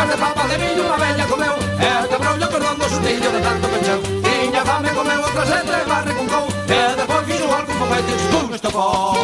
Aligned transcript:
bocas 0.00 0.08
de 0.08 0.16
papa 0.16 0.48
de 0.48 0.58
millo 0.58 0.82
unha 0.84 0.96
veña 0.96 1.26
comeu. 1.26 1.56
Eh, 1.80 2.00
e 2.00 2.04
o 2.04 2.08
cabrollo 2.08 2.48
cordondo 2.48 2.84
sustillo 2.88 3.30
de 3.32 3.40
tanto 3.40 3.68
pecheu 3.68 4.00
Tiña 4.24 4.62
fame 4.64 4.90
comeu 4.96 5.20
outra 5.20 5.44
sete 5.44 5.72
eh, 5.72 5.82
e 5.82 5.88
barre 5.88 6.12
con 6.14 6.26
cou 6.28 6.46
E 6.68 6.80
despois 6.96 7.24
fixo 7.28 7.48
algo 7.52 7.72
con 7.78 7.88
fete 7.92 8.12
con 8.32 8.54
estocou 8.54 9.16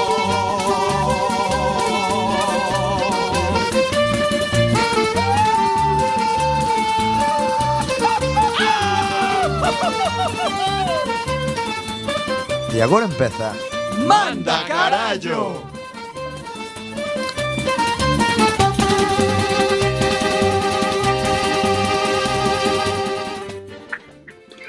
E 12.75 12.83
agora 12.83 13.05
empeza 13.07 13.57
Manda 14.05 14.57
carallo 14.69 15.76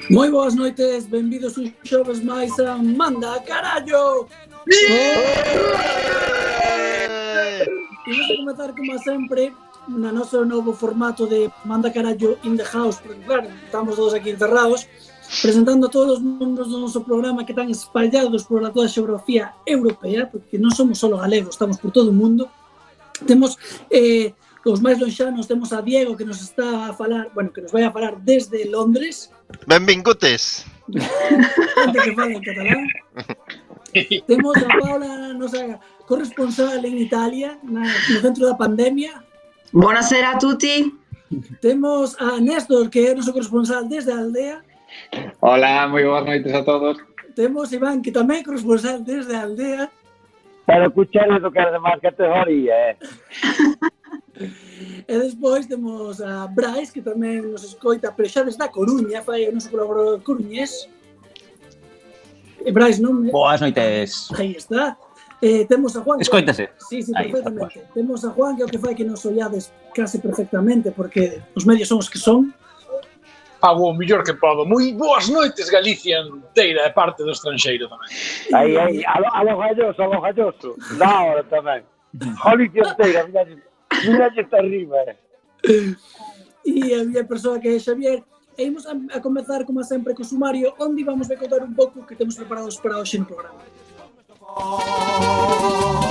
Moi 0.10 0.32
boas 0.32 0.56
noites, 0.56 1.04
benvidos 1.10 1.58
un 1.60 1.68
xoves 1.84 2.24
máis 2.24 2.56
a 2.64 2.80
Manda 2.80 3.44
Carallo! 3.44 4.32
Imos 8.08 8.24
oh. 8.24 8.32
a 8.32 8.38
comenzar 8.40 8.72
como 8.72 8.96
sempre 9.04 9.52
na 9.92 10.16
noso 10.16 10.48
novo 10.48 10.72
formato 10.72 11.28
de 11.28 11.52
Manda 11.68 11.92
Carallo 11.92 12.40
in 12.48 12.56
the 12.56 12.64
House, 12.64 13.04
porque 13.04 13.20
claro, 13.28 13.52
estamos 13.66 14.00
todos 14.00 14.14
aquí 14.14 14.30
encerrados, 14.32 14.88
presentando 15.44 15.88
a 15.88 15.92
todos 15.92 16.20
os 16.20 16.24
membros 16.24 16.72
do 16.72 16.80
noso 16.80 17.04
programa 17.04 17.44
que 17.44 17.52
están 17.52 17.68
espallados 17.68 18.48
por 18.48 18.64
toda 18.72 18.88
a 18.88 18.94
xeografía 18.96 19.60
europea, 19.68 20.32
porque 20.32 20.56
non 20.56 20.72
somos 20.72 21.04
só 21.04 21.12
galegos, 21.20 21.60
estamos 21.60 21.84
por 21.84 21.92
todo 21.92 22.16
o 22.16 22.16
mundo. 22.16 22.48
Temos 23.28 23.60
eh, 23.92 24.32
os 24.64 24.80
máis 24.80 25.04
lonxanos, 25.04 25.52
temos 25.52 25.76
a 25.76 25.84
Diego 25.84 26.16
que 26.16 26.24
nos 26.24 26.40
está 26.40 26.88
a 26.88 26.96
falar, 26.96 27.28
bueno, 27.36 27.52
que 27.52 27.60
nos 27.60 27.76
vai 27.76 27.84
a 27.84 27.92
falar 27.92 28.24
desde 28.24 28.64
Londres, 28.72 29.36
Benvingudes. 29.66 30.66
Antes 31.84 32.02
que 32.04 32.14
fala 32.14 32.34
en 32.34 32.42
catalán. 32.42 32.88
Temos 34.28 34.58
a 34.58 34.68
Paula, 34.80 35.34
nosa 35.34 35.80
corresponsal 36.06 36.86
en 36.86 36.98
Italia, 36.98 37.60
na, 37.64 37.84
no 37.84 38.20
centro 38.22 38.46
da 38.46 38.56
pandemia. 38.56 39.24
Buonasera 39.72 40.32
a 40.32 40.38
tutti. 40.38 40.94
Temos 41.62 42.16
a 42.20 42.40
Néstor, 42.40 42.90
que 42.90 43.08
é 43.08 43.16
noso 43.16 43.34
corresponsal 43.34 43.88
desde 43.88 44.12
a 44.12 44.20
aldea. 44.20 44.64
Hola, 45.42 45.88
moi 45.88 46.04
boas 46.08 46.24
noites 46.24 46.54
a 46.54 46.64
todos. 46.64 46.98
Temos 47.36 47.72
Iván, 47.76 48.02
que 48.02 48.16
tamén 48.16 48.42
é 48.42 48.48
corresponsal 48.48 49.04
desde 49.04 49.36
a 49.36 49.44
aldea. 49.44 49.92
Pero 50.68 50.88
escuchar 50.88 51.32
do 51.40 51.50
que 51.50 51.60
é 51.64 51.72
de 51.72 51.80
máis 51.80 52.00
categoría, 52.04 52.76
eh? 52.92 52.96
e 55.08 55.14
despois 55.16 55.64
temos 55.66 56.20
a 56.20 56.46
Brais, 56.52 56.92
que 56.92 57.00
tamén 57.00 57.48
nos 57.48 57.64
escoita, 57.64 58.12
pero 58.12 58.28
xa 58.28 58.44
desde 58.44 58.60
a 58.60 58.68
Coruña, 58.68 59.24
fai 59.24 59.48
o 59.48 59.56
noso 59.56 59.72
colaborador 59.72 60.20
coruñés. 60.28 60.92
E 62.60 62.70
Brais, 62.76 63.00
non? 63.00 63.32
Boas 63.32 63.64
noites. 63.64 64.28
Aí 64.36 64.60
está. 64.60 65.00
Eh, 65.40 65.64
temos 65.72 65.96
a 65.96 66.04
Juan. 66.04 66.20
Escoítase. 66.20 66.68
Sí, 66.84 67.00
sí, 67.00 67.16
perfectamente. 67.16 67.80
Ahí, 67.80 67.88
temos 67.96 68.28
a 68.28 68.30
Juan, 68.36 68.60
que 68.60 68.62
é 68.64 68.66
o 68.66 68.70
que 68.70 68.82
fai 68.84 68.92
que 68.92 69.08
nos 69.08 69.24
ollades 69.24 69.72
case 69.96 70.20
perfectamente, 70.20 70.92
porque 70.92 71.40
os 71.56 71.64
medios 71.64 71.88
son 71.88 72.04
os 72.04 72.12
que 72.12 72.20
son 72.20 72.52
pago 73.60 73.90
o 73.90 73.94
millor 73.94 74.24
que 74.24 74.34
podo. 74.34 74.66
Moi 74.66 74.94
boas 74.94 75.30
noites, 75.30 75.70
Galicia 75.70 76.22
inteira 76.22 76.88
e 76.88 76.92
parte 76.92 77.24
do 77.24 77.32
estranxeiro 77.32 77.90
tamén. 77.90 78.10
Aí, 78.54 78.78
aí, 78.78 79.06
alo, 79.06 79.28
alo 79.34 79.58
galloso, 79.58 80.00
alo 80.02 80.22
galloso. 80.22 80.76
Da 80.98 81.22
hora 81.22 81.44
tamén. 81.44 81.84
Galicia 82.44 82.84
inteira, 82.84 83.28
mira, 83.28 83.46
mira 84.06 84.32
que 84.32 84.42
está 84.42 84.58
arriba. 84.58 84.98
Eh. 85.06 85.96
E 86.68 86.94
a 86.94 87.04
miña 87.04 87.24
persoa 87.24 87.60
que 87.60 87.70
é 87.70 87.80
Xavier, 87.80 88.24
e 88.58 88.64
imos 88.64 88.86
a, 88.86 88.94
a 89.16 89.20
comezar, 89.22 89.64
como 89.64 89.84
sempre, 89.84 90.14
co 90.14 90.24
sumario, 90.24 90.74
onde 90.80 91.04
vamos 91.04 91.32
a 91.32 91.38
contar 91.38 91.64
un 91.64 91.74
pouco 91.74 92.06
que 92.06 92.16
temos 92.16 92.36
preparados 92.36 92.78
para 92.78 92.98
hoxe 93.00 93.18
no 93.18 93.26
programa. 93.26 93.62
Oh. 94.60 96.07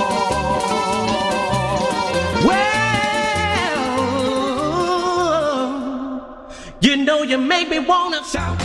You 6.79 6.95
know 6.95 7.23
you 7.23 7.37
make 7.37 7.69
me 7.69 7.79
wanna 7.79 8.23
shout. 8.23 8.57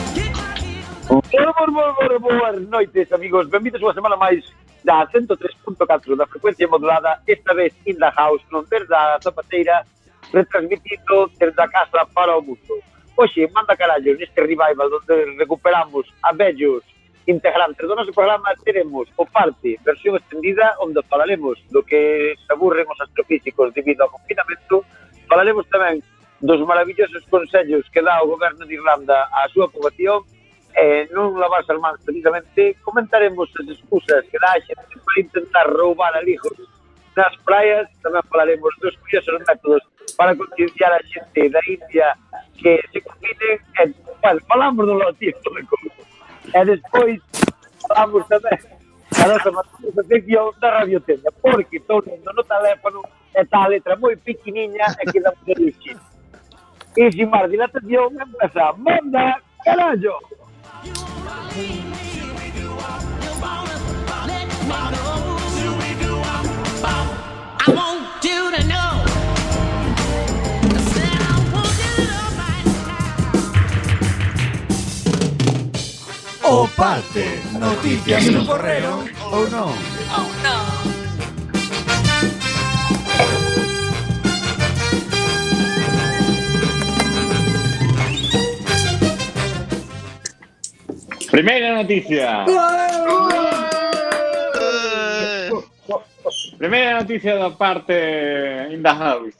Moi, 1.08 1.66
moi, 1.68 1.94
moi, 1.96 2.18
boas 2.18 2.60
noites, 2.68 3.10
amigos. 3.12 3.48
Benvidos 3.48 3.80
unha 3.80 3.96
semana 3.96 4.20
máis 4.20 4.44
da 4.84 5.08
103.4 5.08 6.16
da 6.16 6.26
frecuencia 6.28 6.68
modulada, 6.68 7.22
esta 7.26 7.54
vez 7.54 7.72
in 7.88 7.96
the 7.96 8.10
house, 8.12 8.44
non 8.52 8.68
ter 8.68 8.84
da 8.84 9.16
zapateira, 9.16 9.80
retransmitindo 10.28 11.32
ter 11.40 11.56
da 11.56 11.64
casa 11.72 12.04
para 12.12 12.36
o 12.36 12.44
mundo. 12.44 12.84
Oxe, 13.16 13.48
manda 13.48 13.76
carallo, 13.80 14.12
neste 14.12 14.44
revival 14.44 14.92
onde 14.92 15.38
recuperamos 15.40 16.04
a 16.20 16.36
vellos 16.36 16.84
integrantes 17.26 17.86
do 17.88 17.94
noso 17.94 18.12
programa 18.12 18.52
teremos 18.64 19.08
o 19.16 19.24
parte 19.24 19.78
versión 19.86 20.16
extendida 20.16 20.74
onde 20.80 21.00
falaremos 21.06 21.56
do 21.70 21.82
que 21.82 22.34
se 22.34 22.50
aburren 22.52 22.84
os 22.90 23.00
astrofísicos 23.00 23.70
debido 23.72 24.02
ao 24.02 24.10
confinamento 24.10 24.82
falaremos 25.30 25.62
tamén 25.70 26.02
dos 26.42 26.60
maravillosos 26.66 27.24
consellos 27.30 27.88
que 27.90 28.02
dá 28.02 28.20
o 28.22 28.26
goberno 28.26 28.66
de 28.66 28.74
Irlanda 28.74 29.30
á 29.30 29.46
súa 29.54 29.70
poboación 29.70 30.26
eh, 30.74 31.06
non 31.14 31.38
lavas 31.38 31.62
as 31.70 31.78
mans 31.78 32.02
precisamente 32.02 32.74
comentaremos 32.82 33.46
as 33.60 33.68
excusas 33.70 34.26
que 34.26 34.38
dá 34.42 34.58
a 34.58 34.60
xente 34.60 34.96
para 35.06 35.20
intentar 35.22 35.66
roubar 35.70 36.10
alijos 36.18 36.58
nas 37.14 37.34
praias. 37.44 37.86
Tamén 38.02 38.24
falaremos 38.26 38.72
dos 38.80 38.96
curiosos 39.04 39.38
métodos 39.46 39.82
para 40.16 40.34
concienciar 40.34 40.90
a 40.96 41.00
xente 41.06 41.46
da 41.52 41.62
India 41.68 42.16
que 42.58 42.80
se 42.90 42.98
combinen 43.06 43.56
e, 43.78 43.82
bueno, 44.18 44.40
falamos 44.50 44.82
do 44.82 44.94
lotizo 44.98 45.48
de 45.54 45.62
como 45.68 45.88
e 46.42 46.60
despois 46.66 47.20
falamos 47.86 48.26
tamén 48.26 48.58
a 49.14 49.24
nosa 49.30 49.50
participación 49.54 50.50
da 50.58 50.68
Radio 50.82 50.98
Tenda 51.06 51.30
porque 51.38 51.78
todo 51.86 52.08
no 52.10 52.42
teléfono 52.42 53.04
está 53.30 53.62
a 53.62 53.70
letra 53.70 53.94
moi 53.94 54.16
pequeniña 54.16 54.90
e 54.98 55.04
queda 55.12 55.30
moi 55.44 55.54
difícil 55.54 56.00
e 56.96 57.12
sin 57.12 57.28
máis 57.30 57.48
dilatación 57.50 58.12
empeza 58.20 58.72
manda 58.76 59.40
carallo 59.64 60.16
O 76.44 76.68
parte, 76.76 77.40
noticias 77.58 78.26
no 78.26 78.44
correo 78.44 79.04
ou 79.30 79.48
non? 79.48 79.72
Oh 80.12 80.28
no. 80.44 80.91
Primeira 91.32 91.74
noticia. 91.74 92.44
Primeira 96.58 97.00
noticia 97.00 97.36
da 97.36 97.50
parte 97.56 98.68
in 98.70 98.82
the 98.82 98.90
house. 98.90 99.34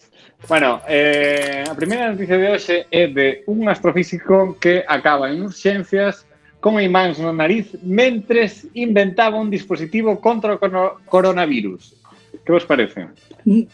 Bueno, 0.49 0.81
eh, 0.89 1.65
a 1.71 1.75
primeira 1.75 2.11
noticia 2.11 2.39
de 2.39 2.49
hoxe 2.49 2.87
é 2.91 3.09
de 3.09 3.45
un 3.47 3.69
astrofísico 3.69 4.57
que 4.59 4.83
acaba 4.89 5.29
en 5.29 5.43
urxencias 5.43 6.25
con 6.65 6.81
imáns 6.81 7.21
no 7.21 7.29
nariz 7.29 7.77
mentres 7.85 8.67
inventaba 8.73 9.37
un 9.37 9.51
dispositivo 9.51 10.17
contra 10.17 10.57
o 10.57 10.59
coronavirus. 11.05 11.93
Que 12.41 12.53
vos 12.57 12.65
parece? 12.65 13.13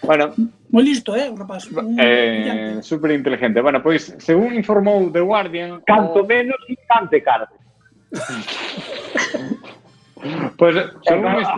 Bueno, 0.02 0.34
moi 0.74 0.82
listo, 0.82 1.14
eh, 1.14 1.30
o 1.30 1.38
rapaz. 1.38 1.70
Eh, 2.02 2.82
super 2.82 3.14
inteligente. 3.14 3.62
Bueno, 3.62 3.78
pois, 3.78 4.10
según 4.18 4.58
informou 4.58 5.06
The 5.06 5.22
Guardian... 5.22 5.86
Canto 5.86 6.26
menos 6.26 6.58
instante, 6.66 7.22
cara. 7.22 7.46
Pois, 10.56 10.74
según 11.02 11.34
este, 11.34 11.52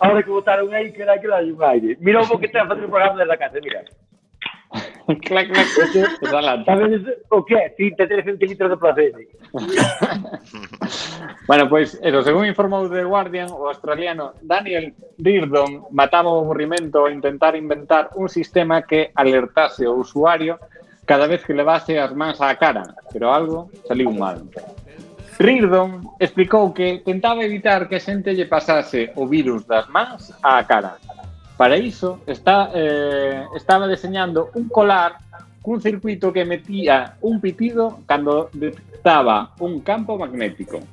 Ahora 0.00 0.22
que 0.22 0.30
botaron 0.30 0.72
aí, 0.72 0.92
que 0.92 1.02
era 1.02 1.20
que 1.20 1.28
dalle 1.28 1.52
un 1.52 1.62
aire. 1.62 1.96
Mira 2.00 2.20
o 2.22 2.38
que 2.38 2.48
ten 2.48 2.62
a 2.62 2.66
facer 2.66 2.84
o 2.84 2.90
programa 2.90 3.18
desde 3.18 3.34
a 3.34 3.38
casa, 3.38 3.58
mira. 3.62 3.84
clac, 5.26 5.48
clac, 5.50 5.68
pues 6.20 6.32
adelante. 6.32 6.64
Sabedes 6.64 7.02
o 7.30 7.44
que 7.44 7.54
é? 7.54 7.70
33 7.70 8.24
centilitros 8.24 8.70
de 8.70 8.76
placer. 8.76 9.12
Bueno, 11.46 11.68
pois, 11.68 11.98
eso, 12.00 12.22
según 12.22 12.46
informou 12.46 12.88
The 12.88 13.02
Guardian, 13.02 13.50
o 13.50 13.66
australiano 13.66 14.34
Daniel 14.40 14.94
Reardon 15.18 15.88
mataba 15.90 16.30
o 16.30 16.46
aburrimento 16.46 17.02
ao 17.02 17.10
intentar 17.10 17.56
inventar 17.56 18.10
un 18.14 18.28
sistema 18.28 18.86
que 18.86 19.10
alertase 19.18 19.82
o 19.82 19.98
usuario 19.98 20.62
cada 21.06 21.26
vez 21.26 21.42
que 21.42 21.58
levase 21.58 21.98
as 21.98 22.14
mans 22.14 22.38
á 22.38 22.54
cara, 22.54 22.94
pero 23.10 23.34
algo 23.34 23.66
saliu 23.82 24.14
mal. 24.14 24.46
Rirdon 25.40 26.16
explicou 26.20 26.74
que 26.76 27.00
tentaba 27.00 27.40
evitar 27.40 27.88
que 27.88 27.96
a 27.96 28.04
xente 28.04 28.36
lle 28.36 28.44
pasase 28.44 29.08
o 29.16 29.24
virus 29.24 29.64
das 29.64 29.88
mans 29.88 30.36
á 30.44 30.60
cara. 30.68 31.00
Para 31.56 31.80
iso, 31.80 32.20
está, 32.28 32.68
eh, 32.76 33.48
estaba 33.56 33.88
deseñando 33.88 34.52
un 34.52 34.68
colar 34.68 35.16
cun 35.64 35.80
circuito 35.80 36.28
que 36.28 36.44
metía 36.44 37.16
un 37.24 37.40
pitido 37.40 38.04
cando 38.04 38.52
detectaba 38.52 39.56
un 39.64 39.80
campo 39.80 40.20
magnético. 40.20 40.84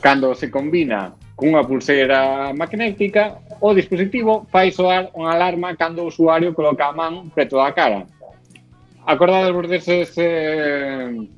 Cando 0.00 0.32
se 0.32 0.48
combina 0.48 1.12
cunha 1.36 1.60
pulseira 1.60 2.48
magnética, 2.56 3.44
o 3.60 3.76
dispositivo 3.76 4.48
fai 4.48 4.72
soar 4.72 5.12
unha 5.12 5.36
alarma 5.36 5.76
cando 5.76 6.00
o 6.00 6.08
usuario 6.08 6.56
coloca 6.56 6.88
a 6.88 6.96
man 6.96 7.28
preto 7.28 7.60
da 7.60 7.76
cara. 7.76 8.08
Acordadevos 9.04 9.68
deses... 9.68 10.16
Eh, 10.16 11.28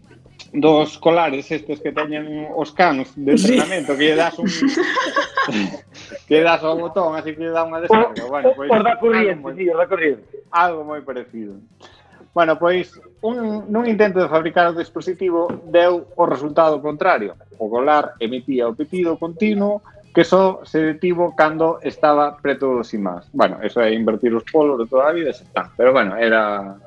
dos 0.55 0.99
colares 0.99 1.51
estes 1.51 1.83
que 1.83 1.91
teñen 1.91 2.47
os 2.55 2.71
canos 2.71 3.11
de 3.19 3.35
entrenamento 3.35 3.93
sí. 3.93 3.99
que 3.99 4.05
lle 4.07 4.17
das 4.17 4.39
un 4.39 4.47
que 6.31 6.35
lle 6.39 6.47
das 6.47 6.63
ao 6.63 6.79
botón, 6.79 7.19
así 7.19 7.35
que 7.35 7.43
lle 7.43 7.51
dá 7.51 7.67
unha 7.67 7.83
descarga. 7.83 8.23
Bueno, 8.31 8.55
pois, 8.55 8.71
por 8.71 8.83
da 8.87 8.95
corriente, 8.95 9.43
moi, 9.43 9.53
sí, 9.59 9.67
da 9.67 9.91
corriente. 9.91 10.47
Algo 10.55 10.87
moi 10.87 11.03
parecido. 11.03 11.59
Bueno, 12.31 12.55
pois 12.55 12.95
un, 13.27 13.67
nun 13.67 13.85
intento 13.91 14.23
de 14.23 14.31
fabricar 14.31 14.71
o 14.71 14.79
dispositivo 14.79 15.51
deu 15.67 16.07
o 16.15 16.23
resultado 16.23 16.79
contrario. 16.79 17.35
O 17.59 17.67
colar 17.67 18.15
emitía 18.23 18.71
o 18.71 18.79
pitido 18.79 19.19
continuo 19.19 19.83
que 20.15 20.23
só 20.23 20.63
se 20.63 20.95
detivo 20.95 21.35
cando 21.35 21.83
estaba 21.83 22.39
preto 22.39 22.79
dos 22.79 22.95
imás. 22.95 23.27
Bueno, 23.35 23.59
eso 23.59 23.83
é 23.83 23.91
invertir 23.91 24.31
os 24.31 24.47
polos 24.47 24.79
de 24.79 24.87
toda 24.87 25.11
a 25.11 25.17
vida, 25.19 25.35
xa 25.35 25.43
está. 25.43 25.63
Pero 25.75 25.91
bueno, 25.91 26.15
era 26.15 26.79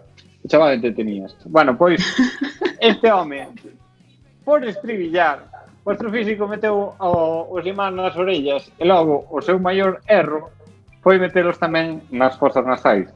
Chaval, 0.48 0.82
te 0.82 0.92
tenías. 0.92 1.36
Bueno, 1.46 1.78
pois, 1.78 2.02
este 2.80 3.12
home, 3.12 3.48
por 4.44 4.64
estribillar, 4.64 5.44
o 5.88 5.92
astrofísico 5.92 6.48
meteu 6.48 6.96
o, 7.00 7.12
os 7.48 7.64
imán 7.64 7.96
nas 7.96 8.12
orellas 8.20 8.68
e 8.76 8.84
logo 8.84 9.24
o 9.32 9.40
seu 9.40 9.56
maior 9.56 10.04
erro 10.08 10.52
foi 11.00 11.16
metelos 11.16 11.56
tamén 11.56 12.04
nas 12.12 12.36
fosas 12.36 12.68
nasais. 12.68 13.08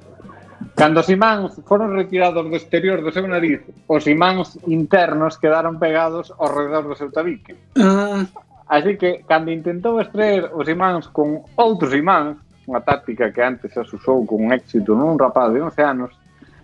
Cando 0.79 1.03
os 1.03 1.09
imáns 1.11 1.59
foron 1.67 1.91
retirados 1.91 2.47
do 2.47 2.55
exterior 2.55 3.03
do 3.03 3.11
seu 3.11 3.27
nariz, 3.27 3.59
os 3.91 4.07
imáns 4.07 4.55
internos 4.71 5.35
quedaron 5.35 5.83
pegados 5.83 6.31
ao 6.39 6.47
redor 6.47 6.87
do 6.87 6.95
seu 6.95 7.11
tabique. 7.11 7.59
Ah. 7.75 8.23
Así 8.71 8.95
que, 8.95 9.27
cando 9.27 9.51
intentou 9.51 9.99
extraer 9.99 10.47
os 10.55 10.63
imáns 10.71 11.11
con 11.11 11.43
outros 11.59 11.91
imáns, 11.91 12.39
unha 12.71 12.79
táctica 12.79 13.35
que 13.35 13.43
antes 13.43 13.75
se 13.75 13.83
usou 13.83 14.23
con 14.23 14.47
éxito 14.55 14.95
nun 14.95 15.19
rapaz 15.19 15.51
de 15.51 15.59
11 15.59 15.75
anos, 15.83 16.11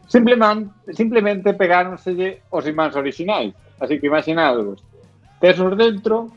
Simplemente, 0.07 0.71
simplemente 0.95 1.53
pegáronse 1.53 2.41
os 2.49 2.63
imáns 2.65 2.95
orixinais. 2.95 3.51
Así 3.79 3.99
que 3.99 4.07
imaginadvos, 4.07 4.81
tes 5.39 5.59
os 5.59 5.77
dentro, 5.77 6.31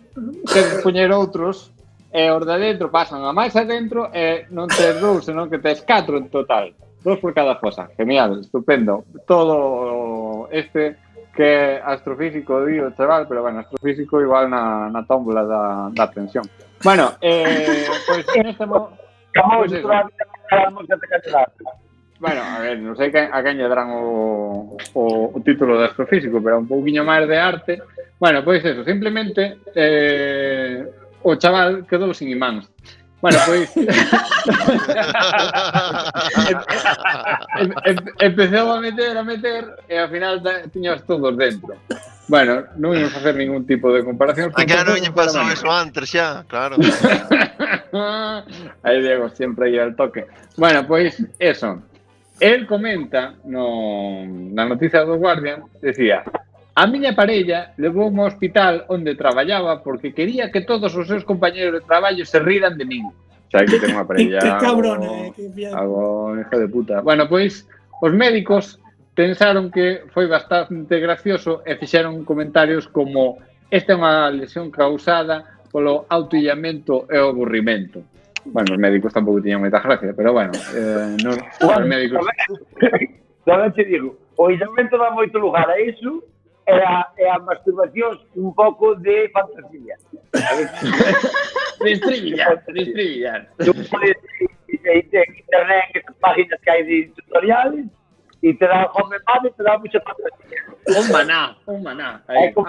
tes 0.44 0.82
poñer 0.82 1.08
outros, 1.14 1.72
e 2.10 2.26
os 2.28 2.42
de 2.42 2.56
dentro 2.58 2.90
pasan 2.90 3.22
a 3.22 3.32
máis 3.32 3.54
adentro, 3.54 4.10
e 4.10 4.50
non 4.50 4.66
tes 4.66 4.98
dous, 4.98 5.24
senón 5.24 5.48
que 5.48 5.62
tes 5.62 5.86
catro 5.86 6.18
en 6.18 6.28
total. 6.28 6.74
Dos 7.00 7.16
por 7.22 7.32
cada 7.32 7.56
fosa. 7.56 7.88
Genial, 7.96 8.44
estupendo. 8.44 9.08
Todo 9.24 10.50
este 10.52 10.98
que 11.32 11.80
astrofísico 11.80 12.66
dio 12.66 12.90
chaval, 12.92 13.24
pero 13.26 13.40
bueno, 13.40 13.60
astrofísico 13.60 14.20
igual 14.20 14.50
na, 14.50 14.90
na 14.90 15.06
tómbola 15.06 15.46
da, 15.46 15.88
da 15.94 16.10
tensión. 16.10 16.44
Bueno, 16.84 17.12
eh, 17.22 17.86
pois 18.06 18.26
pues, 18.26 18.44
neste 18.44 18.66
momento... 18.66 18.98
Pues, 19.32 19.72
Bueno, 22.20 22.42
a 22.44 22.60
ver, 22.60 22.76
non 22.76 22.92
sei 23.00 23.08
que, 23.08 23.16
a 23.16 23.40
quen 23.40 23.56
lle 23.56 23.64
darán 23.64 23.96
o, 23.96 24.76
o, 24.76 25.04
o 25.32 25.38
título 25.40 25.80
de 25.80 25.88
astrofísico, 25.88 26.36
pero 26.44 26.60
un 26.60 26.68
pouquiño 26.68 27.00
máis 27.00 27.24
de 27.24 27.40
arte. 27.40 27.80
Bueno, 28.20 28.44
pois 28.44 28.60
eso, 28.60 28.84
simplemente 28.84 29.56
eh, 29.72 30.84
o 31.24 31.32
chaval 31.40 31.88
quedou 31.88 32.12
sin 32.12 32.28
imáns. 32.28 32.68
Bueno, 33.24 33.40
pois... 33.48 33.72
Empezou 38.20 38.68
a 38.68 38.84
meter, 38.84 39.16
a 39.16 39.24
meter, 39.24 39.80
e 39.88 39.96
ao 39.96 40.12
final 40.12 40.44
tiñas 40.68 41.00
todos 41.08 41.32
dentro. 41.40 41.72
Bueno, 42.28 42.68
non 42.76 43.00
imos 43.00 43.16
facer 43.16 43.32
ningún 43.32 43.64
tipo 43.64 43.88
de 43.96 44.04
comparación. 44.04 44.52
Ah, 44.52 44.60
a 44.60 44.68
que 44.68 44.76
non 44.76 45.00
lle 45.00 45.08
pasou 45.08 45.48
iso 45.48 45.72
antes 45.72 46.12
xa, 46.12 46.44
claro. 46.44 46.76
aí 48.84 49.00
Diego, 49.00 49.32
sempre 49.32 49.72
aí 49.72 49.80
al 49.80 49.96
toque. 49.96 50.28
Bueno, 50.60 50.84
pois, 50.84 51.16
eso. 51.40 51.88
El 52.40 52.66
comenta 52.66 53.36
no, 53.44 54.24
na 54.26 54.64
noticia 54.64 55.04
do 55.04 55.20
Guardian, 55.20 55.62
decía 55.84 56.24
A 56.74 56.86
miña 56.86 57.12
parella 57.12 57.74
levou 57.76 58.08
ao 58.08 58.24
hospital 58.24 58.88
onde 58.88 59.18
traballaba 59.18 59.84
porque 59.84 60.16
quería 60.16 60.48
que 60.48 60.64
todos 60.64 60.94
os 60.96 61.04
seus 61.04 61.28
compañeros 61.28 61.76
de 61.76 61.84
traballo 61.84 62.24
se 62.24 62.38
riran 62.40 62.78
de 62.78 62.88
min. 62.88 63.04
O 63.04 63.50
sea, 63.50 63.66
que 63.66 63.76
ten 63.76 63.92
unha 63.92 64.06
parella... 64.08 64.40
que 64.40 64.50
cabrona, 64.56 65.04
algo, 65.04 65.28
eh, 65.28 65.32
que 65.36 65.46
bien. 65.52 65.76
algo 65.76 66.38
hijo 66.40 66.56
de 66.56 66.68
puta. 66.72 67.04
Bueno, 67.04 67.28
pois, 67.28 67.68
os 68.00 68.12
médicos 68.16 68.80
pensaron 69.12 69.68
que 69.68 70.08
foi 70.14 70.24
bastante 70.24 70.96
gracioso 71.02 71.60
e 71.68 71.76
fixeron 71.76 72.24
comentarios 72.24 72.88
como 72.88 73.42
esta 73.68 73.92
é 73.92 73.98
unha 74.00 74.32
lesión 74.32 74.72
causada 74.72 75.60
polo 75.68 76.08
autoillamento 76.08 77.04
e 77.12 77.18
o 77.20 77.28
aburrimento. 77.28 78.00
Bueno, 78.44 78.74
os 78.74 78.80
médicos 78.80 79.12
tampouco 79.12 79.42
tiñan 79.42 79.60
moita 79.60 79.80
gracia, 79.80 80.12
pero 80.16 80.32
bueno, 80.32 80.52
eh, 80.74 81.16
non, 81.20 81.36
os 81.66 81.84
médicos... 81.86 82.24
Tamén 83.44 83.72
te 83.72 83.84
digo, 83.84 84.16
o 84.36 84.48
isolamento 84.52 84.96
dá 84.96 85.10
moito 85.10 85.36
lugar 85.40 85.68
a 85.68 85.76
iso 85.80 86.24
e 86.68 86.72
a, 86.72 87.08
e 87.16 87.24
a 87.26 87.38
masturbación 87.40 88.20
un 88.36 88.54
pouco 88.54 88.94
de 88.96 89.28
fantasía. 89.32 89.96
Sabes? 90.32 90.68
Distribillar, 91.82 92.62
distribillar. 92.68 93.48
Tú 93.58 93.72
podes 93.88 94.16
ir 94.68 94.80
en 94.84 95.36
internet 95.36 95.84
en 95.94 96.00
estas 96.00 96.16
páginas 96.16 96.60
que 96.60 96.70
hai 96.70 96.82
de 96.84 97.12
tutoriales 97.16 97.86
e 98.42 98.54
te 98.54 98.66
dá 98.66 98.86
home 98.92 99.16
mad 99.26 99.44
e 99.44 99.50
te 99.50 99.62
dá 99.62 99.78
mucha 99.78 100.00
fantasía. 100.00 100.60
Un 100.86 101.06
maná, 101.12 101.56
un 101.66 101.82
maná. 101.82 102.22
É 102.28 102.38
Aí, 102.38 102.52
como. 102.52 102.68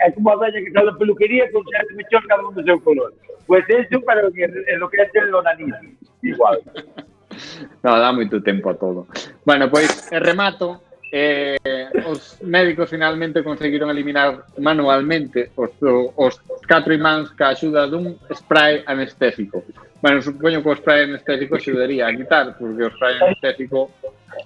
é 0.00 0.10
como 0.12 0.30
a 0.30 0.36
velha 0.36 0.64
que 0.64 0.72
sale 0.72 0.90
da 0.90 0.98
peluquería 0.98 1.50
con 1.52 1.62
sete 1.64 1.94
mechón 1.94 2.22
cada 2.28 2.46
un 2.46 2.54
do 2.54 2.62
seu 2.64 2.80
color. 2.80 3.12
Pois 3.46 3.64
pues 3.66 3.86
eso, 3.86 4.02
pero 4.04 4.28
en 4.28 4.78
lo 4.80 4.88
que 4.88 5.00
é 5.00 5.06
ter 5.06 5.32
o 5.34 5.42
igual. 6.22 6.58
No, 7.84 7.94
dá 7.98 8.12
moito 8.12 8.42
tempo 8.42 8.70
a 8.70 8.74
todo. 8.74 9.06
Bueno, 9.44 9.70
pois, 9.70 10.10
remato. 10.10 10.82
Eh, 11.10 11.56
os 12.04 12.36
médicos 12.42 12.90
finalmente 12.90 13.42
conseguiron 13.42 13.88
eliminar 13.88 14.44
manualmente 14.58 15.52
os, 15.56 15.70
os 15.80 16.34
catro 16.68 16.92
imáns 16.92 17.32
ca 17.32 17.56
axuda 17.56 17.88
dun 17.88 18.20
spray 18.28 18.84
anestésico. 18.84 19.64
Bueno, 20.02 20.20
supoño 20.20 20.60
que 20.60 20.68
o 20.68 20.76
spray 20.76 21.08
anestésico 21.08 21.56
axudaría 21.56 22.10
a 22.10 22.12
quitar, 22.12 22.58
porque 22.58 22.84
o 22.84 22.92
spray 22.92 23.16
anestésico 23.24 23.88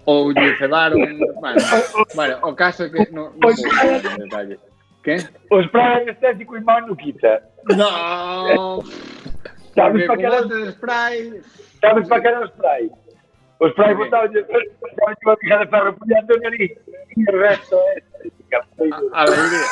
ou 0.07 0.31
lle 0.31 0.55
cebaron... 0.61 1.03
Bueno, 1.43 1.59
bueno, 2.15 2.35
o 2.47 2.55
caso 2.55 2.87
é 2.87 2.91
que... 2.95 3.11
No, 3.11 3.35
no, 3.35 3.49
no, 3.49 3.51
no, 3.51 3.51
no, 3.51 3.97
no, 3.97 4.29
no, 4.29 4.37
no, 4.37 4.55
no, 4.55 4.72
¿Qué? 5.03 5.17
Os 5.51 5.67
sprays 5.67 6.09
estético 6.09 6.57
imán 6.57 6.87
no 6.87 6.97
quita. 6.97 7.43
No. 7.77 8.83
Sabes 9.75 10.07
para 10.07 10.19
que 10.19 10.27
era 10.27 10.41
os 10.41 10.75
sprays? 10.75 11.79
Sabes 11.81 12.09
para 12.09 12.23
que 12.23 12.29
era 12.29 12.41
os 12.41 12.51
sprays? 12.51 12.93
Os 13.59 13.71
sprays 13.73 13.97
botaban 13.97 14.31
unha 14.31 15.37
pija 15.39 15.59
de 15.59 15.67
ferro 15.71 15.91
por 15.95 16.07
diante 16.07 16.33
de 16.39 16.47
ali. 16.47 16.67
E 17.17 17.23
o 17.27 17.35
resto 17.39 17.77
é... 17.79 18.03
Alegría. 19.13 19.67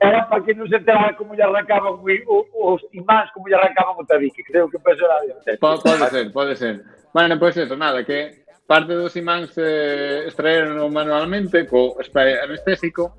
Era 0.00 0.24
para 0.30 0.42
que 0.42 0.54
non 0.54 0.66
se 0.66 0.78
enterara 0.78 1.14
como 1.14 1.34
lle 1.34 1.44
arrancaban 1.44 2.00
os 2.02 2.80
imáns, 2.94 3.30
como 3.34 3.46
lle 3.46 3.58
arrancaban 3.58 3.98
o 3.98 4.04
tabique. 4.06 4.42
Creo 4.42 4.70
que 4.70 4.78
empezou 4.78 5.06
a... 5.06 5.22
Pode 5.60 6.10
ser, 6.10 6.32
pode 6.32 6.54
ser. 6.56 6.74
Bueno, 7.12 7.38
pois 7.38 7.54
pues 7.54 7.66
eso, 7.66 7.76
nada, 7.76 8.02
que 8.02 8.48
parte 8.68 8.92
dos 8.92 9.16
imáns 9.16 9.56
eh, 9.56 10.28
extraeron 10.28 10.76
manualmente 10.92 11.64
co 11.64 11.96
spray 12.04 12.36
anestésico 12.36 13.16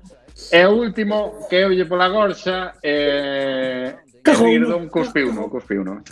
E 0.52 0.66
o 0.66 0.72
último, 0.72 1.46
que 1.48 1.56
eu 1.56 1.86
pola 1.86 2.08
gorxa, 2.08 2.74
eh, 2.82 3.94
Rirdón 4.24 4.88
cuspiuno, 4.88 5.48
cuspiuno. 5.48 6.02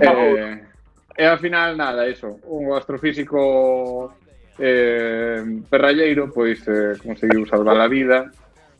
eh, 0.00 0.64
e 1.16 1.24
ao 1.24 1.38
final, 1.38 1.76
nada, 1.76 2.06
eso, 2.08 2.40
un 2.44 2.72
astrofísico 2.76 4.12
eh, 4.58 5.42
perralleiro, 5.68 6.32
pois 6.32 6.60
eh, 6.68 6.96
conseguiu 7.02 7.46
salvar 7.46 7.80
a 7.80 7.88
vida. 7.88 8.30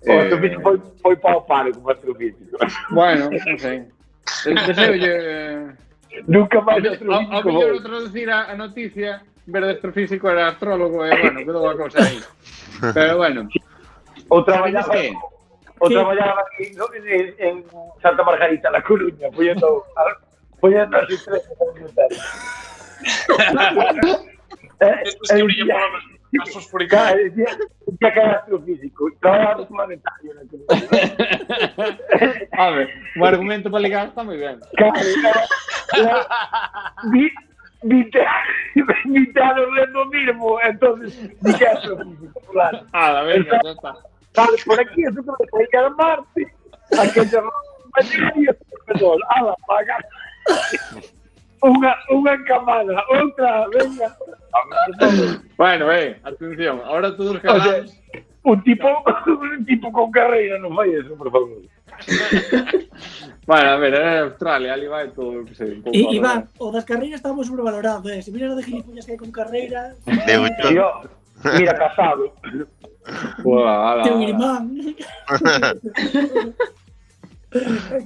O 0.07 0.11
eh, 0.11 0.21
astrofísico 0.23 0.63
foi, 0.63 0.81
foi 1.03 1.17
para 1.17 1.37
o 1.37 1.43
paro 1.43 1.73
como 1.73 1.91
astrofísico. 1.91 2.57
Bueno, 2.91 3.31
non 3.31 3.59
sei. 3.59 3.85
Deseulle... 4.45 5.13
Eh, 5.13 5.67
Nunca 6.29 6.65
máis 6.65 6.81
astrofísico. 6.81 7.37
Ao 7.37 7.45
mellor 7.45 7.83
traducir 7.85 8.29
a, 8.33 8.49
a 8.49 8.57
noticia, 8.57 9.21
ver 9.47 9.65
de 9.65 9.73
astrofísico 9.77 10.29
era 10.33 10.49
astrólogo, 10.49 11.05
e, 11.05 11.13
eh, 11.13 11.21
bueno, 11.21 11.45
quedou 11.45 11.69
a 11.69 11.77
cousa 11.77 12.01
aí. 12.01 12.21
Pero 12.93 13.21
bueno, 13.21 13.49
O 14.29 14.45
¿sabes 14.45 14.55
traballaba, 14.55 14.93
que? 14.93 15.13
o 15.79 15.89
¿Qué? 15.89 15.95
traballaba 15.95 16.45
aquí 16.53 16.73
no, 16.75 16.85
en, 16.95 17.35
en 17.39 17.65
Santa 18.03 18.23
Margarita, 18.25 18.71
La 18.71 18.83
Coruña, 18.83 19.29
poniendo 20.61 20.97
así 20.99 21.15
tres 21.25 21.49
comentarios. 21.59 22.21
Eh, 24.81 24.95
Estos 25.05 25.29
que 25.31 25.37
más 29.29 29.67
planetario. 29.69 30.33
a 32.53 32.71
ver, 32.71 32.91
o 33.19 33.25
argumento 33.25 33.71
para 33.71 33.83
ligar 33.83 34.09
está 34.09 34.23
moi 34.25 34.37
ben. 34.37 34.61
Claro, 34.77 35.01
era- 35.01 35.47
era- 35.97 36.27
vi- 37.13 37.33
vinte 37.83 38.21
vinte 39.07 39.41
anos 39.41 39.67
lendo 39.77 40.05
mismo, 40.13 40.61
entonces 40.61 41.15
claro. 42.53 42.81
Ah, 42.93 43.23
venga, 43.23 43.61
ya 43.65 43.71
está. 43.71 43.95
Vale, 44.37 44.57
por 44.65 44.81
aquí 44.81 45.03
eso 45.03 45.23
que 45.23 45.31
me 45.31 45.47
traiga 45.51 45.87
a 45.87 45.91
Marte. 45.91 46.43
Aquella 46.99 47.43
mañana 47.43 48.57
profesor, 48.85 49.19
a 49.31 49.43
la 49.43 49.55
paga. 49.67 49.97
Una, 51.63 51.97
una 52.11 52.35
encamada, 52.35 53.03
otra, 53.11 53.67
venga. 53.69 54.17
Bueno, 55.57 55.91
eh, 55.91 56.21
atención, 56.23 56.81
ahora 56.85 57.17
todos 57.17 57.41
que 57.41 57.49
O 57.49 57.61
sea, 57.61 57.85
un 58.43 58.63
tipo, 58.63 58.87
un 59.27 59.67
tipo 59.67 59.91
con 59.91 60.11
carreira, 60.13 60.59
non 60.59 60.77
fai 60.77 60.95
eso, 60.95 61.17
por 61.19 61.33
favor. 61.33 61.67
Bueno, 63.47 63.71
a 63.71 63.77
ver, 63.77 63.95
era 63.95 64.21
Australia, 64.23 64.75
ali 64.75 64.87
vai 64.87 65.11
todo 65.11 65.43
o 65.43 65.45
que 65.45 65.55
sei. 65.55 65.75
un 65.75 65.83
pouco 65.83 65.97
E, 65.97 66.07
a 66.07 66.13
Iván, 66.13 66.47
o 66.59 66.71
das 66.71 66.87
carreiras 66.87 67.19
está 67.19 67.33
moi 67.33 67.43
sobrevalorado, 67.43 68.07
eh? 68.11 68.23
Se 68.23 68.31
miras 68.31 68.55
de 68.55 68.63
gilipollas 68.63 69.03
que 69.07 69.13
hai 69.15 69.19
con 69.19 69.33
carreira, 69.35 69.97
De 70.07 70.35
mira, 71.59 71.75
casado. 71.75 72.31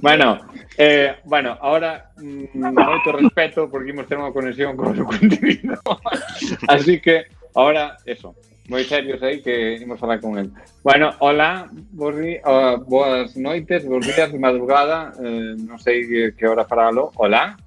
Bueno, 0.01 0.39
eh, 0.77 1.15
bueno, 1.25 1.57
ahora 1.59 2.11
mm, 2.17 2.71
moito 2.71 3.11
respeto 3.11 3.67
porque 3.69 3.89
imos 3.91 4.07
ter 4.07 4.15
unha 4.15 4.31
conexión 4.31 4.77
con 4.79 4.93
o 4.93 4.95
seu 4.95 5.03
contenido. 5.03 5.75
Así 6.71 7.01
que, 7.03 7.27
ahora, 7.57 7.97
eso, 8.07 8.31
moi 8.71 8.85
serios 8.87 9.19
aí 9.19 9.43
que 9.43 9.75
imos 9.81 9.99
falar 9.99 10.23
con 10.23 10.39
el. 10.39 10.53
Bueno, 10.85 11.11
hola, 11.19 11.67
di, 11.73 12.39
uh, 12.39 12.79
boas 12.85 13.35
noites, 13.35 13.83
bos 13.83 14.05
días, 14.07 14.31
madrugada, 14.39 15.11
eh, 15.19 15.57
sei 15.83 16.07
que, 16.07 16.21
que 16.37 16.45
hora 16.47 16.63
faralo. 16.63 17.11
Hola. 17.19 17.57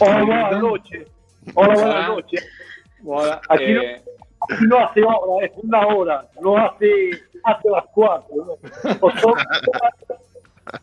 Hola, 0.00 0.24
buenas 0.24 0.56
noches. 0.62 1.04
Hola, 1.52 1.74
buenas 1.74 1.84
Hola. 1.84 2.08
noches. 2.08 2.42
Hola. 3.04 3.34
No- 3.44 3.60
Eh, 3.60 4.00
no 4.68 4.78
hace 4.78 5.02
hora, 5.02 5.46
es 5.46 5.52
una 5.56 5.86
hora, 5.86 6.24
no 6.40 6.56
hace, 6.56 7.10
hace 7.44 7.70
las 7.70 7.84
cuatro. 7.92 8.34
¿no? 8.36 8.52
O, 9.00 9.10
son, 9.18 9.34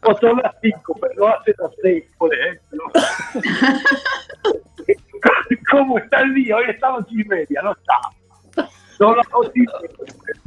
o 0.03 0.17
son 0.17 0.37
las 0.43 0.55
cinco, 0.61 0.95
pero 1.01 1.13
no 1.17 1.27
hace 1.27 1.55
las 1.57 1.71
seis, 1.81 2.05
por 2.17 2.33
ejemplo. 2.33 2.83
¿Cómo 5.71 5.97
está 5.99 6.21
el 6.21 6.33
día? 6.33 6.55
Hoy 6.55 6.63
estamos 6.69 7.01
ocho 7.01 7.13
y 7.13 7.25
media, 7.25 7.61
no 7.61 7.73
está. 7.73 7.99
Son 8.97 9.17
las 9.17 9.27
ocho 9.33 9.51
y 9.55 9.61
media, 9.61 9.89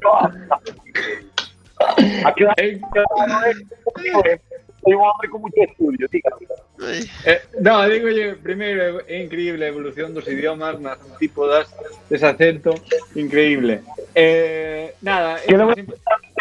no 0.03 0.15
hasta. 0.15 0.59
Aquí 2.27 2.45
la 2.45 2.55
eh, 2.59 2.79
soy 4.83 4.95
un 4.95 5.03
hombre 5.03 5.29
con 5.29 5.43
mucho 5.43 5.63
estudio, 5.63 6.07
dígame. 6.11 6.47
Eh, 7.27 7.41
no, 7.61 7.89
digo 7.89 8.09
yo, 8.09 8.37
primeiro, 8.43 9.01
é 9.07 9.23
increíble 9.23 9.65
a 9.65 9.69
evolución 9.69 10.15
dos 10.15 10.27
idiomas, 10.27 10.81
nas 10.81 10.99
antípodas, 11.01 11.69
ese 12.09 12.27
acento, 12.27 12.75
increíble. 13.15 13.83
Eh, 14.15 14.95
nada, 15.03 15.39
eh, 15.47 15.87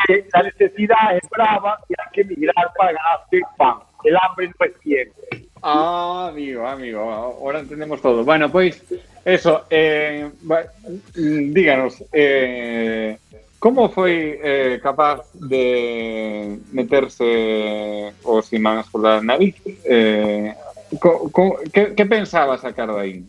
que 0.08 0.25
la 0.34 0.43
necesidad 0.43 1.15
es 1.15 1.29
brava 1.29 1.79
y 1.89 1.93
hay 1.98 2.12
que 2.13 2.24
migrar 2.24 2.72
para 2.77 2.93
ganarse 2.93 3.41
pan. 3.58 3.75
El 4.03 4.15
hambre 4.15 4.48
no 4.48 4.65
es 4.65 4.74
siempre. 4.81 5.50
Ah, 5.62 6.29
amigo, 6.31 6.65
amigo, 6.65 7.00
ahora 7.00 7.60
entendemos 7.60 8.01
todo. 8.01 8.24
Bueno, 8.24 8.50
pois, 8.50 8.81
eso, 9.25 9.65
eh, 9.69 10.29
mm, 10.41 11.53
díganos, 11.53 12.03
eh, 12.13 13.17
como 13.59 13.89
foi 13.89 14.39
eh, 14.41 14.79
capaz 14.81 15.27
de 15.35 16.57
meterse 16.71 18.13
os 18.23 18.47
imáns 18.55 18.87
pola 18.87 19.19
nariz? 19.21 19.55
Eh, 19.83 20.55
co, 20.99 21.29
co, 21.29 21.59
que, 21.67 21.93
que 21.93 22.05
pensaba 22.05 22.57
sacar 22.57 22.87
de 22.87 22.99
aí? 22.99 23.25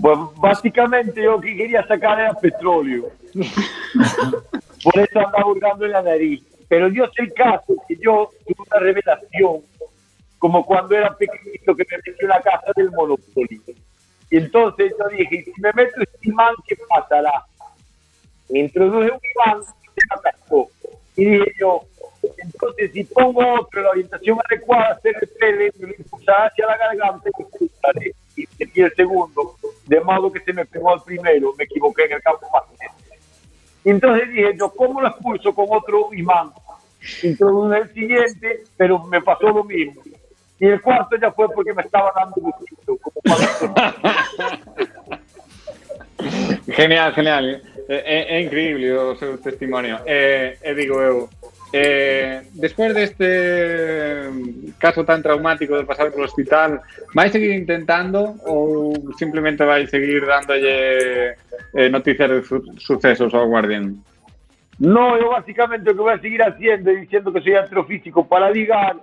Pues 0.00 0.18
básicamente 0.38 1.22
yo 1.22 1.40
que 1.40 1.56
quería 1.56 1.86
sacar 1.86 2.20
era 2.20 2.34
petróleo. 2.34 3.10
Por 4.84 4.98
eso 4.98 5.18
andaba 5.18 5.46
hurgando 5.46 5.84
en 5.84 5.92
la 5.92 6.02
nariz. 6.02 6.42
Pero 6.68 6.88
Dios 6.88 7.10
el 7.18 7.32
caso 7.34 7.74
que 7.86 7.96
yo 7.96 8.30
tuve 8.46 8.64
una 8.70 8.80
revelación, 8.80 9.60
como 10.38 10.64
cuando 10.64 10.96
era 10.96 11.14
pequeñito 11.14 11.74
que 11.74 11.84
me 11.90 11.96
metí 11.98 12.22
en 12.22 12.28
la 12.28 12.40
casa 12.40 12.72
del 12.76 12.90
Monopoly. 12.92 13.60
Y 14.30 14.36
entonces 14.38 14.94
yo 14.98 15.08
dije, 15.10 15.36
"¿Y 15.36 15.42
si 15.52 15.60
me 15.60 15.72
meto 15.74 16.00
este 16.00 16.18
imán, 16.22 16.54
¿qué 16.66 16.76
pasará? 16.88 17.44
Me 18.52 18.60
introduje 18.60 19.10
un 19.10 19.20
imán 19.34 19.62
y 19.62 19.86
se 19.86 20.00
me 20.08 20.14
atascó. 20.18 20.70
Y 21.16 21.24
dije 21.24 21.52
yo, 21.58 21.80
entonces 22.38 22.92
si 22.92 23.04
pongo 23.04 23.54
otro 23.60 23.82
la 23.82 23.90
orientación 23.90 24.38
adecuada, 24.48 24.98
se 25.02 25.12
repele, 25.12 25.72
me 25.78 25.88
lo 25.88 25.94
impulsará 25.94 26.46
hacia 26.46 26.66
la 26.66 26.76
garganta 26.76 27.30
y. 27.30 28.12
Y 28.74 28.80
el 28.80 28.94
segundo, 28.94 29.56
de 29.86 30.00
modo 30.00 30.32
que 30.32 30.40
se 30.40 30.52
me 30.54 30.64
pegó 30.64 30.94
al 30.94 31.02
primero, 31.02 31.52
me 31.58 31.64
equivoqué 31.64 32.04
en 32.04 32.12
el 32.12 32.22
campo. 32.22 32.46
Y 33.84 33.90
entonces 33.90 34.28
dije 34.30 34.54
yo, 34.58 34.70
¿cómo 34.70 35.00
lo 35.00 35.08
expulso 35.08 35.54
con 35.54 35.66
otro 35.70 36.08
imán? 36.14 36.50
Introduje 37.22 37.78
el 37.78 37.92
siguiente, 37.92 38.64
pero 38.76 39.00
me 39.00 39.20
pasó 39.20 39.48
lo 39.48 39.64
mismo. 39.64 40.00
Y 40.58 40.66
el 40.66 40.80
cuarto 40.80 41.16
ya 41.16 41.30
fue 41.32 41.48
porque 41.52 41.74
me 41.74 41.82
estaba 41.82 42.12
dando 42.14 42.34
gustito, 42.36 42.96
como 42.96 43.20
para- 43.22 43.94
Genial, 46.68 47.12
genial. 47.14 47.62
É, 47.92 47.98
é, 47.98 48.36
é 48.36 48.40
increíble 48.40 48.90
o 48.90 49.14
seu 49.16 49.36
testimonio. 49.36 49.98
E, 50.06 50.56
e 50.64 50.74
digo 50.74 50.98
eu, 50.98 51.28
eh, 51.74 52.40
despois 52.54 52.94
deste 52.94 53.28
mm, 54.32 54.80
caso 54.80 55.04
tan 55.04 55.20
traumático 55.20 55.76
de 55.76 55.84
pasar 55.84 56.08
polo 56.08 56.24
hospital, 56.24 56.80
vai 57.12 57.28
seguir 57.28 57.52
intentando 57.52 58.40
ou 58.48 58.96
simplemente 59.20 59.68
vai 59.68 59.84
seguir 59.86 60.24
dándolle 60.24 61.36
eh, 61.76 61.88
noticias 61.92 62.30
de 62.30 62.40
su 62.42 62.64
sucesos 62.80 63.34
ao 63.34 63.48
Guardian? 63.52 64.00
No, 64.80 65.20
yo 65.20 65.28
básicamente 65.28 65.84
lo 65.84 65.94
que 65.94 66.02
voy 66.02 66.14
a 66.14 66.24
seguir 66.24 66.42
haciendo 66.42 66.90
es 66.90 67.00
diciendo 67.02 67.30
que 67.30 67.42
soy 67.42 67.56
astrofísico 67.56 68.26
para 68.26 68.50
ligar 68.50 68.96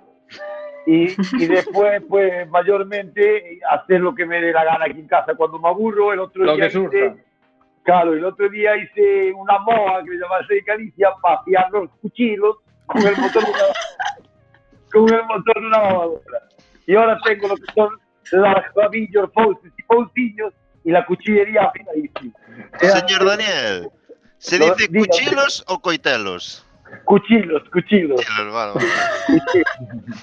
y, 0.88 1.14
y 1.38 1.46
después, 1.46 2.02
pues, 2.10 2.50
mayormente 2.50 3.60
hacer 3.70 4.02
lo 4.02 4.16
que 4.16 4.26
me 4.26 4.42
dé 4.42 4.52
la 4.52 4.64
gana 4.64 4.86
aquí 4.86 5.00
en 5.00 5.08
casa 5.08 5.36
cuando 5.36 5.60
me 5.60 5.70
aburro. 5.70 6.12
El 6.12 6.20
otro 6.20 6.44
Lo 6.44 6.56
día 6.56 6.70
que 6.70 7.29
claro, 7.90 8.14
el 8.14 8.24
otro 8.24 8.48
día 8.50 8.78
hice 8.78 9.32
una 9.34 9.58
moja 9.60 10.04
que 10.04 10.12
le 10.12 10.18
llamaba 10.18 10.46
de 10.48 10.62
Galicia 10.62 11.10
para 11.24 11.40
afiar 11.40 11.72
los 11.72 11.90
cuchillos 12.02 12.58
con 12.86 13.02
el 13.02 13.18
motor 13.18 13.44
de 13.44 13.50
una, 13.50 13.60
con 14.92 15.14
el 15.14 15.24
motor 15.24 15.56
de 15.56 15.68
una 15.68 15.80
lavadora. 15.80 16.40
Y 16.86 16.96
ahora 16.96 17.18
tengo 17.24 17.48
lo 17.48 17.56
que 17.56 17.74
son 17.74 17.90
las 18.32 18.74
gavillos, 18.76 19.32
fauces 19.34 19.72
y 19.76 19.82
faucillos 19.84 20.54
y 20.84 20.92
la 20.92 21.04
cuchillería 21.08 21.64
afiladísima. 21.64 22.34
Señor 22.80 23.26
Daniel, 23.26 23.90
se 24.38 24.60
dice 24.60 24.88
dígame. 24.88 25.08
cuchilos 25.08 25.66
o 25.68 25.80
coitelos? 25.80 26.64
Cuchillos, 27.06 27.64
cuchillos. 27.72 28.22
Cuchilos, 28.22 28.54
vale, 28.54 28.74
vale. 28.74 28.88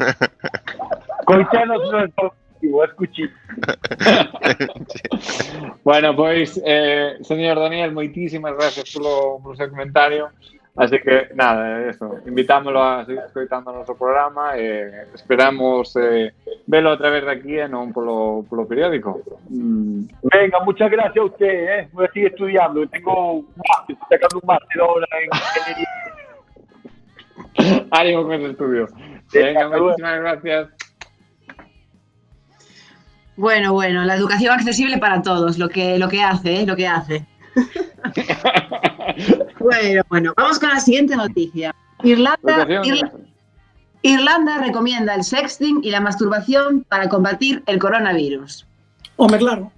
Coitelos 1.27 1.91
no 1.91 2.05
es, 2.05 2.13
positivo, 2.57 2.85
escuchi. 2.85 3.31
Bueno, 5.83 6.17
pois, 6.17 6.61
eh, 6.65 7.17
señor 7.23 7.61
Daniel, 7.61 7.93
moitísimas 7.93 8.55
gracias 8.57 8.93
polo, 8.93 9.39
polo 9.41 9.55
seu 9.55 9.71
comentario. 9.71 10.31
Así 10.75 10.99
que, 10.99 11.29
nada, 11.35 11.89
eso, 11.89 12.19
invitámoslo 12.27 12.83
a 12.83 13.07
seguir 13.07 13.23
escoitando 13.25 13.71
o 13.71 13.73
noso 13.73 13.95
programa 13.95 14.59
e 14.59 15.07
esperamos 15.15 15.95
eh, 15.97 16.35
velo 16.67 16.91
a 16.91 16.99
través 16.99 17.25
de 17.25 17.31
aquí 17.31 17.55
e 17.57 17.69
non 17.71 17.95
polo, 17.95 18.43
polo 18.51 18.67
periódico. 18.67 19.23
Mm, 19.49 20.27
Venga, 20.27 20.59
muchas 20.67 20.91
gracias 20.91 21.23
a 21.23 21.31
usted, 21.31 21.55
eh. 21.71 21.89
Voy 21.95 22.05
a 22.05 22.11
seguir 22.11 22.35
estudiando. 22.35 22.83
Tengo 22.91 23.41
un 23.41 23.47
máster, 23.55 23.95
estoy 23.95 24.19
sacando 24.19 24.43
un 24.43 24.47
máster 24.51 24.81
ahora 24.83 25.07
en 25.23 25.31
ingeniería. 25.31 25.97
ánimo 27.95 28.23
con 28.25 28.33
ese 28.35 28.51
estudio. 28.51 28.89
Venga, 29.33 29.69
muchísimas 29.71 30.19
gracias. 30.21 30.76
Bueno, 33.37 33.73
bueno, 33.73 34.05
la 34.05 34.15
educación 34.15 34.53
accesible 34.53 34.99
para 34.99 35.21
todos, 35.23 35.59
lo 35.59 35.69
que, 35.69 35.99
lo 35.99 36.09
que 36.09 36.23
hace, 36.23 36.61
¿eh? 36.63 36.67
lo 36.67 36.77
que 36.77 36.87
hace. 36.89 37.27
Bueno, 39.59 40.03
bueno, 40.09 40.33
vamos 40.37 40.59
con 40.59 40.69
la 40.69 40.79
siguiente 40.81 41.17
noticia. 41.17 41.75
Irlanda, 42.03 42.67
Irla- 42.85 43.11
Irlanda 44.03 44.59
recomienda 44.59 45.15
el 45.15 45.25
sexting 45.25 45.81
y 45.83 45.91
la 45.91 46.01
masturbación 46.01 46.85
para 46.89 47.09
combatir 47.09 47.63
el 47.67 47.79
coronavirus. 47.79 48.67
Hombre, 49.17 49.39
claro. 49.39 49.73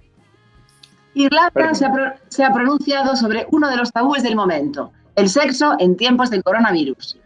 Irlanda 1.13 1.73
se 1.73 1.85
ha, 1.85 2.15
se 2.27 2.43
ha 2.43 2.53
pronunciado 2.53 3.15
sobre 3.15 3.47
uno 3.51 3.69
de 3.69 3.77
los 3.77 3.91
tabúes 3.91 4.21
del 4.23 4.35
momento, 4.35 4.91
el 5.15 5.29
sexo 5.29 5.75
en 5.79 5.95
tiempos 5.97 6.29
del 6.29 6.43
coronavirus. 6.43 7.17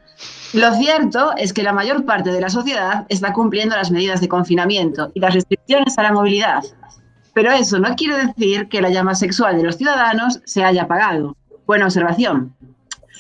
Lo 0.53 0.73
cierto 0.75 1.33
es 1.35 1.51
que 1.51 1.63
la 1.63 1.73
mayor 1.73 2.05
parte 2.05 2.31
de 2.31 2.39
la 2.39 2.49
sociedad 2.49 3.05
está 3.09 3.33
cumpliendo 3.33 3.75
las 3.75 3.89
medidas 3.89 4.21
de 4.21 4.27
confinamiento 4.27 5.11
y 5.15 5.19
las 5.19 5.33
restricciones 5.33 5.97
a 5.97 6.03
la 6.03 6.11
movilidad. 6.11 6.63
Pero 7.33 7.51
eso 7.51 7.79
no 7.79 7.95
quiere 7.95 8.27
decir 8.27 8.69
que 8.69 8.81
la 8.81 8.89
llama 8.89 9.15
sexual 9.15 9.57
de 9.57 9.63
los 9.63 9.77
ciudadanos 9.77 10.41
se 10.45 10.63
haya 10.63 10.83
apagado. 10.83 11.35
Buena 11.65 11.85
observación. 11.85 12.55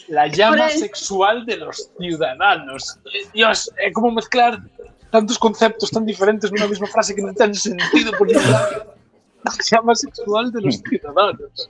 La 0.07 0.27
llama 0.27 0.69
sexual 0.69 1.45
de 1.45 1.57
los 1.57 1.89
ciudadanos. 1.97 2.99
Eh, 3.05 3.27
Dios, 3.33 3.71
é 3.77 3.91
como 3.91 4.11
mezclar 4.11 4.61
tantos 5.09 5.39
conceptos 5.39 5.89
tan 5.89 6.05
diferentes 6.05 6.51
nunha 6.51 6.67
mesma 6.67 6.87
frase 6.87 7.15
que 7.15 7.23
non 7.23 7.33
ten 7.33 7.55
sentido 7.55 8.11
por. 8.13 8.29
La 8.29 9.51
llama 9.71 9.95
sexual 9.95 10.51
de 10.51 10.61
los 10.61 10.75
ciudadanos. 10.85 11.69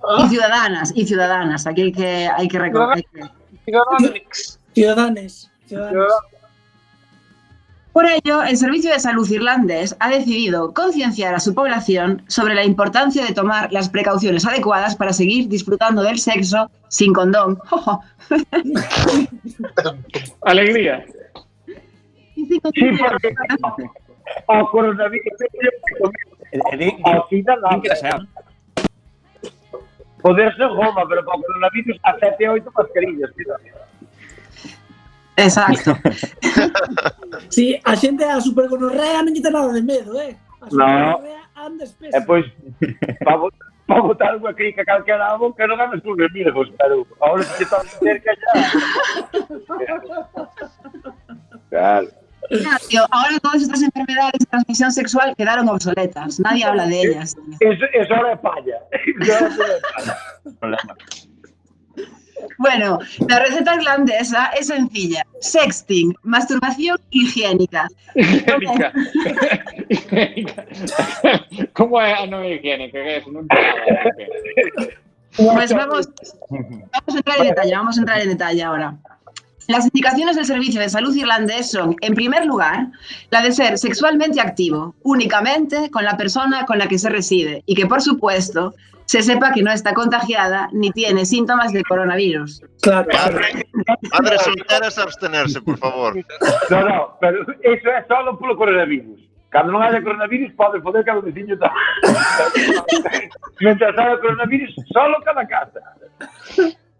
Y 0.00 0.28
ciudadanas, 0.28 0.92
y 0.94 1.06
ciudadanas. 1.06 1.66
Aquí 1.66 1.82
hay 1.82 1.92
que, 1.92 2.30
hay 2.32 2.48
que 2.48 2.58
recordar. 2.58 3.04
Ciudadanes. 4.74 5.50
Ciudadanos. 5.66 6.12
Por 7.92 8.06
ello, 8.06 8.42
el 8.42 8.56
Servicio 8.56 8.92
de 8.92 9.00
Salud 9.00 9.28
irlandés 9.28 9.96
ha 9.98 10.10
decidido 10.10 10.72
concienciar 10.72 11.34
a 11.34 11.40
su 11.40 11.54
población 11.54 12.22
sobre 12.28 12.54
la 12.54 12.64
importancia 12.64 13.26
de 13.26 13.34
tomar 13.34 13.72
las 13.72 13.88
precauciones 13.88 14.46
adecuadas 14.46 14.94
para 14.94 15.12
seguir 15.12 15.48
disfrutando 15.48 16.02
del 16.02 16.18
sexo 16.18 16.70
sin 16.88 17.12
condón. 17.12 17.58
Alegría. 20.42 21.04
Y 22.36 22.46
sin 22.46 22.60
Sí, 22.74 22.90
porque 22.98 23.34
coronavirus. 24.70 25.24
Poder 30.22 30.54
ser 30.56 30.68
Roma, 30.68 31.06
pero 31.08 31.24
para 31.24 31.38
coronavirus 31.40 31.98
a 32.04 32.12
7 32.18 32.44
e 32.44 32.48
8 32.48 32.70
mascarillas. 32.76 33.30
tío. 33.34 33.54
Exacto. 35.36 35.96
Sí, 37.48 37.80
a 37.84 37.96
xente 37.96 38.24
a 38.24 38.40
supergonorrea 38.40 39.22
non 39.24 39.32
lle 39.34 39.40
ten 39.42 39.52
nada 39.54 39.72
de 39.72 39.82
medo, 39.82 40.12
eh? 40.20 40.36
A 40.60 40.66
No. 40.68 40.70
supergonorrea 40.70 41.42
anda 41.56 41.84
espesa. 41.88 42.16
E 42.16 42.20
pois, 42.26 42.44
para 43.24 43.36
bot- 43.40 43.54
para 43.88 44.02
botar 44.06 44.36
unha 44.38 44.52
crica 44.54 44.84
calquera 44.86 45.26
a 45.32 45.36
boca 45.40 45.66
non 45.66 45.78
ganas 45.80 45.98
con 46.04 46.14
remilgos, 46.18 46.68
pero 46.78 47.02
ahora 47.24 47.42
se 47.42 47.64
está 47.64 47.80
cerca 47.98 48.30
ya. 48.36 48.52
Claro. 51.70 52.08
Tío, 52.88 53.02
ahora 53.10 53.38
todas 53.40 53.62
estas 53.62 53.82
enfermedades 53.82 54.40
de 54.40 54.46
transmisión 54.46 54.92
sexual 54.92 55.34
quedaron 55.36 55.68
obsoletas. 55.68 56.40
Nadie 56.40 56.64
habla 56.64 56.86
de 56.86 57.00
ellas. 57.00 57.36
Eso, 57.60 57.84
eso 57.92 58.14
palla. 58.42 58.76
Problema. 60.58 60.96
Bueno, 62.58 62.98
la 63.28 63.38
receta 63.40 63.74
irlandesa 63.74 64.46
es 64.58 64.68
sencilla. 64.68 65.24
Sexting, 65.40 66.14
masturbación 66.22 66.98
higiénica. 67.10 67.88
¿Cómo 71.72 72.00
es? 72.00 72.14
Ah, 72.18 72.26
no 72.26 72.44
higiénica, 72.44 72.98
es? 72.98 73.26
No. 73.28 73.40
Pues 75.36 75.72
vamos, 75.72 76.08
vamos 76.50 77.14
a 77.14 77.16
entrar 77.16 77.38
en 77.40 77.46
detalle, 77.48 77.72
vamos 77.72 77.96
a 77.96 78.00
entrar 78.00 78.20
en 78.20 78.28
detalle 78.28 78.62
ahora. 78.62 78.96
Las 79.70 79.84
indicaciones 79.84 80.34
del 80.34 80.46
Servicio 80.46 80.80
de 80.80 80.88
Salud 80.88 81.14
irlandés 81.14 81.70
son, 81.70 81.94
en 82.00 82.14
primer 82.14 82.44
lugar, 82.44 82.88
la 83.30 83.40
de 83.40 83.52
ser 83.52 83.78
sexualmente 83.78 84.40
activo, 84.40 84.96
únicamente 85.04 85.92
con 85.92 86.02
la 86.02 86.16
persona 86.16 86.66
con 86.66 86.78
la 86.78 86.88
que 86.88 86.98
se 86.98 87.08
reside 87.08 87.62
y 87.66 87.76
que, 87.76 87.86
por 87.86 88.02
supuesto, 88.02 88.74
se 89.04 89.22
sepa 89.22 89.52
que 89.52 89.62
no 89.62 89.70
está 89.70 89.94
contagiada 89.94 90.68
ni 90.72 90.90
tiene 90.90 91.24
síntomas 91.24 91.72
de 91.72 91.84
coronavirus. 91.84 92.64
Claro. 92.82 93.06
Madre, 93.12 93.64
madre 94.12 94.38
solteras 94.38 94.98
abstenerse, 94.98 95.62
por 95.62 95.78
favor. 95.78 96.16
No, 96.68 96.88
no, 96.88 97.16
pero 97.20 97.42
eso 97.62 97.88
é 97.90 98.04
solo 98.08 98.36
polo 98.38 98.56
coronavirus. 98.56 99.20
Cando 99.50 99.70
non 99.70 99.82
haya 99.82 100.02
coronavirus, 100.02 100.50
pode 100.58 100.82
foder 100.82 101.04
cada 101.04 101.22
veciño 101.22 101.54
tal. 101.58 101.70
Mientras 103.60 103.94
haya 103.98 104.18
coronavirus, 104.18 104.74
solo 104.90 105.14
cada 105.24 105.46
casa. 105.46 105.78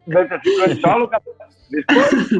Mientras 0.06 0.40
solo 0.82 1.10
cada 1.10 1.30
casa. 1.38 1.58
Después, 1.70 2.38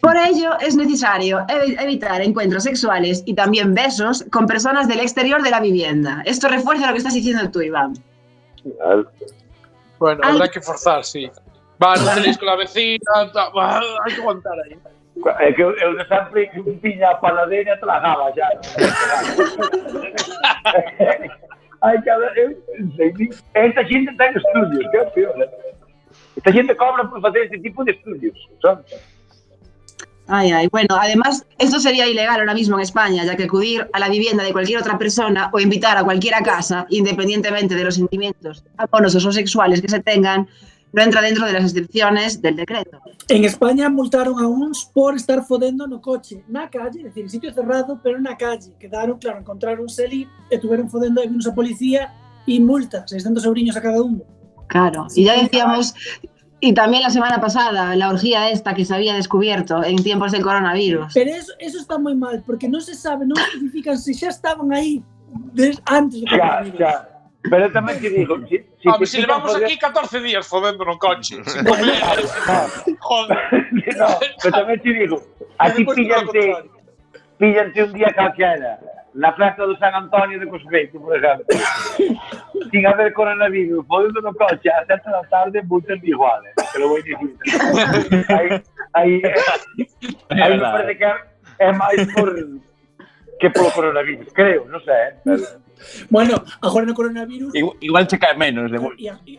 Por 0.00 0.16
ello, 0.16 0.58
es 0.60 0.74
necesario 0.74 1.38
evi- 1.46 1.76
evitar 1.80 2.20
encuentros 2.22 2.64
sexuales 2.64 3.22
y 3.24 3.34
también 3.34 3.72
besos 3.72 4.24
con 4.32 4.46
personas 4.46 4.88
del 4.88 4.98
exterior 5.00 5.42
de 5.42 5.50
la 5.50 5.60
vivienda. 5.60 6.22
Esto 6.26 6.48
refuerza 6.48 6.86
lo 6.88 6.92
que 6.92 6.98
estás 6.98 7.14
diciendo 7.14 7.48
tú, 7.52 7.60
Iván. 7.62 7.94
Bueno, 9.98 10.20
Ay. 10.24 10.34
habrá 10.34 10.48
que 10.48 10.60
forzar, 10.60 11.04
sí. 11.04 11.30
Va, 11.82 11.94
no 11.96 12.14
tenéis 12.14 12.36
con 12.38 12.46
la 12.46 12.56
vecina, 12.56 12.98
va, 13.56 13.78
hay 14.04 14.14
que 14.14 14.20
aguantar 14.20 14.54
aí. 14.64 14.76
é 15.40 15.52
que 15.52 15.60
eu 15.62 15.70
de 15.98 16.04
sempre 16.08 16.48
que 16.50 16.62
piña 16.82 17.10
a 17.10 17.14
panadeira 17.20 17.78
tragaba 17.78 18.32
xa. 18.34 18.48
Ai. 21.82 21.96
Eu, 22.36 22.48
sei, 22.96 23.12
esta 23.54 23.82
xente 23.86 24.14
ten 24.16 24.32
estudios, 24.36 24.90
que 24.90 24.96
é 24.96 25.04
peor. 25.10 25.36
Esta 26.36 26.52
xente 26.52 26.76
cobra 26.76 27.08
por 27.08 27.20
facer 27.20 27.42
este 27.42 27.58
tipo 27.58 27.84
de 27.84 27.92
estudios, 27.92 28.36
sabes? 28.60 28.86
Ay, 30.28 30.50
ay. 30.52 30.68
Bueno, 30.68 30.96
además, 30.98 31.44
esto 31.58 31.80
sería 31.80 32.06
ilegal 32.06 32.40
ahora 32.40 32.54
mismo 32.54 32.76
en 32.76 32.82
España, 32.82 33.24
ya 33.24 33.36
que 33.36 33.44
acudir 33.44 33.88
a 33.92 33.98
la 33.98 34.08
vivienda 34.08 34.44
de 34.44 34.52
cualquier 34.52 34.78
otra 34.78 34.96
persona 34.96 35.50
o 35.52 35.60
invitar 35.60 35.98
a 35.98 36.04
cualquiera 36.04 36.42
casa, 36.42 36.86
independientemente 36.90 37.74
de 37.74 37.84
los 37.84 37.96
sentimientos 37.96 38.64
amorosos 38.76 39.26
o 39.26 39.32
sexuales 39.32 39.82
que 39.82 39.88
se 39.88 40.00
tengan, 40.00 40.48
no 40.92 41.02
entra 41.02 41.22
dentro 41.22 41.46
de 41.46 41.52
las 41.54 41.64
excepciones 41.64 42.40
del 42.40 42.56
decreto. 42.56 43.00
En 43.28 43.44
España 43.44 43.88
multaron 43.88 44.38
a 44.38 44.46
uns 44.46 44.84
por 44.84 45.16
estar 45.16 45.44
fodendo 45.44 45.86
no 45.86 46.00
coche, 46.00 46.44
na 46.48 46.68
calle, 46.68 47.02
dicir, 47.04 47.24
en 47.24 47.30
sitio 47.30 47.52
cerrado, 47.52 47.98
pero 48.02 48.20
na 48.20 48.36
calle. 48.36 48.72
Quedaron, 48.78 49.18
claro, 49.18 49.40
encontraron 49.40 49.86
ali 50.04 50.28
e 50.50 50.58
tuveron 50.58 50.88
fodendo 50.88 51.22
e 51.22 51.26
vinos 51.26 51.46
a 51.46 51.54
policía 51.54 52.12
e 52.46 52.60
multa, 52.60 53.06
600 53.06 53.44
euriños 53.44 53.76
a 53.76 53.80
cada 53.80 54.02
uno. 54.02 54.22
Claro. 54.72 55.06
Y 55.14 55.24
ya 55.28 55.36
decíamos, 55.36 55.92
y 56.64 56.72
también 56.72 57.02
la 57.02 57.10
semana 57.10 57.40
pasada, 57.44 57.94
la 57.94 58.08
orgía 58.08 58.48
esta 58.48 58.72
que 58.72 58.84
se 58.88 58.94
había 58.94 59.12
descubierto 59.14 59.84
en 59.84 60.00
tiempos 60.02 60.32
del 60.32 60.40
coronavirus. 60.42 61.12
Pero 61.12 61.30
eso, 61.36 61.52
eso 61.60 61.76
está 61.78 62.00
moi 62.00 62.16
mal, 62.16 62.40
porque 62.48 62.72
non 62.72 62.80
se 62.80 62.96
sabe, 62.96 63.28
non 63.28 63.36
especifican 63.36 64.00
se 64.00 64.16
xa 64.16 64.32
estaban 64.32 64.72
des, 65.52 65.76
antes 65.84 66.24
coronavirus. 66.24 66.80
xa. 66.80 66.92
Pero 67.42 67.66
tamén 67.74 67.98
te 67.98 68.06
digo, 68.14 68.38
si, 68.46 68.62
si 68.78 68.86
Home, 68.86 69.02
te 69.02 69.06
si 69.10 69.16
pican 69.18 69.26
levamos 69.42 69.50
foder- 69.50 69.66
aquí 69.66 69.76
14 69.76 70.22
días 70.22 70.46
fodendo 70.46 70.86
no 70.88 70.94
coche. 70.96 71.42
comer. 71.66 71.98
Joder. 73.02 73.38
no, 73.98 74.08
pero 74.38 74.52
tamén 74.54 74.78
te 74.78 74.90
digo, 74.94 75.16
aquí 75.58 75.82
píllante, 75.82 76.70
píllante 77.42 77.78
un 77.82 77.92
día 77.98 78.14
calquera, 78.14 78.78
na 79.14 79.32
festa 79.34 79.66
do 79.66 79.76
San 79.76 79.92
Antonio 79.94 80.40
de 80.40 80.46
Cosbeito, 80.46 80.98
por 81.00 81.16
exemplo, 81.16 81.44
sin 82.70 82.86
haber 82.86 83.12
coronavirus, 83.12 83.84
podendo 83.86 84.20
no 84.22 84.32
coche 84.34 84.70
a 84.70 84.84
7 84.86 85.10
da 85.10 85.22
tarde, 85.28 85.62
multan 85.68 86.00
de 86.00 86.08
igual, 86.08 86.40
eh, 86.46 86.52
te 86.72 86.78
lo 86.78 86.88
voy 86.88 87.02
dicir. 87.02 87.36
aí, 88.28 88.62
aí, 88.94 89.22
aí 90.30 90.50
me 90.56 90.60
parece 90.60 90.96
que 90.96 91.04
é, 91.04 91.14
é 91.58 91.72
máis 91.72 92.00
por 92.14 92.32
que 93.38 93.50
polo 93.50 93.70
coronavirus, 93.72 94.32
creo, 94.32 94.64
non 94.68 94.80
sei, 94.80 94.94
eh, 94.94 95.14
pero... 95.24 95.44
Bueno, 96.14 96.38
agora 96.62 96.86
no 96.86 96.94
coronavirus 96.94 97.50
Igual, 97.58 97.74
igual 97.82 98.06
che 98.06 98.14
cae 98.14 98.38
menos. 98.38 98.70
De... 98.70 98.78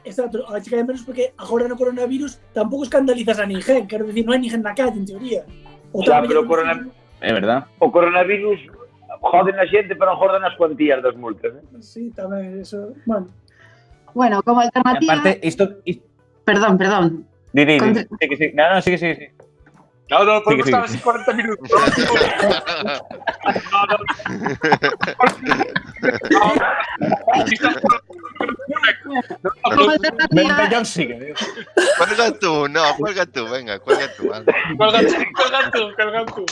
Exacto, 0.03 0.43
a 0.51 0.59
chica 0.59 0.75
de 0.75 0.83
menos 0.83 1.01
porque 1.07 1.31
agora 1.39 1.71
no 1.71 1.79
coronavirus 1.79 2.35
tampouco 2.51 2.83
escandalizas 2.83 3.39
a 3.39 3.47
ninguén, 3.47 3.87
quero 3.87 4.03
decir, 4.03 4.27
non 4.27 4.35
hai 4.35 4.43
ninguén 4.43 4.59
na 4.59 4.75
calle, 4.75 4.99
en 4.99 5.07
teoría. 5.07 5.47
O 5.95 6.03
tal, 6.03 6.27
pero 6.27 6.43
o 6.43 6.47
corona- 6.49 6.83
É 7.23 7.31
verdad. 7.31 7.63
o 7.79 7.87
coronavirus 7.87 8.59
joden 9.23 9.55
a 9.57 9.65
xente, 9.65 9.95
pero 9.95 10.13
jordan 10.19 10.43
as 10.43 10.55
cuantías 10.59 10.99
das 11.01 11.15
multas. 11.15 11.55
Eh? 11.55 11.63
Sí, 11.79 12.11
tamén, 12.11 12.59
eso. 12.59 12.91
Bueno, 13.07 13.31
Bueno, 14.13 14.43
como 14.43 14.61
E 14.61 14.69
alternativa... 14.69 15.13
aparte, 15.17 15.39
isto... 15.41 15.81
Perdón, 16.45 16.77
perdón. 16.77 17.25
di, 17.55 17.65
di, 17.65 17.73
di. 17.73 17.79
Contra- 17.79 18.03
Sí, 18.19 18.25
que 18.29 18.37
sí. 18.37 18.47
No, 18.53 18.63
no, 18.69 18.77
sigue, 18.83 18.97
sigue, 18.99 19.15
sigue. 19.15 19.31
No, 20.09 20.23
no, 20.25 20.43
podemos 20.43 20.67
estar 20.67 20.83
así 20.83 20.97
40 20.99 21.33
minutos. 21.33 21.69
No, 23.71 23.87
no. 23.87 23.97
Ben, 29.69 29.89
alternativa, 29.89 30.57
Bellón 30.57 30.85
sigue. 30.85 31.33
Cuelga 31.97 32.31
tú, 32.39 32.67
no, 32.67 32.95
cuelga 32.97 33.25
tú, 33.25 33.47
venga, 33.49 33.79
cuelga 33.79 34.07
tú. 34.15 34.31
Cuelga 34.77 34.99
tú, 35.01 35.15
cuelga 35.35 35.71
tú, 35.71 35.79
cuelga 35.95 36.25
tú. 36.25 36.45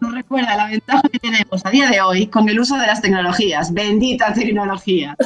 nos 0.00 0.14
recuerda 0.14 0.56
la 0.56 0.66
ventaja 0.68 1.02
que 1.10 1.18
tenemos 1.18 1.64
a 1.64 1.70
día 1.70 1.88
de 1.90 2.00
hoy 2.00 2.26
con 2.28 2.48
el 2.48 2.60
uso 2.60 2.76
de 2.76 2.86
las 2.86 3.00
tecnologías. 3.02 3.72
Bendita 3.72 4.32
tecnología. 4.32 5.16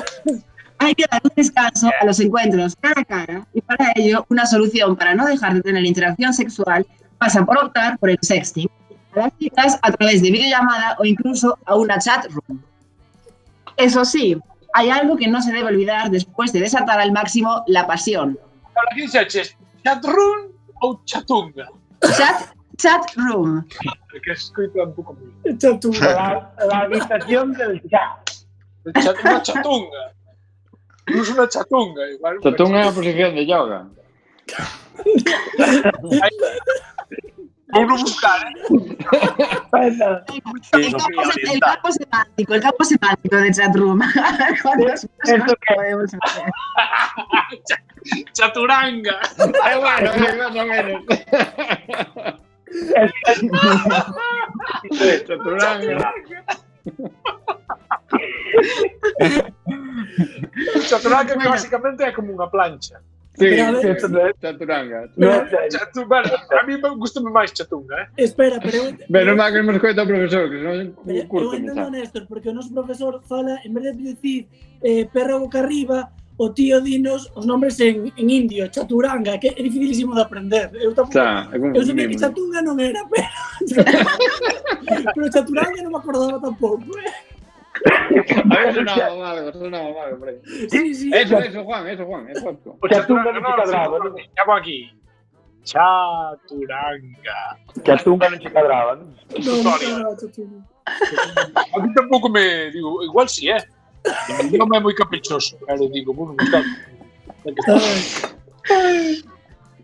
Hay 0.83 0.95
que 0.95 1.05
dar 1.11 1.21
un 1.23 1.31
descanso 1.37 1.91
a 2.01 2.05
los 2.07 2.19
encuentros 2.21 2.75
cara 2.77 3.03
a 3.03 3.05
cara 3.05 3.47
y 3.53 3.61
para 3.61 3.93
ello 3.97 4.25
una 4.31 4.47
solución 4.47 4.97
para 4.97 5.15
no 5.15 5.27
dejar 5.27 5.53
de 5.55 5.61
tener 5.63 5.85
interacción 5.85 6.33
sexual 6.33 6.87
pasa 7.19 7.45
por 7.45 7.59
optar 7.59 7.99
por 7.99 8.09
el 8.11 8.19
sexting. 8.23 8.69
A 9.15 9.19
las 9.21 9.33
citas 9.39 9.79
a 9.83 9.93
través 9.93 10.23
de 10.23 10.31
videollamada 10.31 10.97
o 10.99 11.05
incluso 11.05 11.59
a 11.67 11.75
una 11.77 11.99
chat 11.99 12.25
room. 12.31 12.63
Eso 13.77 14.05
sí, 14.05 14.37
hay 14.73 14.89
algo 14.91 15.17
que 15.17 15.29
no 15.29 15.43
se 15.43 15.53
debe 15.53 15.69
olvidar 15.69 16.11
después 16.11 16.53
de 16.53 16.61
desatar 16.61 16.99
al 17.01 17.13
máximo 17.13 17.63
la 17.67 17.87
pasión. 17.87 18.39
Ahora, 18.75 18.89
¿quién 18.95 19.09
se 19.09 19.21
eches? 19.21 19.57
¿Chatrun 19.85 20.53
ou 20.81 21.01
chatunga? 21.05 21.69
Chat, 22.17 22.55
chat 22.79 23.03
room. 23.17 23.67
Que 24.25 24.33
es 24.33 24.39
escrito 24.45 24.83
un 24.85 25.35
echa 25.45 25.79
tú. 25.79 25.93
La, 25.93 26.53
la 26.69 26.79
habitación 26.79 27.53
del 27.53 27.83
chat. 27.91 28.31
Chat- 29.03 29.17
Una 29.25 29.43
chatunga. 29.43 30.15
Incluso 31.11 31.33
una 31.35 31.49
chatunga. 31.49 32.03
Igual, 32.15 32.35
una 32.39 32.43
Chatunga 32.51 32.79
é 32.79 32.87
a 32.89 32.93
posición 32.93 33.35
de 33.35 33.45
yoga. 33.47 33.87
Vou 37.73 37.87
non 37.87 38.03
buscar, 38.03 38.43
eh? 38.51 38.55
El 38.67 38.99
campo, 40.91 41.23
se- 41.31 41.55
el 41.55 41.61
campo 41.63 41.87
semántico, 41.93 42.51
el 42.55 42.63
campo 42.63 42.83
semántico 42.85 43.37
de 43.37 43.51
chatroom. 43.55 44.01
¿Cuántas 44.63 45.07
cosas 45.23 45.55
podemos 45.77 46.11
hacer? 46.21 46.51
Chaturanga. 48.35 49.21
Bueno, 49.39 50.11
más 50.35 50.51
o 50.51 50.53
menos. 50.67 51.03
Chaturanga. 55.27 56.13
Chaturanga 60.89 61.39
que 61.39 61.49
basicamente 61.49 62.05
é 62.05 62.13
como 62.13 62.33
unha 62.33 62.51
plancha. 62.51 63.01
Sí, 63.41 63.57
chaturanga. 64.43 65.09
No, 65.17 65.31
chatu, 65.71 66.05
bueno, 66.07 66.29
a 66.35 66.67
mí 66.67 66.77
me 66.77 66.91
gusta 66.97 67.23
máis 67.23 67.53
chatunga, 67.53 68.03
eh? 68.03 68.07
Espera, 68.27 68.59
pero... 68.61 68.93
Pero 69.09 69.37
má 69.37 69.53
que 69.53 69.63
nos 69.63 69.79
cuenta 69.79 70.03
o 70.03 70.07
profesor, 70.07 70.51
que 70.51 70.59
non 70.61 70.93
curto. 71.25 71.55
Eu 71.55 71.57
entendo, 71.57 71.89
Néstor, 71.89 72.27
porque 72.29 72.51
o 72.51 72.53
noso 72.53 72.75
profesor 72.75 73.23
fala, 73.25 73.57
en 73.65 73.73
vez 73.73 73.97
de 73.97 74.13
dicir 74.13 74.47
eh, 74.83 75.09
perro 75.09 75.41
boca 75.41 75.65
arriba, 75.65 76.13
o 76.37 76.53
tío 76.53 76.81
dinos 76.81 77.33
os 77.33 77.47
nombres 77.47 77.81
en, 77.81 78.13
en 78.17 78.29
indio, 78.29 78.69
chaturanga, 78.69 79.39
que 79.39 79.49
é 79.49 79.63
dificilísimo 79.63 80.13
de 80.13 80.21
aprender. 80.21 80.69
Eu 80.77 80.93
tampouco, 80.93 81.17
Xa, 81.17 81.49
eu 81.55 81.87
sabía 81.87 82.09
que 82.09 82.19
chatunga 82.19 82.61
non 82.61 82.77
era, 82.83 83.01
pero, 83.09 83.33
pero 85.15 85.33
chaturanga 85.33 85.81
non 85.81 85.93
me 85.95 86.01
acordaba 86.03 86.43
tampouco. 86.43 86.93
Eh? 86.99 87.30
A 87.81 88.57
ver, 88.57 90.17
por 90.19 90.29
aí. 90.29 90.41
Sí, 90.69 90.95
sí. 90.95 91.11
Eso, 91.15 91.39
eso, 91.39 91.65
Juan, 91.65 91.89
eso, 91.89 92.05
Juan, 92.05 92.29
eso. 92.29 92.59
O 92.81 92.89
Chatunga 92.89 93.25
chaturanga 93.25 93.33
non 93.33 93.45
se 93.45 93.57
cadraba, 93.57 93.99
no? 93.99 94.15
Llamo 94.37 94.55
aquí. 94.55 94.79
Chaturanga. 95.65 97.39
Chatunga 97.85 98.29
non 98.29 98.41
se 98.41 98.51
cadraba? 98.51 98.97
No, 98.97 99.05
me 99.07 99.41
chatunga. 100.21 100.61
A 101.73 101.79
mí 101.81 101.95
tampouco 101.95 102.29
me 102.29 102.71
digo, 102.71 103.03
igual 103.03 103.29
sí, 103.29 103.49
eh. 103.49 103.65
Non 104.57 104.69
é 104.77 104.81
moi 104.81 104.95
caprichoso, 104.97 105.57
pero 105.65 105.89
digo, 105.89 106.13
bueno, 106.13 106.37
buscar. 106.37 106.65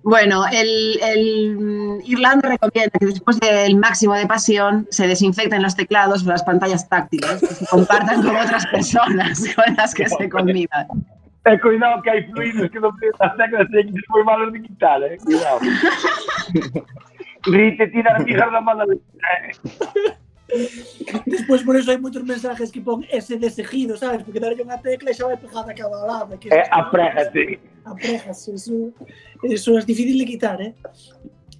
Bueno, 0.06 0.44
el, 0.52 1.00
el, 1.02 1.56
mm, 1.58 2.00
Irlanda 2.04 2.50
recomienda 2.50 2.96
que 2.96 3.06
después 3.06 3.40
del 3.40 3.74
máximo 3.76 4.14
de 4.14 4.24
pasión 4.24 4.86
se 4.88 5.08
desinfecten 5.08 5.60
los 5.60 5.74
teclados 5.74 6.24
o 6.24 6.28
las 6.28 6.44
pantallas 6.44 6.88
táctiles 6.88 7.40
que 7.40 7.46
se 7.48 7.66
compartan 7.66 8.22
con 8.22 8.36
otras 8.36 8.64
personas 8.68 9.44
con 9.56 9.74
las 9.74 9.92
que 9.92 10.08
se 10.08 10.28
convivan. 10.28 10.86
E 11.44 11.58
cuidado 11.58 12.02
que 12.02 12.10
hai 12.10 12.22
fluidos 12.30 12.70
que 12.70 12.78
non 12.78 12.94
as 13.18 13.34
teclas 13.34 13.66
ten 13.74 13.90
que 13.90 13.98
ser 13.98 14.10
moi 14.14 14.22
malos 14.22 14.54
quitar, 14.54 15.02
eh? 15.02 15.18
Cuidado. 15.26 15.58
Rite 17.50 17.90
tira 17.90 18.14
a 18.14 18.22
mijar 18.22 18.50
da 18.54 18.62
mala 18.62 18.86
de... 18.86 18.98
Despois 21.26 21.62
por 21.62 21.76
eso 21.76 21.90
hai 21.92 21.98
moitos 21.98 22.22
mensajes 22.24 22.70
que 22.72 22.80
pon 22.80 23.04
S 23.10 23.28
de 23.36 23.50
seguido, 23.50 23.96
sabes? 23.96 24.22
Porque 24.24 24.40
darlle 24.40 24.62
unha 24.64 24.78
tecla 24.82 25.10
e 25.10 25.14
xa 25.16 25.26
vai 25.28 25.38
pegada 25.38 25.70
a 25.70 25.76
cada 25.76 25.98
lado. 26.06 26.32
Que 26.40 26.48
Eh, 26.50 26.64
aprégate. 26.70 27.60
Aprejas, 27.86 28.48
eso, 28.50 28.90
eso 29.46 29.70
es 29.78 29.84
difícil 29.86 30.18
de 30.18 30.26
quitar, 30.26 30.58
¿eh? 30.60 30.74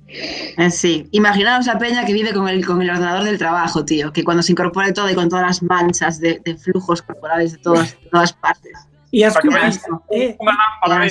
Eh, 0.09 0.71
Sí, 0.71 1.09
imaginaos 1.11 1.69
a 1.69 1.79
Peña 1.79 2.05
que 2.07 2.13
vive 2.13 2.33
con 2.33 2.49
el, 2.49 2.65
con 2.65 2.81
el 2.83 2.91
ordenador 2.91 3.25
del 3.25 3.39
trabajo, 3.39 3.85
tío, 3.85 4.13
que 4.13 4.23
cuando 4.25 4.43
se 4.43 4.53
incorpore 4.53 4.93
todo 4.93 5.11
y 5.11 5.15
con 5.15 5.29
todas 5.29 5.47
las 5.47 5.63
manchas 5.63 6.19
de, 6.21 6.41
de 6.45 6.55
flujos 6.57 7.03
corporales 7.03 7.53
de 7.53 7.59
todas, 7.59 7.99
de 8.01 8.09
todas 8.11 8.33
partes. 8.33 8.73
Y 9.11 9.23
as 9.23 9.35
Para 9.35 9.43
que 9.43 9.49
cookies, 9.49 9.81
veas. 9.83 10.01
eh, 10.11 10.37
Unha 10.43 10.55
lámpara 10.55 11.07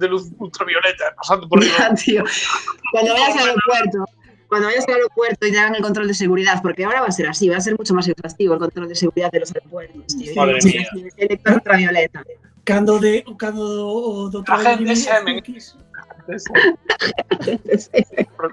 de 0.00 0.06
luz 0.08 0.28
ultravioleta 0.38 1.12
pasando 1.16 1.48
por 1.48 1.58
Ya, 1.64 1.88
riba. 1.88 1.94
tío. 1.96 2.22
Cuando 2.92 3.12
vayas 3.16 3.36
al 3.40 3.48
aeropuerto, 3.52 3.98
cuando 4.48 4.68
vayas 4.68 4.88
al 4.88 4.94
aeropuerto 4.94 5.46
y 5.46 5.52
te 5.52 5.58
hagan 5.58 5.74
el 5.74 5.82
control 5.82 6.08
de 6.08 6.14
seguridad, 6.14 6.60
porque 6.62 6.84
ahora 6.84 7.02
va 7.02 7.08
a 7.08 7.12
ser 7.12 7.28
así, 7.28 7.48
va 7.48 7.56
a 7.56 7.60
ser 7.60 7.76
mucho 7.78 7.94
más 7.94 8.08
exhaustivo 8.08 8.54
el 8.54 8.60
control 8.60 8.88
de 8.88 8.94
seguridad 8.94 9.30
de 9.30 9.40
los 9.40 9.54
aeropuertos, 9.54 10.16
tío. 10.16 10.34
Madre 10.34 10.58
mía. 10.64 10.88
El 11.16 11.28
lector 11.28 11.54
ultravioleta. 11.54 12.24
cando 12.64 12.98
de 12.98 13.24
cando 13.38 14.30
Agente 14.46 14.84
de 14.84 14.92
SM. 14.92 15.34
cookies. 15.36 15.76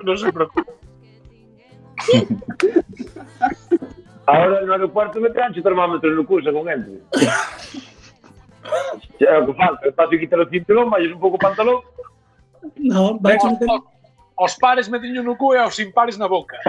Non 0.06 0.16
se 0.16 0.32
preocupe. 0.32 0.72
Ahora 4.26 4.64
no 4.64 4.72
aeropuerto 4.74 5.20
me 5.20 5.30
trancho 5.30 5.62
termómetro 5.62 6.10
no 6.16 6.24
curso 6.24 6.52
con 6.56 6.72
entre. 6.72 7.04
Xa 9.20 9.28
é 9.28 9.38
o 9.38 9.46
que 9.46 9.54
falta, 9.54 9.92
paso 9.92 10.16
quitar 10.16 10.40
o 10.40 10.48
cinturón, 10.48 10.90
vayas 10.90 11.12
un 11.12 11.20
pouco 11.20 11.36
o 11.36 11.44
pantalón. 11.44 11.84
No, 12.80 13.20
vai 13.20 13.36
Os, 13.36 13.44
meter... 13.44 13.68
Os 14.38 14.56
pares 14.60 14.90
me 14.90 15.00
diño 15.00 15.24
no 15.24 15.36
cu 15.40 15.56
e 15.56 15.58
aos 15.58 15.80
impares 15.80 16.18
na 16.20 16.28
boca. 16.28 16.60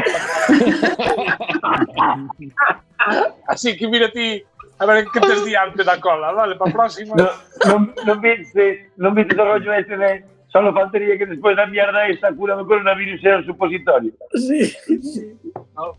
Así 3.48 3.76
que 3.76 3.88
mira 3.88 4.10
ti, 4.10 4.44
a 4.78 4.86
ver 4.86 5.06
que 5.10 5.20
tes 5.20 5.44
diante 5.44 5.82
da 5.82 5.98
cola, 6.00 6.32
vale, 6.32 6.54
para 6.56 6.70
a 6.70 6.74
próxima. 6.74 7.14
No, 7.16 7.28
non, 7.66 7.94
non 8.06 8.20
viste, 8.20 8.90
non 8.98 9.14
viste 9.14 9.34
o 9.34 9.44
rollo 9.44 9.72
ese 9.72 9.96
de 9.96 10.24
solo 10.48 10.72
faltaría 10.72 11.18
que 11.18 11.26
despois 11.26 11.56
da 11.56 11.66
mierda 11.66 12.08
esta 12.08 12.32
cura 12.32 12.56
do 12.56 12.66
coronavirus 12.66 13.24
era 13.24 13.38
un 13.38 13.46
supositorio. 13.46 14.12
Sí, 14.32 14.64
sí. 15.02 15.36
No. 15.74 15.96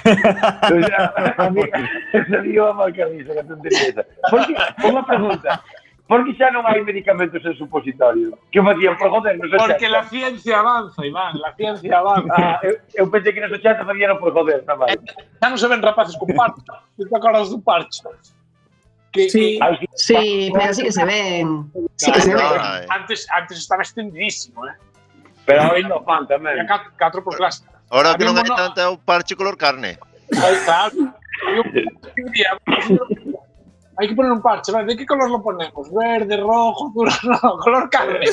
o 0.00 0.82
sea, 0.86 1.12
a 1.36 1.50
mí, 1.50 1.62
se 2.12 2.42
dio 2.42 2.68
a 2.68 2.74
mal 2.74 2.94
camisa, 2.94 3.34
que 3.34 3.44
tontería 3.44 3.88
esa. 3.90 4.06
Porque, 4.30 4.54
unha 4.86 5.02
pregunta, 5.02 5.60
por 6.10 6.26
que 6.26 6.34
xa 6.34 6.50
non 6.50 6.66
hai 6.66 6.82
medicamentos 6.82 7.38
en 7.46 7.54
supositorio? 7.54 8.34
Que 8.50 8.58
facían 8.58 8.98
por 8.98 9.14
joder, 9.14 9.38
nos 9.38 9.46
80? 9.54 9.62
Porque 9.62 9.86
la 9.86 10.02
ciencia 10.10 10.58
avanza, 10.58 11.06
Iván, 11.06 11.38
la 11.38 11.54
ciencia 11.54 11.94
avanza. 12.02 12.34
Ah, 12.34 12.58
eu, 12.66 12.74
eu 12.98 13.06
pensei 13.06 13.30
que 13.30 13.38
nos 13.46 13.54
80 13.54 13.86
facían 13.86 14.18
por 14.18 14.34
joder, 14.34 14.66
nada 14.66 14.82
máis. 14.82 14.98
Xa 15.38 15.46
non 15.46 15.54
se 15.62 15.70
ven 15.70 15.78
rapaces 15.78 16.18
con 16.18 16.26
parche. 16.34 16.66
Ti 16.98 17.06
te 17.06 17.14
acordas 17.14 17.54
do 17.54 17.62
parche? 17.62 18.02
Que, 19.14 19.30
Sí. 19.30 19.58
Ai, 19.62 19.78
sí. 19.78 19.86
Sí, 19.94 20.50
pero 20.50 20.74
sí 20.74 20.82
que 20.82 20.94
se 20.94 21.04
ven. 21.06 21.70
Sí 21.94 22.10
que 22.10 22.20
se 22.26 22.34
ven. 22.34 22.46
Antes, 22.90 23.26
antes 23.30 23.58
estaba 23.62 23.86
extendidísimo, 23.86 24.66
eh? 24.66 24.74
Pero 25.46 25.70
hoy 25.70 25.86
no 25.86 26.02
fan 26.02 26.26
tamén. 26.26 26.66
Cat- 26.66 26.90
catro 26.98 27.22
por 27.22 27.38
clase. 27.38 27.62
Ahora 27.90 28.18
que 28.18 28.26
non 28.26 28.34
hai 28.34 28.46
tanta 28.50 28.90
o 28.90 28.98
parche 28.98 29.38
color 29.38 29.54
carne. 29.54 29.94
Aí 30.34 30.54
está. 30.58 30.90
Eu 31.50 31.62
Hay 34.00 34.08
que 34.08 34.14
poner 34.14 34.32
un 34.32 34.40
parche, 34.40 34.72
¿vale? 34.72 34.86
¿De 34.86 34.96
qué 34.96 35.04
color 35.04 35.30
lo 35.30 35.42
ponemos? 35.42 35.92
Verde, 35.92 36.38
rojo, 36.38 36.88
azul, 36.88 37.10
no, 37.30 37.58
color 37.58 37.90
carne. 37.90 38.20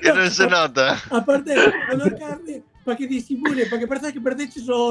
Que 0.00 0.12
non 0.12 0.30
se 0.30 0.46
nota. 0.46 0.96
Aparte, 1.10 1.54
color 1.90 2.18
carne, 2.18 2.62
para 2.84 2.96
que 2.96 3.06
disimule, 3.06 3.66
para 3.66 3.80
que 3.80 3.86
parece 3.88 4.12
que 4.12 4.20
perdeches 4.20 4.68
o... 4.68 4.90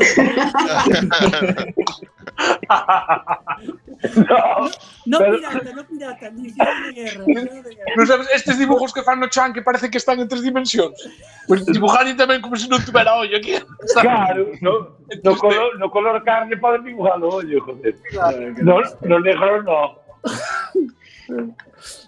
No, 4.27 4.69
No 5.06 5.17
Pero- 5.19 5.36
pirata, 5.38 5.73
no 5.75 5.84
pirata, 5.88 6.29
ni 6.32 6.49
ciudad 6.49 6.73
de 6.88 6.93
guerra. 6.93 7.23
ni 7.25 7.34
ciudad 7.36 7.63
de 7.63 7.75
guerra. 7.75 7.93
Non 7.95 8.06
sabes, 8.08 8.27
estes 8.34 8.58
dibujos 8.58 8.91
que 8.91 9.03
fan 9.03 9.19
no 9.19 9.27
chan 9.29 9.53
que 9.53 9.62
parece 9.62 9.89
que 9.91 9.99
están 9.99 10.19
en 10.19 10.27
tres 10.27 10.41
dimensións. 10.43 10.95
Pues 11.47 11.65
dibujar 11.67 12.08
tamén 12.15 12.41
como 12.41 12.56
se 12.58 12.67
non 12.67 12.82
tuvera 12.84 13.15
ollo 13.15 13.38
aquí. 13.38 13.56
claro, 14.01 14.49
no, 14.60 14.97
no, 15.23 15.32
color, 15.38 15.77
no 15.79 15.88
color 15.91 16.19
carne 16.23 16.58
poden 16.58 16.84
dibujar 16.84 17.19
o 17.21 17.39
ollo, 17.43 17.60
joder. 17.63 17.95
No, 18.63 18.82
no 19.03 19.15
negro 19.19 19.63
no. 19.63 19.79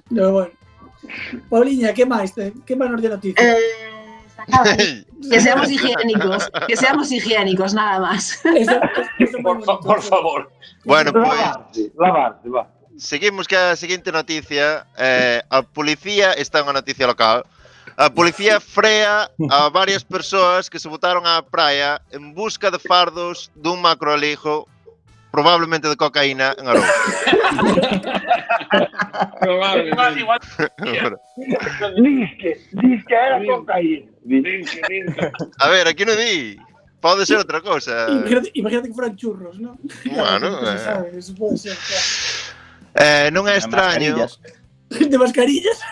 No, 0.09 0.23
bueno. 0.31 0.51
Pauliña, 1.51 1.93
¿qué 1.93 2.03
máis? 2.07 2.33
¿Qué 2.65 2.73
máis 2.75 2.89
nos 2.91 3.01
de 3.01 3.09
noticias? 3.13 3.39
Eh. 3.45 3.94
que 5.31 5.39
seamos 5.41 5.69
higiénicos, 5.71 6.49
que 6.67 6.75
seamos 6.77 7.11
higiénicos, 7.11 7.73
nada 7.73 7.99
más. 7.99 8.45
Eso, 8.45 8.79
eso 9.19 9.37
Por, 9.41 9.63
fa 9.63 9.79
por 9.79 10.01
favor. 10.01 10.51
Bueno, 10.85 11.11
lavarse, 11.11 12.49
va. 12.49 12.69
seguimos 12.97 13.47
que 13.47 13.57
a 13.57 13.75
seguinte 13.75 14.11
noticia 14.11 14.85
eh, 14.97 15.41
A 15.49 15.61
policía, 15.61 16.33
esta 16.33 16.59
é 16.59 16.63
unha 16.63 16.77
noticia 16.77 17.07
local 17.07 17.43
A 17.97 18.11
policía 18.11 18.59
frea 18.59 19.31
a 19.51 19.69
varias 19.71 20.03
persoas 20.03 20.67
que 20.67 20.79
se 20.79 20.91
botaron 20.91 21.23
á 21.23 21.39
praia 21.39 22.03
en 22.11 22.35
busca 22.35 22.67
de 22.67 22.79
fardos 22.79 23.47
dun 23.55 23.79
macroalijo 23.79 24.67
probablemente 25.35 25.89
de 25.89 25.97
cocaína 25.97 26.55
en 26.57 26.67
Arousa. 26.69 26.93
probablemente. 29.41 29.91
Igual, 29.91 30.19
igual. 30.19 30.39
disque, 31.97 32.61
disque 32.71 33.13
era 33.13 33.41
cocaína. 33.45 34.07
Disque. 34.23 35.03
A 35.59 35.69
ver, 35.69 35.87
aquí 35.89 36.05
no 36.05 36.15
di. 36.15 36.57
Pode 37.01 37.25
ser 37.25 37.37
outra 37.37 37.59
cousa. 37.61 38.07
Imagínate, 38.09 38.51
imagínate 38.55 38.87
que 38.87 38.95
foran 38.95 39.15
churros, 39.15 39.59
non? 39.59 39.77
Bueno, 40.09 40.47
eh. 40.71 40.79
Sabes, 40.79 41.13
eso 41.13 41.35
pode 41.35 41.57
ser, 41.59 41.75
claro. 41.75 42.07
Eh, 42.95 43.29
non 43.35 43.45
é 43.51 43.59
extraño. 43.59 44.15
De 44.87 45.17
mascarillas. 45.19 45.83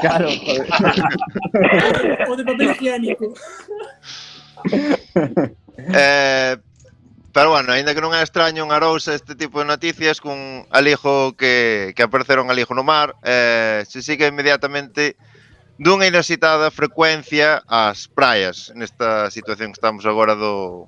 claro, 0.00 0.32
joder. 0.32 0.64
o 2.32 2.34
de 2.34 2.44
papel 2.48 2.72
higiénico. 2.72 3.26
Eh, 5.76 6.56
Pero 7.34 7.50
bueno, 7.50 7.72
aínda 7.72 7.98
que 7.98 8.00
non 8.00 8.14
é 8.14 8.22
extraño 8.22 8.62
en 8.62 8.70
Arousa 8.70 9.10
este 9.10 9.34
tipo 9.34 9.58
de 9.58 9.66
noticias 9.66 10.22
cun 10.22 10.70
alijo 10.70 11.34
que, 11.34 11.90
que 11.98 12.06
apareceron 12.06 12.46
alijo 12.46 12.78
no 12.78 12.86
mar, 12.86 13.18
eh, 13.26 13.82
se 13.90 14.06
sigue 14.06 14.30
inmediatamente 14.30 15.18
dunha 15.74 16.06
inusitada 16.06 16.70
frecuencia 16.70 17.58
ás 17.66 18.06
praias 18.06 18.70
nesta 18.78 19.34
situación 19.34 19.74
que 19.74 19.82
estamos 19.82 20.06
agora 20.06 20.38
do, 20.38 20.86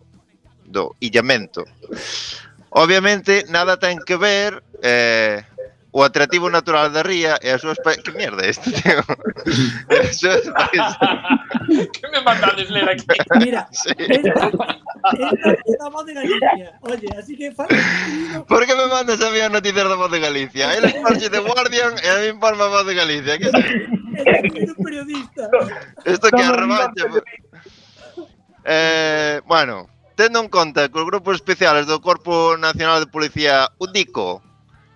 do 0.63 0.95
illamento. 1.03 1.67
Obviamente, 2.71 3.43
nada 3.51 3.83
ten 3.83 3.99
que 3.99 4.15
ver 4.15 4.63
eh, 4.87 5.43
o 5.97 6.05
atractivo 6.05 6.53
natural 6.53 6.93
da 6.93 7.01
ría 7.01 7.41
e 7.41 7.49
as 7.49 7.65
súas... 7.65 7.81
Pa... 7.81 7.97
Que 7.97 8.13
mierda 8.13 8.45
é 8.45 8.53
isto, 8.53 8.69
tío? 8.69 9.01
súas... 10.13 10.45
que 10.45 12.07
me 12.13 12.21
mandades 12.21 12.69
ler 12.69 12.85
aquí? 12.85 13.09
Mira, 13.41 13.65
sí. 13.73 13.97
esta, 13.97 14.45
esta, 15.65 15.89
voz 15.89 16.05
de 16.05 16.13
Galicia. 16.13 16.77
Oye, 16.85 17.09
así 17.17 17.33
que... 17.33 17.49
Por 18.45 18.67
que 18.69 18.77
me 18.77 18.87
mandas 18.93 19.25
a 19.25 19.31
mí 19.33 19.41
a 19.41 19.49
noticias 19.49 19.89
da 19.89 19.97
voz 19.97 20.13
de 20.13 20.21
Galicia? 20.21 20.77
Eles 20.77 20.93
parche 21.01 21.33
de 21.33 21.41
Guardian 21.41 21.97
e 22.05 22.09
a 22.13 22.17
mí 22.21 22.27
informa 22.29 22.69
a 22.69 22.77
voz 22.77 22.85
de 22.85 22.93
Galicia. 22.93 23.41
Que 23.41 23.49
é 23.49 24.69
un 24.69 24.77
periodista. 24.77 25.49
Isto 26.05 26.29
que 26.29 26.43
arrebacha... 26.45 27.09
Eh, 28.69 29.41
bueno, 29.49 29.89
tendo 30.13 30.45
en 30.45 30.53
conta 30.53 30.93
que 30.93 30.99
os 31.01 31.09
grupos 31.09 31.41
especiales 31.41 31.89
do 31.89 32.05
Corpo 32.05 32.61
Nacional 32.61 33.01
de 33.01 33.09
Policía, 33.09 33.73
o 33.81 33.89
DICO, 33.89 34.45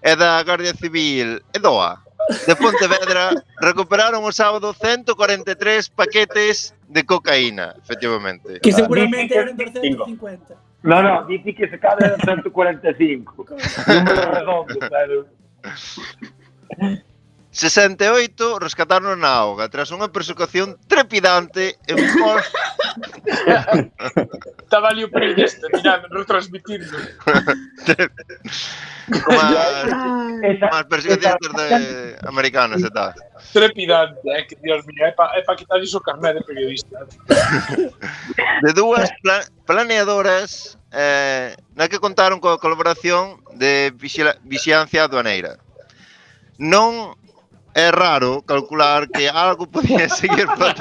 e 0.03 0.17
da 0.17 0.43
Guardia 0.43 0.75
Civil 0.75 1.41
EDOA 1.55 2.01
de 2.47 2.55
Pontevedra 2.57 3.31
recuperaron 3.61 4.23
o 4.23 4.33
sábado 4.33 4.73
143 4.73 5.89
paquetes 5.91 6.75
de 6.89 7.03
cocaína, 7.05 7.75
efectivamente. 7.83 8.61
Que 8.61 8.73
seguramente 8.73 9.35
eran 9.35 9.57
Cinco. 9.57 10.07
250. 10.07 10.55
No, 10.83 11.03
no, 11.03 11.25
dice 11.27 11.55
que 11.55 11.69
se 11.69 11.79
cae 11.79 11.97
en 12.01 12.21
145. 12.25 13.47
Número 13.87 14.31
redondo, 14.33 14.79
pero... 14.89 15.27
68 17.51 18.63
rescataron 18.63 19.19
na 19.19 19.35
auga 19.35 19.67
tras 19.67 19.91
unha 19.91 20.07
persecución 20.07 20.79
trepidante 20.87 21.75
en 21.91 21.99
pos... 22.15 22.47
Estaba 24.71 24.95
ali 24.95 25.03
o 25.03 25.11
periodista 25.11 25.67
mirando, 25.75 26.07
retransmitindo. 26.15 26.95
Comas 29.11 30.87
persecucións 30.87 31.51
de 31.59 31.69
americanas 32.23 32.79
e 32.87 32.91
tal. 32.95 33.11
Trepidante, 33.51 34.23
eh, 34.31 34.47
que 34.47 34.55
Dios 34.63 34.87
mío, 34.87 35.03
é 35.03 35.11
para 35.11 35.43
pa 35.43 35.59
quitar 35.59 35.83
iso 35.83 35.99
carné 35.99 36.31
de 36.39 36.43
periodista. 36.47 37.03
de 38.63 38.71
dúas 38.71 39.11
pla 39.27 39.43
planeadoras 39.67 40.79
eh, 40.95 41.59
na 41.75 41.91
que 41.91 41.99
contaron 41.99 42.39
coa 42.39 42.63
colaboración 42.63 43.43
de 43.59 43.91
vixiancia 44.47 45.11
aduaneira. 45.11 45.59
Non 46.63 47.19
é 47.75 47.91
raro 47.91 48.43
calcular 48.43 49.09
que 49.09 49.29
algo 49.29 49.67
podía 49.67 50.09
seguir 50.21 50.47
para 50.59 50.75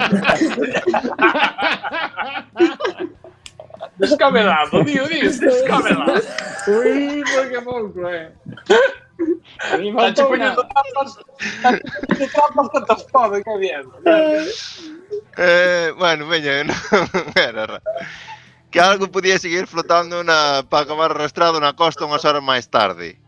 Descabelado, 3.98 4.86
tío, 4.86 5.08
tío, 5.10 5.30
descabelado. 5.30 6.22
Ui, 6.68 7.24
que 7.24 7.62
pouco, 7.62 8.08
é. 8.08 8.32
Estás 9.60 10.26
poñendo 10.26 10.64
trampas, 10.68 11.20
estás 11.44 12.32
trampas 12.32 12.72
tantas 12.72 13.04
podes 13.12 13.44
que 13.44 13.58
bien. 13.58 13.84
Eh, 15.38 15.92
bueno, 15.98 16.28
veña, 16.28 16.64
non 16.64 16.76
era 17.36 17.68
raro. 17.68 17.84
Que 18.72 18.80
algo 18.80 19.12
podía 19.12 19.36
seguir 19.36 19.68
flotando 19.68 20.24
na 20.24 20.64
para 20.64 20.88
acabar 20.88 21.12
arrastrado 21.12 21.60
na 21.60 21.76
costa 21.76 22.08
unhas 22.08 22.24
horas 22.24 22.44
máis 22.44 22.72
tarde. 22.72 23.20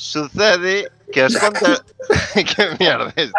Sucede 0.00 0.90
que 1.12 1.20
as 1.20 1.36
contas... 1.36 1.84
que 2.32 2.76
mierda 2.80 3.12
isto? 3.20 3.36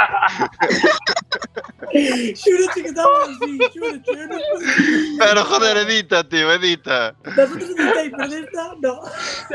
Xúrate 2.38 2.84
que 2.84 2.90
estaba 2.90 3.24
así, 3.26 3.58
xúrate. 3.74 4.12
Eu 4.14 4.28
non 4.30 4.42
podía. 4.46 5.18
Pero 5.18 5.42
joder, 5.42 5.78
edita, 5.82 6.22
tío, 6.22 6.54
edita. 6.54 7.18
Das 7.34 7.50
outras 7.50 7.66
editei, 7.66 8.14
pero 8.14 8.30
desta, 8.30 8.78
no. 8.78 9.02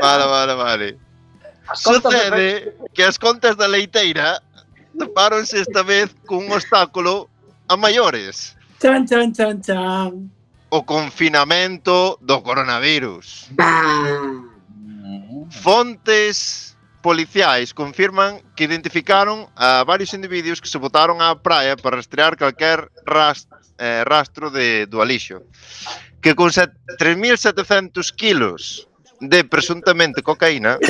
Vale, 0.03 0.25
vale, 0.27 0.53
vale. 0.59 0.87
Sucede 1.79 2.75
que 2.91 3.03
as 3.07 3.15
contas 3.15 3.55
da 3.55 3.71
leiteira 3.71 4.43
toparonse 4.99 5.63
esta 5.63 5.79
vez 5.79 6.11
cun 6.27 6.51
obstáculo 6.51 7.31
a 7.71 7.79
maiores. 7.79 8.51
Chan, 8.83 9.07
chan, 9.07 9.31
chan, 9.31 9.61
chan. 9.63 10.11
O 10.75 10.83
confinamento 10.83 12.19
do 12.19 12.43
coronavirus. 12.43 13.47
Fontes 15.63 16.66
policiais 17.01 17.73
confirman 17.73 18.41
que 18.55 18.65
identificaron 18.65 19.47
a 19.55 19.83
varios 19.83 20.13
individuos 20.13 20.61
que 20.61 20.67
se 20.67 20.77
botaron 20.77 21.21
á 21.21 21.35
praia 21.39 21.77
para 21.77 21.97
rastrear 21.97 22.35
calquer 22.35 22.91
rast, 23.05 23.49
eh, 23.77 24.03
rastro 24.03 24.49
de, 24.49 24.85
do 24.85 25.01
alixo, 25.01 25.43
que 26.21 26.35
con 26.35 26.49
3.700 26.49 28.13
kilos 28.13 28.87
de 29.19 29.43
presuntamente 29.43 30.21
cocaína 30.21 30.77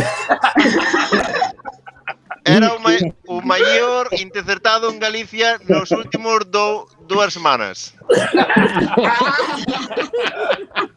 era 2.48 2.74
o, 2.74 2.80
mai, 2.80 2.98
o 3.28 3.42
maior 3.42 4.08
interceptado 4.16 4.90
en 4.90 5.00
Galicia 5.00 5.60
nos 5.68 5.92
últimos 5.92 6.50
do, 6.50 6.88
dúas 7.08 7.34
semanas. 7.34 7.94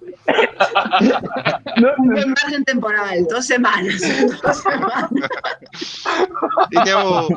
Un 1.99 2.35
margen 2.35 2.64
temporal, 2.64 3.27
dos 3.29 3.47
semanas. 3.47 4.01
Dos 4.43 4.57
semanas. 4.62 5.11
Tiña 6.71 7.05
o, 7.05 7.29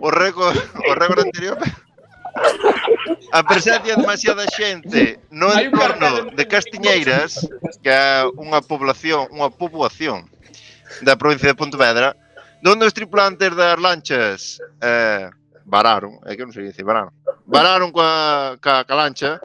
o, 0.00 0.10
récord, 0.10 0.56
o 0.88 0.94
récord 0.94 1.20
anterior 1.26 1.58
A 3.32 3.42
presencia 3.42 3.94
de 3.94 4.02
demasiada 4.02 4.46
xente 4.50 5.18
no 5.30 5.50
entorno 5.54 6.34
de 6.34 6.44
Castiñeiras, 6.46 7.46
que 7.82 7.90
é 7.90 8.26
unha 8.38 8.58
población, 8.62 9.30
unha 9.30 9.50
poboación 9.50 10.26
da 11.06 11.14
provincia 11.14 11.50
de 11.50 11.58
Pontevedra, 11.58 12.18
donde 12.62 12.86
os 12.86 12.94
tripulantes 12.94 13.54
das 13.54 13.78
lanchas 13.78 14.58
eh, 14.82 15.30
vararon, 15.66 16.18
é 16.26 16.34
que 16.34 16.42
non 16.42 16.54
se 16.54 16.62
dice 16.62 16.82
vararon, 16.82 17.14
vararon 17.46 17.90
coa, 17.94 18.58
ca, 18.58 18.82
ca 18.82 18.94
lancha 18.98 19.38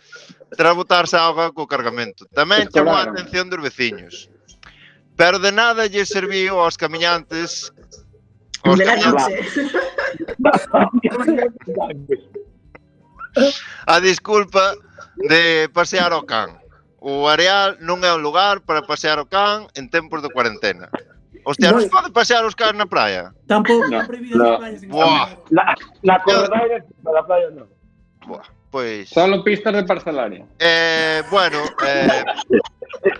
botarse 0.76 1.16
a 1.18 1.28
auga 1.30 1.52
co 1.52 1.68
cargamento. 1.68 2.26
Tamén 2.34 2.70
chamou 2.74 2.96
a 2.96 3.06
atención 3.06 3.50
dos 3.50 3.62
veciños. 3.62 4.30
Pero 5.20 5.38
de 5.38 5.52
nada 5.52 5.88
lle 5.88 6.06
serviu 6.06 6.60
aos 6.60 6.78
camiñantes 6.78 7.72
aos 8.64 8.78
de 8.80 8.86
camiñantes. 8.86 9.70
a 13.86 14.00
disculpa 14.00 14.76
de 15.30 15.70
pasear 15.74 16.14
ao 16.14 16.26
can. 16.26 16.58
O 17.00 17.32
areal 17.32 17.80
non 17.80 18.04
é 18.04 18.12
un 18.12 18.20
lugar 18.20 18.60
para 18.68 18.84
pasear 18.84 19.20
o 19.24 19.28
can 19.28 19.68
en 19.76 19.88
tempos 19.88 20.20
de 20.20 20.32
cuarentena. 20.32 20.92
Hostia, 21.48 21.72
non 21.72 21.80
se 21.80 21.88
pode 21.88 22.12
pasear 22.12 22.44
os 22.44 22.54
cans 22.54 22.76
na 22.76 22.84
praia? 22.84 23.32
Tampouco, 23.48 23.88
no, 23.88 24.04
no. 24.04 24.60
Buah. 24.92 25.32
La, 25.56 25.72
la 26.04 26.18
cordaira, 26.20 26.84
para 27.00 27.24
a 27.24 27.26
praia 27.26 27.48
non. 27.56 27.68
Buah. 28.28 28.59
Pois... 28.72 29.10
Solo 29.10 29.44
pistas 29.44 29.74
de 29.74 29.84
parcelaria. 29.84 30.46
Eh, 30.60 31.24
bueno, 31.30 31.58
eh, 31.86 32.24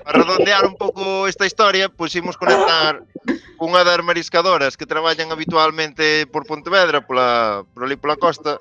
para 0.04 0.20
redondear 0.20 0.66
un 0.66 0.76
pouco 0.76 1.28
esta 1.28 1.46
historia, 1.46 1.90
pois 1.90 2.16
imos 2.16 2.38
conectar 2.38 3.04
unha 3.60 3.84
das 3.84 4.00
mariscadoras 4.02 4.80
que 4.80 4.88
traballan 4.88 5.32
habitualmente 5.32 6.26
por 6.32 6.48
Pontevedra, 6.48 7.04
pola, 7.04 7.68
por 7.74 7.84
ali 7.84 8.00
pola 8.00 8.16
costa, 8.16 8.58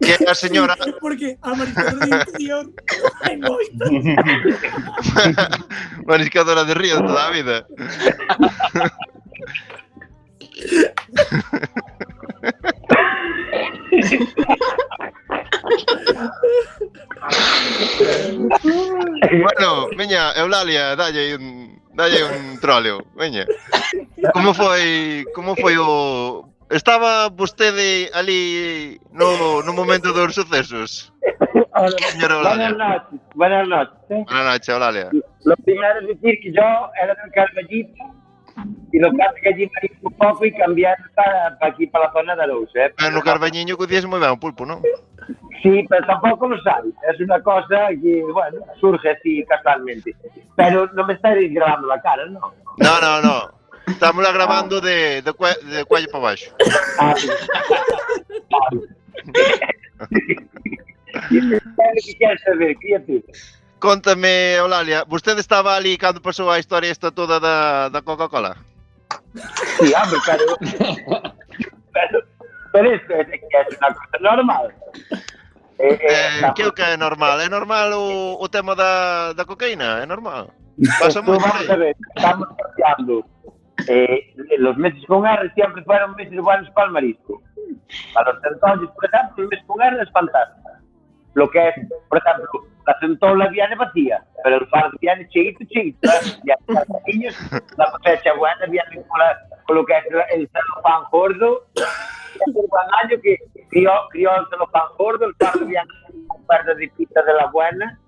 que 0.00 0.12
é 0.12 0.16
a 0.28 0.34
señora 0.34 0.76
Porque 1.00 1.38
a 1.42 1.54
mariscadora 1.54 2.06
de 2.06 2.16
interior 2.16 2.72
hai 3.24 3.36
moito. 3.36 3.84
mariscadora 6.08 6.64
de 6.64 6.74
río 6.74 7.00
toda 7.00 7.28
a 7.28 7.30
vida. 7.30 7.66
bueno, 19.42 19.88
veña, 19.96 20.32
Eulalia, 20.32 20.96
dalle 20.96 21.36
un 21.36 21.80
dalle 21.94 22.24
un 22.24 22.58
troleo, 22.60 23.04
veña. 23.14 23.46
Como 24.32 24.52
foi, 24.54 25.24
como 25.34 25.54
foi 25.56 25.76
o 25.78 26.54
Estaba 26.70 27.28
vostede 27.28 28.10
ali 28.14 28.98
no, 29.12 29.62
no 29.62 29.72
momento 29.72 30.12
dos 30.12 30.34
sucesos? 30.34 31.12
Hola, 31.74 31.96
señora 32.10 32.34
Eulalia. 32.34 32.68
Buenas 32.72 32.78
noches. 32.78 33.20
Buenas 33.34 33.68
noches. 33.68 33.94
Buenas 34.08 34.44
noches, 34.44 34.68
Eulalia. 34.68 35.08
Lo 35.44 35.56
primero 35.56 36.00
es 36.00 36.08
decir 36.08 36.40
que 36.42 36.52
yo 36.52 36.66
era 37.02 37.14
del 37.14 37.30
Carmellito 37.32 38.02
E 38.92 39.00
do 39.00 39.10
caso 39.16 39.34
que 39.42 39.48
allí 39.48 39.66
varí 39.66 39.90
un 40.02 40.12
pouco 40.14 40.44
e 40.46 40.52
cambiar 40.52 40.96
para, 41.14 41.58
para 41.58 41.72
aquí, 41.72 41.86
para 41.86 42.06
la 42.06 42.12
zona 42.12 42.36
de 42.36 42.42
Arousa. 42.42 42.78
Eh? 42.78 42.94
Pero 42.96 43.10
no 43.10 43.22
Carbañiño 43.22 43.76
cocías 43.76 44.06
moi 44.06 44.22
ben 44.22 44.30
o 44.30 44.38
pulpo, 44.38 44.62
non? 44.62 44.78
Sí, 45.62 45.82
pero 45.88 46.06
tampouco 46.06 46.46
lo 46.46 46.58
sabes. 46.62 46.94
És 47.10 47.18
unha 47.18 47.42
cosa 47.42 47.90
que, 47.98 48.22
bueno, 48.30 48.62
surge 48.78 49.10
así 49.10 49.42
casualmente. 49.50 50.14
Pero 50.54 50.86
non 50.94 51.10
me 51.10 51.18
estáis 51.18 51.50
grabando 51.50 51.90
la 51.90 51.98
cara, 51.98 52.30
no? 52.30 52.54
No, 52.78 52.94
no, 53.02 53.12
no. 53.18 53.36
Estamos 53.90 54.22
grabando 54.32 54.80
de, 54.80 55.20
de, 55.22 55.32
cue 55.34 55.50
de 55.66 55.84
cuello 55.84 56.08
para 56.14 56.24
baixo. 56.30 56.54
Ah, 57.00 57.14
sí. 57.18 57.28
ah. 58.54 58.70
que 61.28 62.14
queres 62.18 62.42
saber, 62.42 62.76
criatura? 62.76 63.32
Contame, 63.84 64.56
Eulalia, 64.56 65.04
vostede 65.04 65.40
estaba 65.40 65.76
ali 65.76 65.98
cando 65.98 66.24
pasou 66.24 66.48
a 66.48 66.58
historia 66.58 66.88
esta 66.88 67.12
toda 67.12 67.36
da, 67.38 67.90
da 67.90 68.00
Coca-Cola? 68.00 68.56
Sí, 69.76 69.92
hombre, 69.92 70.18
pero... 70.24 70.44
pero, 71.92 72.18
pero 72.72 72.94
isto 72.96 73.12
é 73.12 73.24
que 73.24 73.44
é 73.52 73.62
unha 73.76 73.92
cosa 73.92 74.18
normal. 74.24 74.72
Eh, 75.76 76.00
eh, 76.00 76.48
eh, 76.48 76.52
que 76.56 76.64
é 76.64 76.66
o 76.66 76.72
que 76.72 76.80
é 76.80 76.96
normal? 76.96 77.36
É 77.44 77.48
normal 77.52 77.92
o, 77.92 78.40
o 78.40 78.48
tema 78.48 78.72
da, 78.72 79.36
da 79.36 79.44
cocaína? 79.44 80.00
É 80.00 80.06
normal? 80.08 80.48
Pasa 80.96 81.20
moi 81.20 81.36
por 81.36 81.52
aí. 81.52 81.92
Estamos 82.16 82.48
cambiando. 82.56 83.20
Eh, 83.84 84.32
los 84.64 84.80
meses 84.80 85.04
con 85.04 85.28
R 85.28 85.44
siempre 85.52 85.84
fueron 85.84 86.16
meses 86.16 86.40
buenos 86.40 86.72
para 86.72 86.88
el 86.88 86.92
marisco. 86.96 87.42
Para 88.16 88.32
los 88.32 88.40
tentones, 88.40 88.88
por 88.96 89.04
ejemplo, 89.04 89.44
el 89.44 89.48
mes 89.52 89.60
con 89.68 89.76
R 89.76 90.00
es 90.00 90.10
fantástico. 90.10 90.72
Lo 91.36 91.50
que 91.52 91.68
es, 91.68 91.74
por 92.08 92.16
ejemplo, 92.16 92.72
la 92.86 92.98
centola 93.00 93.48
viene 93.48 93.74
vacía, 93.76 94.22
pero 94.42 94.56
el 94.56 94.66
fardo 94.68 94.96
viene 95.00 95.26
chiquito, 95.28 95.58
chiquito. 95.64 96.08
¿eh? 96.08 96.38
Viene 96.42 96.60
las 96.68 96.86
niños, 97.06 97.34
la 97.76 97.90
cosecha 97.92 98.32
buena 98.34 98.66
viene 98.66 99.02
con, 99.08 99.18
la- 99.18 99.38
con 99.66 99.76
lo 99.76 99.84
que 99.86 99.94
es 99.96 100.04
el 100.34 100.48
celofán 100.48 101.04
gordo. 101.10 101.64
Es 101.74 102.54
un 102.54 102.68
año 103.04 103.16
que 103.22 103.36
crió, 103.70 103.92
crió 104.10 104.36
el 104.36 104.46
celofán 104.50 104.82
gordo, 104.98 105.26
el 105.26 105.34
fardo 105.36 105.64
viene 105.66 105.88
con 106.28 106.44
par 106.46 106.64
de 106.64 106.74
dipitas 106.76 107.24
de 107.24 107.32
la 107.34 107.46
buena 107.46 107.98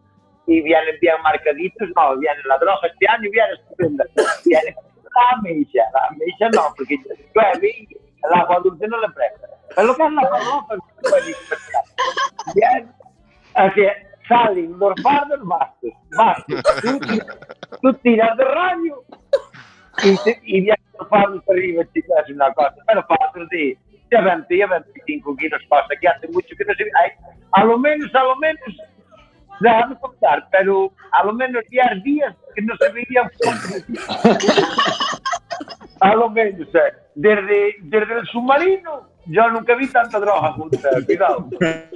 y 0.47 0.61
vienen 0.63 0.95
bien 1.01 1.15
marcaditos, 1.23 1.89
no, 1.97 2.17
viene 2.19 2.41
la 2.45 2.59
droga 2.59 2.79
este 2.87 3.07
año, 3.09 3.31
viene 3.33 3.53
estupenda. 3.55 4.05
Viene 4.45 4.75
la 4.75 5.41
mecha, 5.43 5.83
la 5.95 6.11
mecha 6.17 6.49
no, 6.53 6.75
porque 6.77 6.97
llueve 7.35 7.69
y 7.71 7.89
el 8.25 8.35
agua 8.41 8.61
dulce 8.63 8.87
no 8.89 9.01
le 9.01 9.09
presta. 9.11 9.47
Pero 9.75 9.87
lo 9.89 9.97
que 9.97 10.05
es 10.07 10.13
la 10.13 10.23
se 10.23 11.11
puede 11.11 11.27
dispersar. 11.27 11.83
Bien, 12.55 12.93
así 13.55 13.81
salen 13.83 14.07
los 14.29 15.03
fardos 15.03 15.47
bastos, 15.47 15.91
bastos. 16.17 16.63
Tú, 16.83 16.99
tú 17.83 17.95
tiras 17.95 18.37
de 18.37 18.45
rayo 18.45 19.05
y, 20.05 20.17
te, 20.25 20.41
y 20.45 20.61
vienen 20.61 20.77
los 20.99 21.09
fardos 21.09 21.43
para 21.45 21.59
arriba, 21.59 21.85
chicas, 21.93 22.31
una 22.31 22.53
cosa. 22.55 22.75
Pero 22.87 23.07
fardos 23.07 23.49
de, 23.51 23.79
de 24.11 24.23
20 24.23 24.63
a 24.63 24.67
25 24.67 25.37
kilos, 25.37 25.63
cosa 25.69 25.95
que 26.01 26.09
hace 26.09 26.29
mucho 26.29 26.55
que 26.57 26.65
no 26.65 26.75
se 26.75 26.85
ve. 26.85 26.91
A 27.53 27.65
lo 27.65 27.79
menos, 27.79 28.15
a 28.15 28.23
lo 28.23 28.37
menos, 28.37 28.77
déjame 29.61 29.99
contar, 29.99 30.49
pero 30.51 30.93
a 31.13 31.25
lo 31.25 31.33
menos 31.33 31.63
10 31.69 32.03
días 32.03 32.35
que 32.55 32.63
no 32.63 32.77
se 32.77 32.93
veían 32.93 33.31
A 36.01 36.15
lo 36.15 36.29
menos, 36.31 36.69
eh, 36.75 36.93
desde, 37.15 37.77
desde 37.81 38.19
el 38.19 38.27
submarino, 38.27 39.09
yo 39.27 39.49
nunca 39.51 39.75
vi 39.75 39.89
tanta 39.89 40.21
droga 40.21 40.53
junta, 40.53 40.79
cuidado. 41.07 41.49
Eh, 41.61 41.91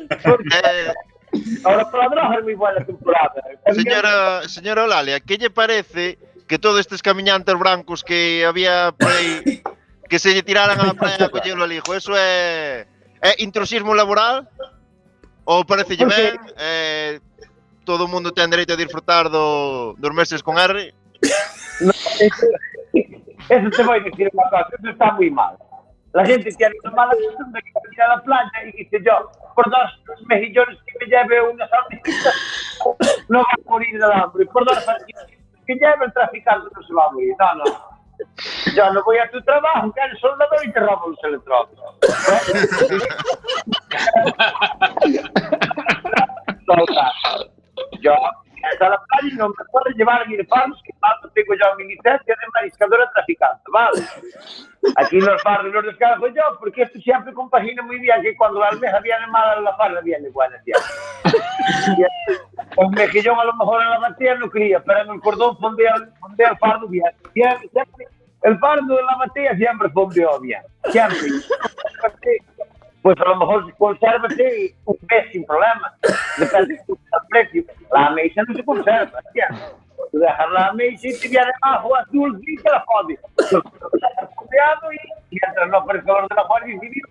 Ahora 1.64 1.84
padróns 1.90 2.42
moi 2.42 2.56
buena 2.58 2.82
temporada. 2.82 3.38
Señora, 3.78 4.42
señora 4.50 4.84
Olalia, 4.84 5.20
que 5.20 5.38
lle 5.38 5.50
parece 5.50 6.18
que 6.50 6.58
todos 6.58 6.80
estes 6.80 7.02
camiñantes 7.02 7.54
brancos 7.54 8.02
que 8.02 8.42
había 8.42 8.90
por 8.98 9.10
aí 9.14 9.62
que 10.10 10.18
se 10.18 10.34
lle 10.34 10.42
tiraran 10.42 10.80
a 10.80 10.90
la 10.90 10.94
praia 10.98 11.26
a 11.26 11.30
collelo 11.30 11.62
alijo, 11.62 11.94
eso 11.94 12.12
é 12.18 12.86
é 13.22 13.30
intrusismo 13.38 13.94
laboral? 13.94 14.48
Ou 15.46 15.64
parecelle 15.64 16.06
ben? 16.06 16.34
Eh, 16.58 17.20
todo 17.86 18.04
o 18.04 18.10
mundo 18.10 18.34
ten 18.34 18.50
dereito 18.50 18.74
a 18.74 18.80
disfrutar 18.80 19.30
do, 19.30 19.94
dos 19.98 20.12
meses 20.14 20.42
con 20.42 20.58
R? 20.58 20.94
No, 21.80 21.94
eso, 22.18 22.46
eso 22.92 23.68
te 23.70 23.82
a 23.82 23.98
decir 24.02 24.28
una 24.34 24.50
cosa, 24.50 24.66
eso 24.74 24.90
está 24.90 25.14
moi 25.14 25.30
mal. 25.30 25.54
La 26.12 26.24
gente 26.24 26.50
tiene 26.52 26.74
una 26.82 26.92
mala 26.92 27.12
costumbre 27.12 27.62
que 27.62 27.70
ir 27.92 28.02
a 28.02 28.16
la 28.16 28.22
playa 28.22 28.50
y 28.64 28.72
dice 28.72 28.98
yo, 29.04 29.30
por 29.54 29.70
dos 29.70 30.02
mejillones 30.26 30.76
que 30.84 30.92
me 31.00 31.06
lleve 31.06 31.40
una 31.48 31.68
salchichita, 31.68 32.30
no 33.28 33.38
va 33.38 33.44
a 33.44 33.70
morir 33.70 33.98
de 33.98 34.14
hambre. 34.14 34.46
Por 34.46 34.64
dos 34.64 34.84
salchichas 34.84 35.26
que 35.66 35.74
lleve 35.74 36.06
el 36.06 36.12
traficante 36.12 36.68
no 36.74 36.82
se 36.82 36.94
va 36.94 37.06
a 37.06 37.12
morir. 37.12 37.34
No, 37.38 37.54
no. 37.54 37.64
Yo 38.74 38.92
no 38.92 39.02
voy 39.04 39.18
a 39.18 39.30
tu 39.30 39.40
trabajo, 39.42 39.92
que 39.92 40.00
eres 40.00 40.18
soldador 40.20 40.64
y 40.64 40.72
te 40.72 40.80
robo 40.80 41.08
los 41.08 41.24
electrónicos. 41.24 41.96
Yo, 48.00 48.14
a 48.14 48.88
la 48.88 48.98
playa 48.98 49.36
no 49.36 49.48
me 49.48 49.64
puedo 49.72 49.86
llevar 49.96 50.28
ni 50.28 50.36
de 50.36 50.44
fardos, 50.44 50.80
que 50.84 50.92
tanto 51.00 51.28
tengo 51.34 51.39
yo 51.54 51.76
mi 51.76 51.84
licencia 51.84 52.34
de 52.34 52.46
mariscadora 52.54 53.10
traficante, 53.14 53.62
¿vale? 53.72 54.02
Aquí 54.96 55.20
los 55.20 55.42
fardos 55.42 55.72
los 55.72 55.84
descargo 55.84 56.28
yo, 56.28 56.42
porque 56.58 56.82
esto 56.82 56.98
siempre 57.00 57.32
compagina 57.32 57.82
muy 57.82 57.98
bien, 57.98 58.22
que 58.22 58.36
cuando 58.36 58.60
la 58.60 58.68
almeja 58.68 59.00
viene 59.00 59.26
mala, 59.28 59.60
la 59.60 59.76
farda 59.76 60.00
viene 60.00 60.28
buena 60.30 60.60
siempre. 60.62 60.86
El 62.76 62.90
mejillón 62.90 63.38
a 63.38 63.44
lo 63.44 63.54
mejor 63.54 63.82
en 63.82 63.90
la 63.90 63.98
batea 63.98 64.34
no 64.36 64.48
cría, 64.50 64.82
pero 64.82 65.02
en 65.02 65.10
el 65.10 65.20
cordón 65.20 65.56
fondea, 65.58 65.94
fondea 66.20 66.50
el 66.50 66.58
fardo 66.58 66.88
bien. 66.88 67.04
Siempre, 67.32 67.68
siempre, 67.68 68.06
el 68.42 68.58
fardo 68.58 68.96
de 68.96 69.02
la 69.02 69.16
batea 69.16 69.56
siempre 69.56 69.90
fondeó 69.90 70.40
bien, 70.40 70.62
siempre. 70.90 71.18
Pues 73.02 73.16
a 73.18 73.24
lo 73.30 73.36
mejor 73.36 73.74
consérvate 73.78 74.74
un 74.84 74.96
mes 75.10 75.32
sin 75.32 75.44
problema. 75.46 75.94
Depende 76.36 76.74
del 76.86 76.98
precio. 77.30 77.64
La 77.92 78.06
ameixa 78.08 78.42
no 78.46 78.54
se 78.54 78.64
conserva. 78.64 79.20
¿ya? 79.34 79.48
Tú 80.10 80.18
dejas 80.18 80.50
la 80.52 80.66
ameixa 80.68 81.08
y 81.08 81.18
te 81.18 81.28
viene 81.28 81.50
abajo 81.62 81.96
azul 81.96 82.40
y 82.46 82.56
te 82.56 82.70
la 82.70 82.84
fondeado 82.84 83.20
y 84.92 84.98
mientras 85.30 85.72
aparezca 85.72 86.18
el 86.18 86.28
de 86.28 86.34
la 86.34 86.42
Guardia 86.44 86.80
Civil, 86.80 87.02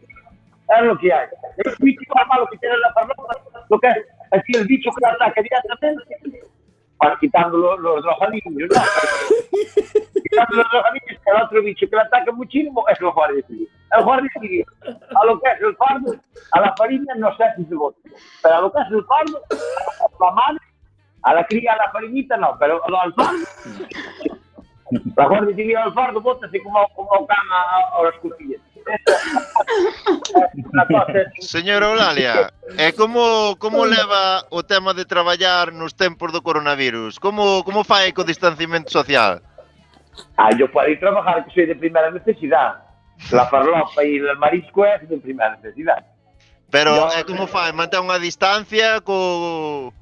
es 0.77 0.83
lo 0.83 0.97
que 0.97 1.13
hay. 1.13 1.27
El 1.57 1.75
bicho 1.79 2.01
más 2.13 2.27
malo 2.27 2.47
que 2.51 2.57
tiene 2.57 2.77
la 2.77 2.93
farmacia, 2.93 3.23
lo 3.69 3.79
que 3.79 3.87
es 3.87 3.97
así 4.31 4.51
el 4.55 4.67
bicho 4.67 4.91
que 4.97 5.07
ataca 5.07 5.41
directamente, 5.41 6.17
para 6.97 7.17
quitando 7.17 7.57
los, 7.57 7.79
los 7.79 8.03
drogadiños, 8.03 8.69
¿no? 8.69 8.81
quitando 10.21 10.57
los 10.57 10.71
drogadiños, 10.71 11.21
el 11.25 11.41
otro 11.41 11.63
bicho 11.63 11.89
que 11.89 11.95
le 11.95 12.01
ataca 12.01 12.31
muchísimo 12.33 12.85
es 12.89 12.99
el 12.99 13.11
Guardia 13.11 13.41
Civil. 13.47 13.69
El 13.97 14.03
Guardia 14.03 14.29
Civil, 14.39 14.65
a 15.15 15.25
lo 15.25 15.39
que 15.39 15.49
es 15.49 15.61
el 15.61 15.75
fardo, 15.77 16.15
a 16.51 16.61
la 16.61 16.75
farina 16.75 17.15
no 17.15 17.35
sé 17.37 17.45
si 17.55 17.65
se 17.65 17.75
vota, 17.75 17.97
pero 18.43 18.55
a 18.55 18.61
lo 18.61 18.71
que 18.71 18.81
es 18.81 18.91
el 18.91 19.03
fardo, 19.05 19.41
a 19.49 20.25
la 20.25 20.31
madre, 20.31 20.59
A 21.21 21.33
la 21.33 21.45
cría, 21.45 21.73
a 21.73 21.77
la 21.77 21.91
farinita 21.91 22.37
no, 22.37 22.57
pero 22.59 22.81
ao 22.83 23.01
alfardo... 23.01 23.45
La 25.15 25.27
guardia 25.27 25.55
civil 25.55 25.77
al 25.77 25.83
alfardo, 25.83 26.19
bótase 26.19 26.59
como, 26.63 26.87
como 26.95 27.13
ao 27.13 27.27
can 27.27 27.45
aos 27.93 28.15
cutillas. 28.21 28.61
Señora 31.39 31.93
Eulalia, 31.93 32.49
e 32.73 32.91
como 32.93 33.53
como 33.61 33.85
leva 33.85 34.49
o 34.49 34.65
tema 34.65 34.97
de 34.97 35.05
traballar 35.05 35.69
nos 35.69 35.93
tempos 35.93 36.33
do 36.33 36.41
coronavirus? 36.41 37.21
Como 37.21 37.61
como 37.61 37.85
fai 37.85 38.09
co 38.17 38.25
distanciamento 38.25 38.89
social? 38.89 39.45
Ah, 40.37 40.49
yo 40.57 40.65
para 40.71 40.89
ir 40.89 40.99
trabajar 40.99 41.45
que 41.45 41.53
soy 41.53 41.65
de 41.69 41.75
primera 41.75 42.09
necesidad. 42.09 42.81
La 43.31 43.45
farlopa 43.45 44.01
e 44.01 44.17
el 44.17 44.37
marisco 44.37 44.85
é 44.85 44.97
de 44.97 45.17
primera 45.17 45.53
necesidad. 45.57 46.01
Pero 46.71 46.95
yo, 46.95 47.19
eh, 47.19 47.23
como 47.25 47.45
fai? 47.45 47.69
Mantén 47.75 48.01
unha 48.01 48.17
distancia 48.17 49.05
co 49.05 49.93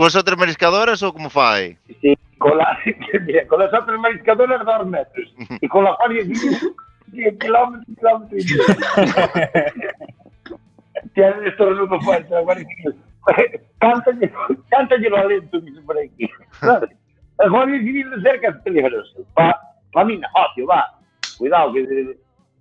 cos 0.00 0.16
outros 0.16 0.38
mariscadores 0.38 1.02
ou 1.02 1.12
como 1.12 1.28
fai? 1.28 1.76
Sí, 2.00 2.16
con, 2.38 2.56
la, 2.56 2.78
mira, 3.20 3.46
con 3.46 3.60
las 3.60 3.74
otras 3.74 4.00
mariscadoras 4.00 4.64
dos 4.64 4.86
metros. 4.86 5.34
Y 5.60 5.68
con 5.68 5.84
la 5.84 5.92
Juárez 5.92 6.24
Civil, 6.24 6.74
10 7.08 7.38
kilómetros, 7.38 7.96
kilómetros 7.98 8.40
y 8.40 8.44
medio. 8.56 8.64
Tiene 11.12 11.48
esto 11.48 11.70
no 11.70 11.86
me 11.86 12.00
fuerte, 12.00 12.32
la 12.32 12.40
Juárez 12.40 12.66
Civil. 12.76 12.96
Cántalle, 13.78 14.32
cántalle 14.70 15.10
lo 15.10 15.18
alento, 15.18 15.60
dice 15.60 15.82
por 15.82 15.98
aquí. 15.98 16.30
El 17.38 17.50
Juárez 17.50 17.82
Civil 17.82 18.10
de 18.10 18.22
cerca 18.22 18.48
es 18.48 18.56
peligroso. 18.62 19.18
Para 19.34 19.60
pa 19.92 20.02
mí, 20.02 20.16
negocio, 20.16 20.66
va. 20.66 20.98
Cuidado, 21.36 21.74
que 21.74 22.16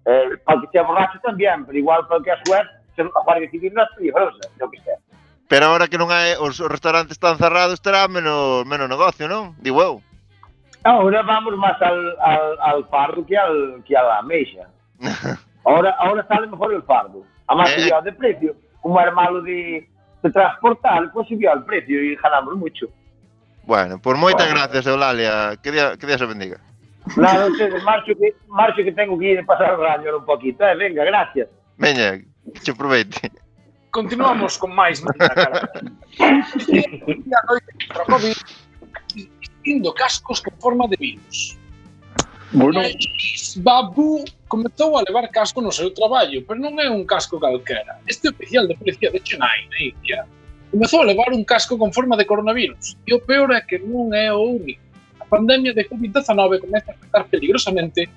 eh, 0.05 0.29
para 0.43 0.59
que 0.59 0.67
sea 0.73 0.83
borracho 0.83 1.17
también, 1.23 1.65
pero 1.65 1.77
igual 1.77 2.05
para 2.09 2.21
que 2.21 2.31
a 2.31 2.43
suerte, 2.43 2.73
la 2.97 3.09
Guardia 3.23 3.49
Civil 3.49 3.73
no 3.73 3.83
es 3.83 3.89
peligrosa, 3.95 4.49
yo 4.59 4.69
que 4.69 4.79
sé. 4.79 4.91
Pero 5.49 5.65
ahora 5.65 5.89
que 5.89 5.97
non 5.97 6.13
hai 6.13 6.37
os 6.37 6.61
restaurantes 6.61 7.17
están 7.17 7.41
cerrados, 7.41 7.81
terá 7.81 8.05
menos 8.05 8.69
menos 8.69 8.85
negocio, 8.85 9.25
non? 9.25 9.57
Digo 9.57 9.81
eu. 9.81 9.97
Ahora 10.85 11.25
vamos 11.25 11.57
máis 11.57 11.81
al, 11.81 11.99
al, 12.21 12.45
al 12.61 12.79
fardo 12.85 13.25
que 13.25 13.33
al 13.33 13.81
que 13.81 13.97
a 13.97 14.05
la 14.05 14.21
meixa. 14.21 14.69
Ahora 15.65 15.91
ahora 15.99 16.25
sale 16.29 16.47
mejor 16.47 16.73
el 16.73 16.85
fardo. 16.85 17.25
A 17.49 17.57
máis 17.57 17.73
eh. 17.75 17.89
eh. 17.89 18.01
de 18.05 18.13
precio, 18.13 18.55
como 18.79 19.01
era 19.01 19.11
malo 19.11 19.41
de, 19.41 19.89
de 20.23 20.29
transportar, 20.31 21.11
pues 21.11 21.27
subió 21.27 21.51
el 21.51 21.65
precio 21.65 21.97
e 21.99 22.15
ganamos 22.15 22.55
mucho. 22.55 22.87
Bueno, 23.65 23.99
por 23.99 24.17
moitas 24.17 24.47
bueno. 24.47 24.61
gracias, 24.61 24.87
Eulalia. 24.87 25.57
Que 25.61 25.71
día, 25.73 25.97
que 25.97 26.07
día 26.07 26.17
se 26.17 26.25
bendiga. 26.25 26.57
Nada, 27.17 27.45
ustedes, 27.51 27.83
marcho 27.83 28.13
que, 28.13 28.33
marcho 28.47 28.81
que 28.85 28.93
tengo 28.93 29.17
que 29.17 29.33
ir 29.33 29.39
a 29.39 29.45
pasar 29.45 29.73
o 29.73 29.83
raño 29.83 30.17
un 30.17 30.25
poquito. 30.25 30.63
Eh, 30.65 30.75
venga, 30.75 31.03
gracias. 31.03 31.49
Veña, 31.77 32.17
que 32.53 32.59
te 32.63 32.71
aproveite. 32.71 33.29
Continuamos 33.91 34.57
con 34.57 34.71
máis 34.73 35.01
Manda 35.01 35.29
Cara. 35.29 35.69
a 35.69 37.41
noite 37.49 37.69
contra 37.87 38.03
o 38.03 38.07
COVID 38.07 38.37
cascos 39.95 40.41
con 40.41 40.53
forma 40.59 40.87
de 40.87 40.97
virus. 40.97 41.57
Bueno. 42.51 42.81
Luis 42.81 43.57
Babu 43.61 44.25
comezou 44.47 44.97
a 44.97 45.03
levar 45.05 45.29
casco 45.29 45.61
no 45.61 45.71
seu 45.71 45.93
traballo, 45.93 46.41
pero 46.47 46.57
non 46.57 46.81
é 46.81 46.89
un 46.89 47.05
casco 47.05 47.37
calquera. 47.37 48.01
Este 48.09 48.29
oficial 48.29 48.65
de 48.65 48.73
policía 48.73 49.13
de 49.13 49.21
Chennai, 49.21 49.69
na 49.69 49.79
India, 49.93 50.25
comezou 50.73 51.01
a 51.01 51.05
levar 51.05 51.29
un 51.29 51.45
casco 51.45 51.77
con 51.77 51.93
forma 51.93 52.17
de 52.17 52.25
coronavirus. 52.25 52.97
E 53.05 53.13
o 53.13 53.21
peor 53.21 53.53
é 53.53 53.61
que 53.61 53.77
non 53.77 54.09
é 54.17 54.33
o 54.33 54.57
único. 54.57 54.81
A 55.21 55.25
pandemia 55.29 55.77
de 55.77 55.85
COVID-19 55.85 56.65
comeza 56.65 56.89
a 56.89 56.93
afectar 56.97 57.23
peligrosamente 57.29 58.09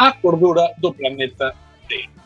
a 0.00 0.16
cordura 0.16 0.72
do 0.80 0.96
planeta 0.96 1.52
Terra. 1.84 2.24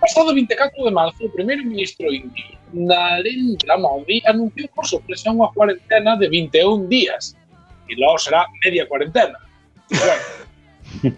Pasado 0.00 0.34
24 0.34 0.84
de 0.84 0.90
marzo, 0.90 1.24
o 1.24 1.30
primeiro 1.30 1.62
ministro 1.64 2.08
indio, 2.12 2.56
Narendra 2.72 3.76
Modi, 3.76 4.22
anunciou 4.24 4.68
por 4.74 4.86
sorpresa 4.86 5.30
unha 5.30 5.52
cuarentena 5.52 6.16
de 6.16 6.26
21 6.28 6.88
días. 6.88 7.36
E 7.90 7.94
logo 8.00 8.16
será 8.18 8.46
media 8.64 8.86
cuarentena. 8.88 9.36
Bueno, 9.92 10.22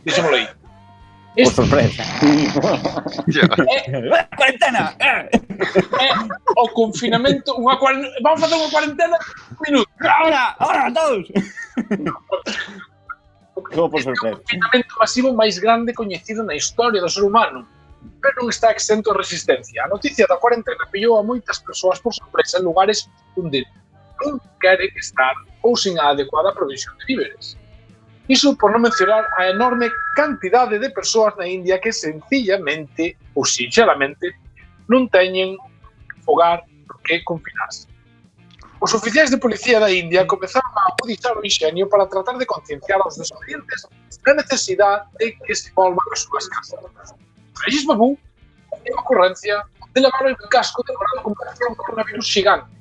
díxemolo 0.02 0.36
aí. 0.36 0.46
Por 0.46 0.62
Este 1.34 1.54
sorpresa. 1.54 2.02
é, 3.70 4.28
¡Cuarentena! 4.36 4.94
¡Eh! 5.00 5.30
o 6.56 6.68
confinamento, 6.76 7.56
unha 7.56 7.78
cuarentena, 7.80 8.12
vamos 8.20 8.40
facer 8.44 8.56
unha 8.60 8.68
cuarentena 8.68 9.16
un 9.16 9.62
minuto. 9.64 9.88
¡Ahora! 10.04 10.52
¡Ahora, 10.60 10.92
todos! 10.92 11.24
Todo 13.72 13.88
por 13.88 14.00
Este 14.00 14.10
é 14.10 14.12
o 14.12 14.16
sorpresa. 14.16 14.36
confinamento 14.44 14.92
masivo 15.00 15.32
máis 15.32 15.56
grande 15.56 15.96
coñecido 15.96 16.44
na 16.44 16.52
historia 16.52 17.00
do 17.00 17.08
ser 17.08 17.24
humano, 17.24 17.64
pero 18.22 18.34
non 18.38 18.48
está 18.54 18.70
exento 18.70 19.10
de 19.10 19.18
resistencia. 19.18 19.82
A 19.82 19.90
noticia 19.90 20.30
da 20.30 20.38
cuarentena 20.38 20.86
pillou 20.88 21.18
a 21.18 21.26
moitas 21.26 21.58
persoas 21.58 21.98
por 21.98 22.14
sorpresa 22.14 22.62
en 22.62 22.64
lugares 22.70 23.10
onde 23.34 23.66
non 24.22 24.38
queren 24.62 24.94
estar 24.94 25.34
ou 25.66 25.74
sin 25.74 25.98
a 25.98 26.14
adecuada 26.14 26.54
provisión 26.54 26.94
de 27.02 27.04
víveres. 27.06 27.58
Iso 28.30 28.54
por 28.54 28.70
non 28.70 28.86
mencionar 28.86 29.26
a 29.34 29.50
enorme 29.50 29.90
cantidade 30.14 30.78
de 30.78 30.88
persoas 30.94 31.34
na 31.34 31.50
India 31.50 31.82
que 31.82 31.90
sencillamente 31.90 33.18
ou 33.34 33.42
sinceramente 33.42 34.30
non 34.86 35.10
teñen 35.10 35.58
fogar 36.22 36.62
por 36.86 37.02
que 37.02 37.18
confinarse. 37.26 37.90
Os 38.82 38.94
oficiais 38.94 39.30
de 39.30 39.38
policía 39.38 39.78
da 39.78 39.90
India 39.90 40.26
comezaron 40.26 40.70
a 40.74 40.90
agudizar 40.90 41.34
o 41.38 41.42
ingenio 41.42 41.90
para 41.90 42.06
tratar 42.06 42.38
de 42.38 42.46
concienciar 42.46 42.98
aos 43.02 43.18
desobedientes 43.18 43.86
da 44.22 44.34
necesidade 44.34 45.06
de 45.18 45.34
que 45.38 45.54
se 45.54 45.70
volvan 45.74 46.06
as 46.14 46.22
súas 46.22 46.46
casas. 46.50 47.14
Rexismo 47.60 47.92
é 47.92 48.90
unha 48.90 49.00
ocurrencia 49.04 49.62
de 49.92 50.00
levar 50.00 50.24
o 50.24 50.48
casco 50.48 50.82
decorado 50.88 51.22
con 51.22 51.36
un 51.36 51.74
coronavirus 51.76 52.26
xigante, 52.26 52.72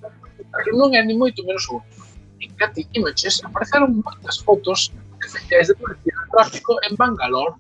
pero 0.56 0.72
non 0.80 0.96
é 0.96 1.04
ni 1.04 1.16
moito 1.18 1.44
menos 1.44 1.68
o 1.68 1.84
único. 1.84 2.08
En 2.42 2.50
Getty 2.58 2.88
Images 2.98 3.44
apareceron 3.44 4.00
moitas 4.02 4.40
fotos 4.42 4.90
de 5.20 5.26
oficiais 5.28 5.68
de 5.68 5.76
policía 5.76 6.16
de 6.16 6.28
tráfico 6.32 6.80
en 6.88 6.96
Bangalore 6.96 7.54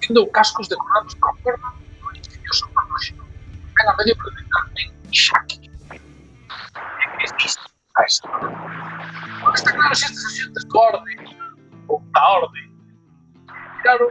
tendo 0.00 0.26
cascos 0.30 0.68
decorados 0.68 1.14
coa 1.20 1.34
forma 1.42 1.68
do 2.00 2.08
ingenioso 2.16 2.64
patóxeno. 2.74 3.22
en 3.82 3.88
a 3.88 3.96
medio 3.98 4.14
presentar 4.16 4.64
en 4.78 4.88
Ishaki. 5.10 5.58
E 5.62 7.06
que 7.18 7.24
existe 7.26 7.66
a 7.98 8.02
esta. 8.06 8.28
Está 9.54 9.70
claro 9.72 9.94
se 9.94 10.06
estes 10.06 10.24
axentes 10.24 10.64
do 10.64 10.78
orden 10.78 11.18
ou 11.88 12.00
da 12.14 12.22
orden 12.40 12.71
complicado. 13.82 14.10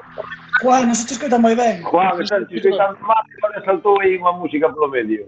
Juan, 0.61 0.87
non 0.87 0.95
se 0.95 1.07
te 1.07 1.13
escoita 1.13 1.39
moi 1.39 1.55
ben. 1.55 1.81
Juan, 1.83 2.25
se 2.25 2.35
te 2.45 2.55
escoita 2.59 2.93
mal, 3.01 3.23
agora 3.39 3.65
saltou 3.65 3.99
aí 4.01 4.19
unha 4.19 4.35
música 4.37 4.69
polo 4.69 4.91
medio. 4.91 5.25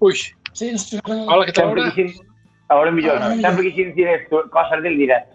Ui, 0.00 0.14
sí, 0.54 0.70
non 0.70 0.78
se 0.78 0.86
te 0.90 0.96
escoita... 0.96 1.26
Ahora 1.28 1.44
que 1.46 1.52
tal 1.52 1.68
ahora? 1.68 1.90
Quixen... 1.90 2.14
Ahora 2.70 2.90
millón, 2.94 3.18
Ahora, 3.18 3.34
no. 3.34 3.42
sempre 3.42 3.62
quixen 3.68 3.92
dicir 3.92 4.08
esto, 4.08 4.46
cosas 4.48 4.80
del 4.82 4.96
directo. 4.96 5.34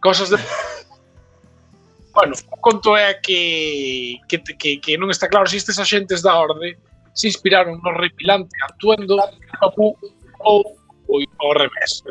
Cosas 0.00 0.30
de... 0.30 0.38
bueno, 2.14 2.34
o 2.50 2.56
conto 2.62 2.96
é 2.96 3.14
que, 3.14 4.18
que, 4.28 4.38
que, 4.38 4.80
que 4.80 4.92
non 4.96 5.10
está 5.10 5.28
claro 5.28 5.46
se 5.50 5.58
si 5.58 5.62
estes 5.62 5.78
axentes 5.78 6.22
da 6.22 6.38
orde 6.38 6.78
se 7.12 7.26
inspiraron 7.26 7.82
no 7.82 7.92
repilante 7.98 8.54
actuando 8.62 9.18
ou, 9.18 9.98
ou, 10.46 10.62
ou 11.10 11.18
ao 11.42 11.52
revés. 11.58 12.06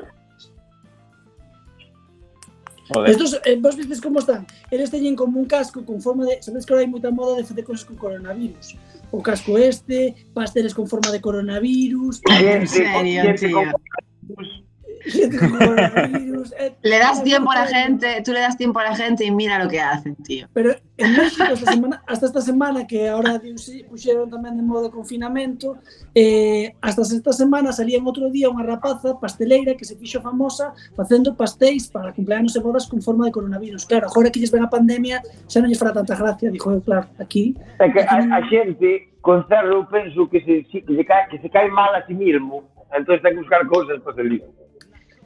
Joder. 2.89 3.11
Estos, 3.11 3.39
eh, 3.45 3.57
vos 3.59 3.75
veces 3.75 3.99
como 3.99 4.19
están? 4.19 4.47
Eles 4.71 4.91
teñen 4.91 5.15
como 5.15 5.39
un 5.39 5.45
casco 5.45 5.83
con 5.85 6.01
forma 6.01 6.25
de... 6.25 6.41
Sabedes 6.41 6.65
que 6.65 6.73
ahora 6.73 6.83
hai 6.85 6.91
moita 6.91 7.11
moda 7.11 7.35
de 7.35 7.43
facer 7.43 7.63
cosas 7.67 7.83
con 7.83 7.99
coronavirus. 7.99 8.79
O 9.11 9.19
casco 9.19 9.57
este, 9.57 10.15
pasteles 10.33 10.73
con 10.73 10.87
forma 10.87 11.11
de 11.11 11.19
coronavirus... 11.19 12.21
Bien, 12.23 12.67
sí, 12.67 12.83
serio, 12.83 13.35
tío. 13.35 13.55
Con... 13.55 14.66
le 16.81 16.99
das 16.99 17.23
tiempo 17.23 17.51
a 17.51 17.55
la 17.55 17.67
gente, 17.67 18.21
tú 18.23 18.31
le 18.31 18.39
das 18.39 18.57
tiempo 18.57 18.79
a 18.79 18.83
la 18.83 18.95
gente 18.95 19.25
y 19.25 19.31
mira 19.31 19.63
lo 19.63 19.69
que 19.69 19.79
hacen, 19.79 20.15
tío. 20.17 20.47
Pero 20.53 20.75
en 20.97 21.15
México, 21.15 21.43
esta 21.53 21.71
semana, 21.71 22.03
hasta 22.07 22.25
esta 22.25 22.41
semana, 22.41 22.87
que 22.87 23.07
ahora 23.09 23.41
puxeron 23.89 24.29
tamén 24.29 24.57
de 24.57 24.63
modo 24.63 24.91
confinamento, 24.91 25.77
eh, 26.15 26.73
hasta 26.81 27.01
esta 27.03 27.33
semana 27.33 27.71
salía 27.71 27.97
en 27.97 28.05
outro 28.05 28.29
día 28.29 28.49
unha 28.51 28.65
rapaza 28.65 29.15
pasteleira 29.21 29.77
que 29.77 29.85
se 29.85 29.95
fixo 29.95 30.19
famosa 30.19 30.73
facendo 30.97 31.37
pastéis 31.37 31.87
para 31.87 32.11
cumpleanos 32.11 32.55
e 32.57 32.59
bodas 32.59 32.89
con 32.89 32.99
forma 32.99 33.25
de 33.29 33.31
coronavirus. 33.31 33.85
Claro, 33.85 34.09
agora 34.09 34.31
que 34.33 34.39
lles 34.41 34.51
ven 34.51 34.65
a 34.65 34.71
pandemia, 34.71 35.21
xa 35.47 35.61
non 35.61 35.69
lles 35.69 35.79
fará 35.79 35.93
tanta 35.93 36.17
gracia, 36.17 36.51
dixo 36.51 36.73
eu, 36.73 36.81
claro, 36.81 37.07
aquí... 37.21 37.55
É 37.79 37.87
que 37.93 38.01
a, 38.01 38.17
a 38.17 38.39
xente, 38.49 39.13
con 39.21 39.45
cerro, 39.47 39.87
penso 39.87 40.27
que 40.27 40.41
se, 40.41 40.63
que 40.65 40.81
se, 40.81 41.03
cae, 41.05 41.27
que 41.29 41.37
se 41.39 41.49
cae 41.49 41.69
mal 41.69 41.93
a 41.93 42.01
ti 42.03 42.13
sí 42.13 42.19
mismo, 42.19 42.63
entonces 42.91 43.21
ten 43.21 43.33
que 43.35 43.41
buscar 43.45 43.67
cousas 43.67 44.01
para 44.01 44.15
salir. 44.15 44.43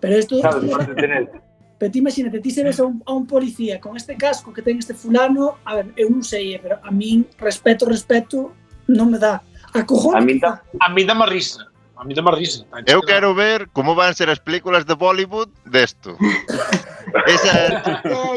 Pero 0.01 0.17
isto... 0.17 0.41
Claro, 0.41 0.59
pero 1.77 1.91
ti 1.91 1.97
imagínate, 1.97 2.39
ti 2.39 2.51
se 2.51 2.63
ves 2.63 2.79
a 2.79 2.85
un, 2.85 3.01
a 3.07 3.13
un 3.13 3.25
policía 3.25 3.79
con 3.79 3.97
este 3.97 4.15
casco 4.15 4.53
que 4.53 4.61
ten 4.61 4.77
este 4.77 4.93
fulano, 4.93 5.57
a 5.65 5.81
ver, 5.81 5.89
eu 5.97 6.13
non 6.13 6.21
sei, 6.21 6.53
eh, 6.53 6.61
pero 6.61 6.77
a 6.77 6.93
min 6.93 7.25
respeto, 7.41 7.89
respeto, 7.89 8.53
non 8.85 9.09
me 9.09 9.17
dá. 9.17 9.41
A 9.73 9.81
cojón. 9.81 10.13
A 10.13 10.21
min 10.21 10.37
dá, 10.37 10.61
a 10.61 10.87
min 10.93 11.09
dá 11.09 11.17
má 11.17 11.25
risa. 11.25 11.71
A 12.01 12.03
mí 12.03 12.15
dá 12.15 12.23
risa. 12.31 12.65
Eu 12.87 13.01
quero 13.01 13.35
ver 13.35 13.69
como 13.69 13.93
van 13.93 14.15
ser 14.15 14.29
as 14.29 14.41
películas 14.41 14.85
de 14.89 14.95
Bollywood 14.97 15.49
desto. 15.65 16.17
Esa 17.27 17.81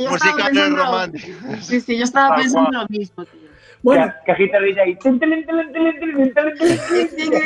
música 0.05 0.53
romántica. 0.69 1.61
Sí, 1.63 1.81
sí, 1.81 1.97
yo 1.97 2.05
estaba 2.05 2.37
pensando 2.37 2.71
lo 2.71 2.87
mismo, 2.89 3.25
tío. 3.25 3.49
Bueno, 3.85 4.11
Que, 4.21 4.25
que 4.25 4.33
a 4.33 4.35
guitarrilla 4.35 4.83
aí. 4.83 4.97
tin, 4.97 5.21
tilín, 5.21 5.45
tilín, 5.45 5.71
tilín, 5.71 6.01
tilín, 6.01 6.33
tilín, 6.33 6.57
tilín, 6.57 7.13
tilín. 7.19 7.45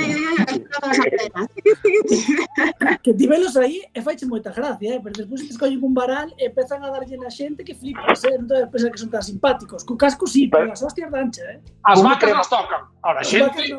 que 3.03 3.13
ti 3.13 3.27
velos 3.27 3.57
aí 3.57 3.83
e 3.93 4.01
faiche 4.01 4.25
moita 4.25 4.53
gracia, 4.53 4.95
eh? 4.95 5.01
pero 5.03 5.19
despois 5.19 5.43
te 5.43 5.51
escollen 5.51 5.83
un 5.83 5.93
varal 5.93 6.31
e 6.39 6.47
empezan 6.47 6.85
a 6.85 6.91
darlle 6.95 7.19
na 7.19 7.29
xente 7.29 7.65
que 7.65 7.75
flipas, 7.75 8.23
eh? 8.23 8.39
non 8.39 8.47
te 8.47 8.71
que 8.71 8.99
son 9.03 9.11
tan 9.11 9.23
simpáticos. 9.27 9.83
Co 9.83 9.99
casco 9.99 10.31
sí, 10.31 10.47
pero 10.47 10.71
as 10.71 10.79
hostias 10.79 11.11
dancha, 11.11 11.43
eh? 11.43 11.59
As 11.83 11.99
vacas 12.07 12.31
nas 12.31 12.47
tocan. 12.47 12.87
Ahora, 13.03 13.27
xente... 13.27 13.75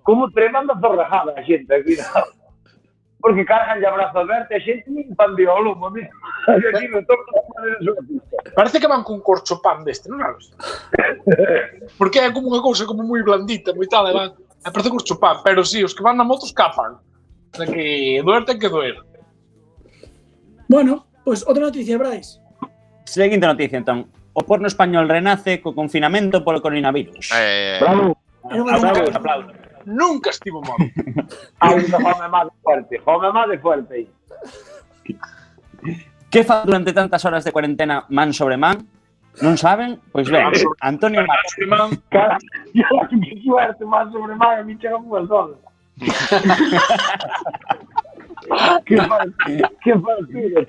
Como 0.00 0.32
tremanda 0.32 0.72
zorrajada 0.80 1.36
a 1.36 1.44
xente, 1.44 1.76
cuidado. 1.84 2.43
Porque 3.24 3.46
cargan 3.46 3.80
de 3.80 3.86
abrazo 3.86 4.20
a 4.20 4.60
xente 4.60 4.84
nin 4.92 5.16
pan 5.16 5.32
de 5.32 5.48
olo, 5.48 5.72
mami. 5.80 6.04
Aquí 6.44 6.92
no 6.92 7.00
toca 7.08 7.24
a 7.40 8.04
pista. 8.04 8.36
Parece 8.52 8.76
que 8.78 8.86
van 8.86 9.00
cun 9.00 9.24
corcho 9.24 9.64
pan 9.64 9.80
deste, 9.80 10.12
non 10.12 10.20
sabes? 10.20 10.52
Porque 11.98 12.20
é 12.20 12.28
como 12.28 12.52
unha 12.52 12.60
cousa 12.60 12.84
como 12.84 13.00
moi 13.00 13.24
blandita, 13.24 13.72
moi 13.72 13.88
tal, 13.88 14.12
van... 14.12 14.36
E 14.36 14.68
parece 14.68 14.92
corcho 14.92 15.16
pan, 15.16 15.40
pero 15.40 15.64
sí, 15.64 15.80
os 15.80 15.96
que 15.96 16.04
van 16.04 16.20
na 16.20 16.28
moto 16.28 16.44
escapan. 16.44 17.00
De 17.56 17.64
que 17.64 18.20
doer 18.20 18.44
ten 18.44 18.60
que 18.60 18.68
doer. 18.68 19.00
Bueno, 20.68 21.08
pois 21.24 21.40
pues, 21.40 21.48
outra 21.48 21.72
noticia, 21.72 21.96
Brais. 21.96 22.44
Seguinte 23.08 23.48
noticia, 23.48 23.80
entón. 23.80 24.04
O 24.36 24.44
porno 24.44 24.68
español 24.68 25.08
renace 25.08 25.64
co 25.64 25.72
confinamento 25.72 26.44
polo 26.44 26.60
coronavirus. 26.60 27.32
Eh, 27.32 27.80
Bravo. 27.80 28.20
Aplausos, 28.68 29.16
aplausos. 29.16 29.63
Nunca 29.84 30.30
estivo 30.30 30.60
mal. 30.64 30.78
Hai 31.60 31.80
unha 31.80 31.98
fome 32.00 32.26
má 32.28 32.44
de 32.44 32.54
fuerte. 32.64 32.94
Fome 33.04 33.28
má 33.32 33.44
de 33.46 33.58
fuerte. 33.60 34.08
Que 36.32 36.42
fa 36.42 36.64
durante 36.64 36.92
tantas 36.92 37.24
horas 37.24 37.44
de 37.44 37.52
cuarentena 37.52 38.04
man 38.08 38.32
sobre 38.32 38.56
man? 38.56 38.82
Non 39.42 39.58
saben? 39.58 39.98
Pois 40.14 40.30
ben, 40.30 40.46
Antonio 40.80 41.26
Marcos. 41.26 41.54
Cara, 42.08 42.38
que 42.70 42.82
suerte, 43.42 43.84
más 43.84 44.12
sobre 44.12 44.34
más, 44.38 44.60
a 44.60 44.62
mí 44.62 44.78
chega 44.78 44.96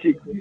chicos. 0.02 0.34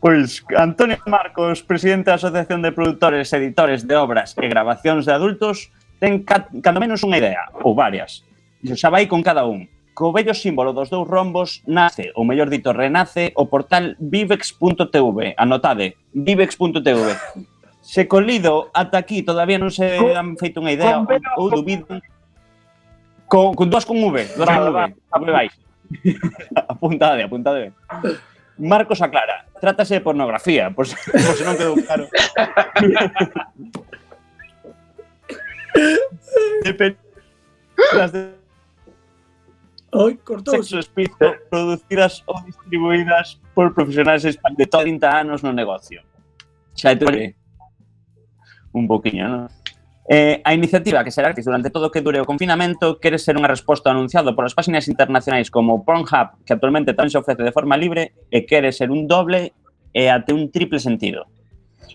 Pois 0.00 0.44
Antonio 0.56 0.98
Marcos, 1.06 1.62
presidente 1.62 2.10
da 2.10 2.16
Asociación 2.16 2.62
de 2.62 2.72
Produtores 2.72 3.32
e 3.32 3.36
Editores 3.36 3.86
de 3.86 3.96
Obras 3.96 4.36
e 4.38 4.46
Grabacións 4.48 5.06
de 5.06 5.12
Adultos, 5.12 5.72
ten 6.04 6.20
cando 6.60 6.84
menos 6.84 7.00
unha 7.00 7.16
idea, 7.16 7.48
ou 7.64 7.72
varias. 7.72 8.20
Xa 8.60 8.92
vai 8.92 9.08
con 9.08 9.24
cada 9.24 9.48
un. 9.48 9.72
Co 9.96 10.12
bello 10.12 10.36
símbolo 10.36 10.76
dos 10.76 10.92
dous 10.92 11.08
rombos 11.08 11.64
nace, 11.64 12.12
ou 12.12 12.28
mellor 12.28 12.52
dito, 12.52 12.76
renace 12.76 13.32
o 13.40 13.48
portal 13.48 13.96
vivex.tv. 13.96 15.32
Anotade, 15.40 15.96
vivex.tv. 16.12 17.16
Se 17.80 18.04
colido 18.04 18.68
ata 18.76 19.00
aquí 19.00 19.24
todavía 19.24 19.56
non 19.56 19.72
se 19.72 19.96
han 20.12 20.36
feito 20.36 20.60
unha 20.60 20.76
idea 20.76 21.00
con, 21.00 21.08
ou, 21.40 21.48
ou 21.48 21.56
dubidan 21.56 22.04
con, 23.24 23.56
con 23.56 23.72
dúas 23.72 23.88
con 23.88 23.96
V, 23.96 24.36
dúas 24.36 24.48
con 24.52 24.60
V. 24.76 24.78
A 25.08 25.16
vai. 25.16 25.48
apuntade, 26.68 27.24
apuntade. 27.24 27.72
Marcos 28.60 29.00
aclara, 29.00 29.48
trátase 29.56 29.96
de 29.96 30.04
pornografía, 30.04 30.68
por 30.68 30.84
se, 30.84 30.96
por 31.00 31.32
se 31.32 31.44
non 31.48 31.56
quedou 31.56 31.76
claro. 31.80 32.04
de 36.64 36.72
Oi, 39.94 40.16
cortou. 40.16 40.54
Sexo 40.58 40.78
explícito 40.78 41.34
producidas 41.48 42.24
ou 42.26 42.42
distribuídas 42.42 43.38
por 43.54 43.72
profesionais 43.74 44.22
de 44.22 44.66
30 44.66 45.06
anos 45.06 45.42
no 45.42 45.52
negocio. 45.52 46.02
Xa 46.74 46.98
te 46.98 47.36
un 48.74 48.90
poquinho, 48.90 49.28
non? 49.30 49.46
Eh, 50.10 50.42
a 50.44 50.52
iniciativa 50.52 51.00
que 51.00 51.14
será 51.14 51.32
que 51.32 51.40
durante 51.40 51.70
todo 51.70 51.88
o 51.88 51.92
que 51.94 52.02
dure 52.02 52.20
o 52.20 52.28
confinamento 52.28 53.00
quere 53.00 53.22
ser 53.22 53.38
unha 53.38 53.48
resposta 53.48 53.88
anunciado 53.88 54.34
polas 54.34 54.52
páxinas 54.52 54.90
internacionais 54.90 55.48
como 55.48 55.86
Pornhub, 55.86 56.42
que 56.44 56.52
actualmente 56.52 56.92
tamén 56.92 57.14
se 57.14 57.16
ofrece 57.22 57.46
de 57.46 57.54
forma 57.54 57.78
libre, 57.78 58.12
e 58.34 58.42
quere 58.44 58.74
ser 58.74 58.90
un 58.90 59.06
doble 59.06 59.54
e 59.94 60.10
até 60.10 60.34
un 60.34 60.50
triple 60.50 60.82
sentido. 60.82 61.30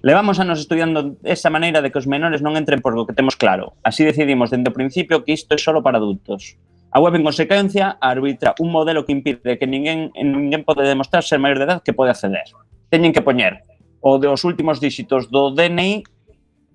Levamos 0.02 0.40
anos 0.40 0.60
estudiando 0.60 1.18
esa 1.24 1.50
maneira 1.50 1.82
de 1.82 1.92
que 1.92 2.00
os 2.00 2.08
menores 2.08 2.40
non 2.40 2.56
entren 2.56 2.80
por 2.80 2.96
lo 2.96 3.04
que 3.04 3.12
temos 3.12 3.36
claro. 3.36 3.76
Así 3.84 4.08
decidimos 4.08 4.48
dende 4.48 4.72
o 4.72 4.76
principio 4.76 5.28
que 5.28 5.36
isto 5.36 5.52
é 5.56 5.60
solo 5.60 5.84
para 5.84 6.00
adultos. 6.00 6.56
A 6.92 7.00
web, 7.04 7.16
en 7.20 7.28
consecuencia, 7.28 8.00
arbitra 8.00 8.56
un 8.64 8.72
modelo 8.72 9.06
que 9.06 9.12
impide 9.12 9.60
que 9.60 9.68
ninguén, 9.68 10.16
ninguén 10.16 10.64
pode 10.64 10.88
demostrar 10.88 11.22
ser 11.22 11.38
maior 11.38 11.60
de 11.60 11.68
edad 11.68 11.84
que 11.84 11.94
pode 11.94 12.16
acceder. 12.16 12.48
Teñen 12.90 13.12
que 13.12 13.22
poñer 13.22 13.68
o 14.00 14.18
dos 14.18 14.48
últimos 14.48 14.80
dígitos 14.80 15.28
do 15.28 15.52
DNI 15.52 16.04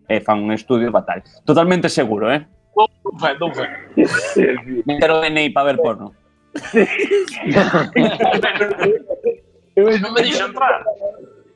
e 0.05 0.20
fan 0.20 0.45
un 0.45 0.53
estudio 0.53 0.93
fatal. 0.93 1.25
Totalmente 1.49 1.89
seguro, 1.89 2.29
eh? 2.29 2.45
Non, 2.77 2.93
non 3.09 3.16
non 3.41 3.51
fan. 3.57 3.72
Meter 4.85 5.11
o 5.11 5.25
DNI 5.25 5.49
para 5.49 5.72
ver 5.72 5.81
porno. 5.81 6.12
non 9.75 10.12
me 10.12 10.20
dixo 10.20 10.45
entrar. 10.45 10.85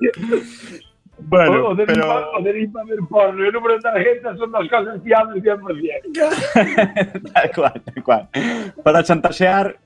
Bueno, 1.20 1.66
o, 1.66 1.70
o, 1.70 1.74
de 1.74 1.86
pero... 1.86 2.30
O 2.32 2.42
de 2.42 2.52
misma 2.52 2.84
ver 2.84 2.98
porno 3.08 3.44
e 3.44 3.48
o 3.48 3.52
número 3.52 3.74
de 3.74 3.82
tarjetas 3.82 4.38
son 4.38 4.52
das 4.52 4.68
cosas 4.70 5.02
fiables 5.02 5.42
100%. 5.42 7.32
tal 7.34 7.50
cual, 7.54 7.82
tal 7.82 8.02
cual. 8.02 8.28
Para 8.84 9.02
chantaxear, 9.02 9.76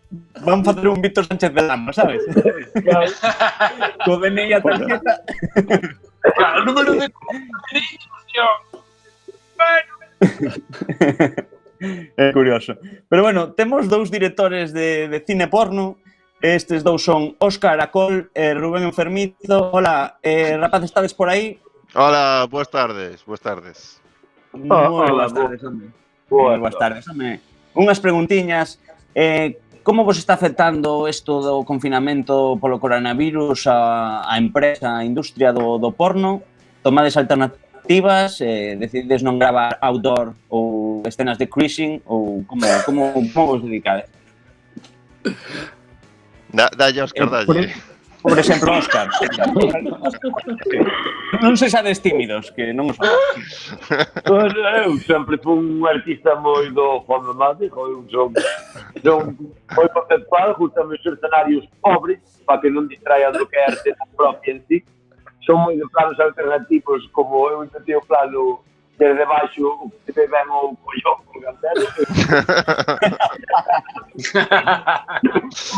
van 0.44 0.64
facer 0.64 0.88
un 0.88 1.00
Víctor 1.00 1.24
Sánchez 1.24 1.54
de 1.54 1.62
Lama, 1.62 1.92
sabes? 1.92 2.22
Claro. 2.84 3.10
Co 4.04 4.18
DNI 4.20 4.52
a 4.52 4.60
tarjeta... 4.60 5.22
claro, 6.36 6.62
o 6.62 6.64
número 6.64 6.92
de... 7.00 7.08
bueno. 9.56 9.92
É 12.16 12.30
curioso. 12.32 12.78
Pero 13.08 13.22
bueno, 13.22 13.52
temos 13.58 13.88
dous 13.88 14.10
directores 14.10 14.72
de, 14.72 15.08
de 15.08 15.18
cine 15.26 15.48
porno 15.48 15.98
Estes 16.42 16.82
dous 16.82 17.06
son 17.06 17.36
Óscar 17.38 17.78
Acol 17.78 18.26
e 18.34 18.50
Rubén 18.50 18.82
Enfermizo. 18.82 19.70
Hola, 19.70 20.18
eh, 20.26 20.58
rapaz, 20.58 20.82
estades 20.82 21.14
por 21.14 21.30
aí? 21.30 21.62
Hola, 21.94 22.50
boas 22.50 22.66
tardes, 22.66 23.22
boas 23.22 23.38
tardes. 23.38 24.02
Moi 24.50 25.06
boas 25.06 25.30
tardes, 25.30 25.62
home. 25.62 25.94
Boas, 26.26 26.58
boas 26.58 26.74
tardes, 26.74 27.06
home. 27.06 27.38
Unhas 27.78 28.02
preguntiñas. 28.02 28.82
Eh, 29.14 29.62
como 29.86 30.02
vos 30.02 30.18
está 30.18 30.34
afectando 30.34 31.06
isto 31.06 31.38
do 31.46 31.62
confinamento 31.62 32.58
polo 32.58 32.82
coronavirus 32.82 33.70
a, 33.70 34.26
a 34.26 34.34
empresa, 34.34 34.98
a 34.98 35.06
industria 35.06 35.54
do, 35.54 35.78
do 35.78 35.94
porno? 35.94 36.42
Tomades 36.82 37.14
alternativas? 37.14 38.42
Eh, 38.42 38.74
decidides 38.82 39.22
non 39.22 39.38
gravar 39.38 39.78
outdoor 39.78 40.34
ou 40.50 41.06
escenas 41.06 41.38
de 41.38 41.46
cruising? 41.46 42.02
Ou 42.02 42.42
como, 42.50 42.66
como, 42.82 43.14
como 43.30 43.46
vos 43.46 43.62
dedicades? 43.62 44.10
Da, 46.52 46.68
dalle, 46.76 47.02
Óscar, 47.02 47.26
eh, 47.26 47.30
dalle. 47.30 47.74
Por, 48.22 48.30
por 48.30 48.38
exemplo, 48.38 48.72
Óscar. 48.72 49.08
non 51.40 51.56
se 51.56 51.70
sades 51.72 51.98
tímidos, 51.98 52.52
que 52.52 52.70
non 52.76 52.92
os 52.92 52.98
Pois 53.00 54.52
eu 54.52 54.94
sempre 55.02 55.40
fui 55.40 55.56
un 55.56 55.80
artista 55.88 56.36
moi 56.36 56.68
do 56.70 57.00
Juan 57.08 57.24
mate, 57.34 57.72
foi 57.72 57.90
un 57.96 58.04
son, 58.12 58.30
son 59.00 59.32
moi 59.72 59.88
conceptual, 59.90 60.54
gustame 60.60 60.94
os 60.94 61.02
escenarios 61.02 61.64
pobres, 61.80 62.20
para 62.44 62.60
que 62.60 62.68
non 62.68 62.84
distraian 62.86 63.32
do 63.32 63.48
que 63.48 63.56
é 63.56 63.64
arte 63.64 63.96
propia 64.12 64.52
en 64.52 64.60
sí. 64.68 64.84
Son 65.42 65.58
moi 65.58 65.74
de 65.74 65.88
planos 65.88 66.20
alternativos, 66.20 67.08
como 67.16 67.48
eu 67.48 67.64
intentei 67.64 67.96
o 67.96 68.04
plano 68.04 68.60
Debaixo, 69.02 69.66
o 69.66 69.90
que 69.90 69.96
se 70.06 70.12
pegamos 70.12 70.54
o 70.54 70.76
Coyoco, 70.76 71.24
assim, 71.48 71.66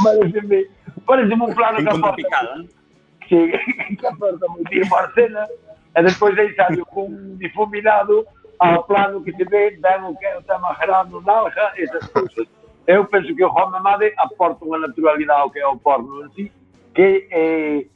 Parece-me 0.05 0.69
Parece 1.07 1.35
um 1.35 1.55
plano 1.55 1.79
que 1.79 1.89
aporta. 1.89 2.65
Que, 3.25 3.57
que 3.97 4.07
aporta 4.07 4.47
muito 4.49 4.71
em 4.71 4.87
Barcelona. 4.87 5.49
E 5.97 6.03
depois 6.03 6.39
aí 6.39 6.55
saiu 6.57 6.85
com 6.85 7.07
um 7.07 7.37
difuminado 7.37 8.27
ao 8.59 8.85
plano 8.85 9.23
que 9.23 9.33
se 9.33 9.45
vê, 9.45 9.79
o 10.07 10.15
que 10.15 10.27
está 10.27 10.59
magrando 10.59 11.23
larga, 11.25 11.73
essas 11.77 12.07
coisas. 12.09 12.47
Eu 12.87 13.07
penso 13.07 13.35
que 13.35 13.43
o 13.43 13.51
Juan 13.51 13.71
Mamade 13.71 14.13
aporta 14.19 14.63
uma 14.65 14.79
naturalidade 14.79 15.41
ao 15.41 15.51
que 15.51 15.59
é 15.59 15.67
o 15.67 15.79
porno 15.79 16.27
em 16.27 16.33
si, 16.35 16.53
que 16.95 17.27
eh, 17.31 17.87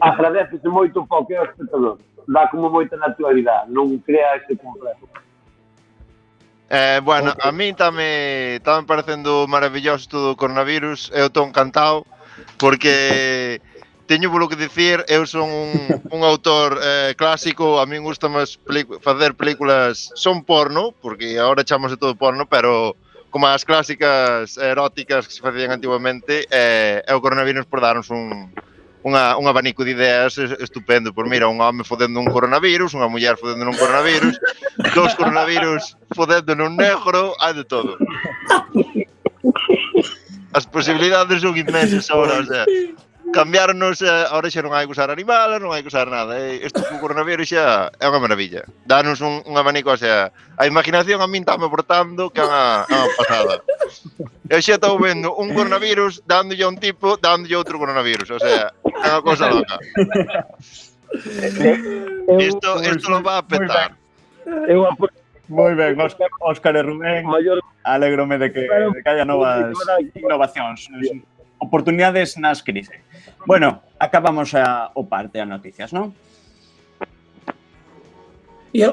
agradece-se 0.00 0.68
muito 0.68 1.06
para 1.06 1.24
que 1.24 1.34
é 1.34 1.40
o 1.40 1.44
espectador. 1.44 1.98
dá 2.28 2.48
como 2.48 2.70
moita 2.70 2.96
naturalidade, 2.96 3.70
non 3.70 4.00
crea 4.00 4.36
ese 4.40 4.56
complexo. 4.56 5.06
Eh, 6.70 7.00
bueno, 7.04 7.36
a 7.38 7.52
mí 7.52 7.76
tamén 7.76 8.58
tamén 8.64 8.88
parecendo 8.88 9.44
maravilloso 9.46 10.08
todo 10.08 10.32
o 10.32 10.38
coronavirus, 10.38 11.12
eu 11.12 11.28
estou 11.28 11.44
encantado 11.44 12.08
porque 12.56 13.60
teño 14.06 14.32
polo 14.32 14.48
que 14.48 14.56
dicir, 14.56 15.04
eu 15.08 15.28
son 15.28 15.48
un, 15.48 15.70
un 16.10 16.20
autor 16.24 16.80
eh, 16.80 17.14
clásico, 17.16 17.80
a 17.80 17.86
min 17.86 18.04
gusta 18.04 18.32
máis 18.32 18.56
facer 19.00 19.36
películas 19.36 20.12
son 20.16 20.44
porno, 20.44 20.92
porque 21.04 21.38
agora 21.38 21.64
chamase 21.64 22.00
todo 22.00 22.16
porno, 22.16 22.48
pero 22.48 22.96
como 23.28 23.48
as 23.48 23.64
clásicas 23.64 24.56
eróticas 24.56 25.26
que 25.26 25.34
se 25.34 25.42
facían 25.42 25.72
antigamente, 25.72 26.48
eh, 26.50 27.04
e 27.04 27.12
o 27.12 27.20
coronavirus 27.20 27.68
por 27.68 27.80
darnos 27.80 28.08
un, 28.08 28.52
unha, 29.04 29.36
un 29.36 29.44
abanico 29.44 29.84
de 29.84 29.92
ideas 29.92 30.40
estupendo. 30.40 31.12
Por 31.12 31.28
mira, 31.28 31.46
un 31.46 31.60
home 31.60 31.84
fodendo 31.84 32.18
un 32.18 32.32
coronavirus, 32.32 32.96
unha 32.96 33.12
muller 33.12 33.36
fodendo 33.36 33.68
un 33.68 33.76
coronavirus, 33.76 34.40
dos 34.96 35.12
coronavirus 35.14 36.00
fodendo 36.16 36.56
nun 36.56 36.74
negro, 36.80 37.36
hai 37.44 37.52
de 37.52 37.68
todo. 37.68 38.00
As 40.56 40.64
posibilidades 40.64 41.44
son 41.44 41.52
inmensas 41.52 42.08
agora, 42.08 42.40
o 42.40 42.46
sea 42.48 42.64
cambiarnos, 43.34 44.00
eh, 44.00 44.08
ahora 44.30 44.46
xa 44.46 44.62
non 44.62 44.70
hai 44.70 44.86
que 44.86 44.94
usar 44.94 45.10
animal, 45.10 45.58
non 45.58 45.74
hai 45.74 45.82
que 45.82 45.90
usar 45.90 46.06
nada. 46.06 46.38
Eh. 46.38 46.62
Isto 46.62 46.86
co 46.86 47.02
coronavirus 47.02 47.50
xa 47.50 47.90
é 47.98 48.06
unha 48.06 48.22
maravilla. 48.22 48.62
Danos 48.86 49.18
un, 49.18 49.42
un 49.42 49.54
abanico, 49.58 49.90
o 49.90 49.98
sea, 49.98 50.30
a 50.54 50.64
imaginación 50.70 51.18
a 51.18 51.26
min 51.26 51.42
estáme 51.42 51.66
portando 51.66 52.30
que 52.30 52.38
é 52.38 52.46
unha, 52.46 52.86
é 52.86 52.94
unha 52.94 53.10
pasada. 53.18 53.54
Eu 54.46 54.62
xa 54.62 54.78
estou 54.78 54.94
vendo 55.02 55.34
un 55.34 55.50
coronavirus 55.50 56.22
dándolle 56.22 56.62
a 56.62 56.70
un 56.70 56.78
tipo, 56.78 57.18
dándolle 57.18 57.58
outro 57.58 57.76
coronavirus, 57.82 58.30
o 58.30 58.38
sea, 58.38 58.70
é 58.86 59.08
unha 59.10 59.22
cosa 59.26 59.50
loca. 59.50 59.76
Isto, 62.38 62.68
isto 62.80 63.06
lo 63.10 63.20
va 63.20 63.38
a 63.38 63.44
petar. 63.44 63.98
Eu 64.70 64.86
Moi 65.48 65.74
ben, 65.76 66.00
Óscar, 66.00 66.28
Óscar 66.40 66.72
e 66.76 66.82
Rubén, 66.82 67.28
alegrome 67.84 68.38
de 68.38 68.48
que, 68.48 68.64
de 68.64 69.02
que 69.04 69.10
haya 69.10 69.28
novas 69.28 69.76
innovacións, 70.16 70.88
oportunidades 71.60 72.40
nas 72.40 72.64
crises. 72.64 73.03
Bueno, 73.46 73.82
acabamos 73.98 74.54
a, 74.54 74.90
o 74.94 75.06
parte 75.08 75.40
a 75.40 75.46
noticias, 75.46 75.92
non? 75.92 76.12
Eu, 78.74 78.92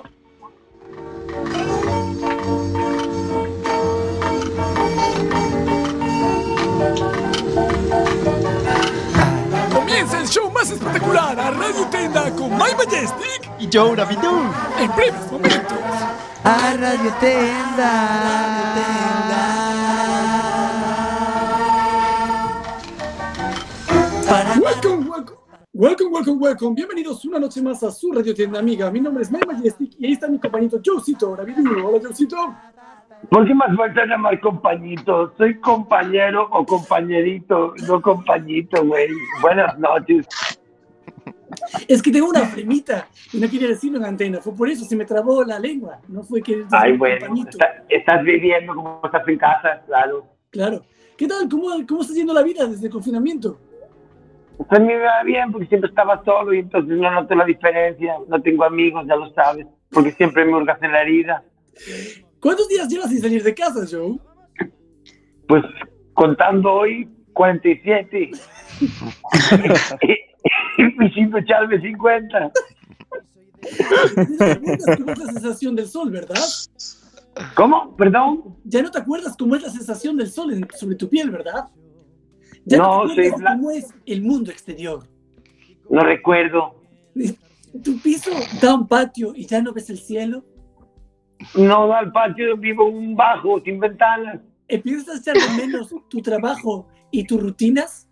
Comienza 9.73 10.19
el 10.19 10.27
show 10.27 10.51
más 10.51 10.69
espectacular 10.69 11.39
a 11.39 11.51
Radio 11.51 11.85
Tenda 11.89 12.29
con 12.31 12.51
My 12.51 12.73
Majestic 12.77 13.49
Y 13.59 13.69
Joe 13.71 13.95
Rabidu. 13.95 14.51
en 14.79 14.95
breves 14.95 15.31
momentos. 15.31 15.77
A 16.43 16.73
Radio 16.73 17.13
Tenda. 17.19 17.91
Para 19.29 19.70
welcome. 25.81 26.11
Welcome, 26.13 26.37
welcome. 26.39 26.75
Bienvenidos 26.75 27.25
una 27.25 27.39
noche 27.39 27.59
más 27.61 27.81
a 27.81 27.91
su 27.91 28.11
radio 28.11 28.35
tienda 28.35 28.59
amiga. 28.59 28.91
Mi 28.91 29.01
nombre 29.01 29.23
es 29.23 29.31
Mike 29.31 29.47
Majestic 29.47 29.93
y 29.97 30.05
ahí 30.05 30.11
está 30.13 30.27
mi 30.27 30.37
compañito 30.39 30.79
Josito 30.85 31.35
Ravidu. 31.35 31.87
Hola, 31.87 32.07
Josito. 32.07 32.37
¿Por 33.29 33.47
qué 33.47 33.55
me 33.55 33.65
has 33.65 33.75
vuelto 33.75 34.01
a 34.01 34.05
llamar 34.05 34.39
compañito? 34.39 35.33
Soy 35.37 35.59
compañero 35.59 36.47
o 36.51 36.63
compañerito, 36.65 37.73
no 37.87 37.99
compañito, 37.99 38.85
güey. 38.85 39.09
Buenas 39.41 39.77
noches. 39.79 40.27
Es 41.87 42.01
que 42.01 42.11
tengo 42.11 42.29
una 42.29 42.45
fremita 42.45 43.07
y 43.33 43.39
no 43.39 43.49
quería 43.49 43.67
decirlo 43.67 43.97
en 43.97 44.05
antena. 44.05 44.39
Fue 44.39 44.53
por 44.53 44.69
eso, 44.69 44.85
se 44.85 44.95
me 44.95 45.05
trabó 45.05 45.43
la 45.43 45.57
lengua. 45.59 45.99
No 46.07 46.23
fue 46.23 46.41
que 46.43 46.63
Ay, 46.71 46.95
bueno, 46.97 47.33
está- 47.47 47.83
estás 47.89 48.23
viviendo 48.23 48.75
como 48.75 49.01
estás 49.03 49.27
en 49.27 49.37
casa, 49.37 49.81
claro. 49.87 50.25
Claro. 50.51 50.83
¿Qué 51.17 51.27
tal? 51.27 51.49
¿Cómo, 51.49 51.67
¿Cómo 51.87 52.01
está 52.01 52.13
yendo 52.13 52.33
la 52.33 52.43
vida 52.43 52.65
desde 52.65 52.85
el 52.85 52.91
confinamiento? 52.91 53.59
Pues 54.57 54.71
a 54.71 54.79
mí 54.79 54.87
me 54.87 54.99
va 54.99 55.23
bien 55.23 55.51
porque 55.51 55.67
siempre 55.67 55.89
estaba 55.89 56.23
solo 56.23 56.53
y 56.53 56.59
entonces 56.59 56.97
no 56.97 57.09
noto 57.11 57.33
la 57.35 57.45
diferencia. 57.45 58.15
No 58.27 58.41
tengo 58.41 58.63
amigos, 58.63 59.05
ya 59.07 59.15
lo 59.15 59.31
sabes, 59.33 59.65
porque 59.91 60.11
siempre 60.11 60.45
me 60.45 60.55
hurgas 60.55 60.81
en 60.83 60.91
la 60.91 61.01
herida. 61.01 61.43
¿Cuántos 62.39 62.67
días 62.67 62.87
llevas 62.89 63.09
sin 63.09 63.21
salir 63.21 63.43
de 63.43 63.53
casa, 63.53 63.81
Joe? 63.89 64.17
Pues 65.47 65.63
contando 66.13 66.71
hoy, 66.71 67.09
47. 67.33 68.31
y 69.97 71.09
sin 71.13 71.29
ducharme 71.31 71.79
50. 71.81 72.51
¿Ya 73.61 74.19
no 74.27 74.37
te 74.37 74.51
acuerdas 74.51 74.97
cómo 74.97 75.11
es 75.11 75.19
la 75.19 75.25
sensación 75.33 75.75
del 75.75 75.87
sol, 75.87 76.09
verdad? 76.11 76.35
¿Cómo? 77.55 77.95
¿Perdón? 77.95 78.57
Ya 78.65 78.81
no 78.81 78.91
te 78.91 78.99
acuerdas 78.99 79.35
cómo 79.37 79.55
es 79.55 79.61
la 79.61 79.69
sensación 79.69 80.17
del 80.17 80.29
sol 80.29 80.51
en- 80.53 80.67
sobre 80.77 80.95
tu 80.95 81.07
piel, 81.09 81.29
¿verdad? 81.29 81.65
Ya 82.65 82.77
No, 82.77 83.05
no, 83.05 83.13
soy 83.15 83.31
cómo 83.31 83.71
es 83.71 83.93
el 84.05 84.21
mundo 84.21 84.51
exterior. 84.51 85.07
No 85.89 86.01
recuerdo. 86.01 86.75
Tu 87.83 87.99
piso 88.01 88.31
da 88.61 88.75
un 88.75 88.87
patio 88.87 89.33
y 89.35 89.45
ya 89.45 89.61
no 89.61 89.73
ves 89.73 89.89
el 89.89 89.97
cielo. 89.97 90.43
No, 91.55 91.91
al 91.93 92.11
patio 92.11 92.55
vivo 92.57 92.85
un 92.85 93.15
bajo, 93.15 93.59
sin 93.61 93.79
ventanas. 93.79 94.41
¿Empiezas 94.67 95.15
a 95.15 95.19
echar 95.19 95.35
de 95.35 95.65
menos 95.65 95.93
tu 96.09 96.21
trabajo 96.21 96.87
y 97.11 97.23
tus 97.25 97.41
rutinas? 97.41 98.07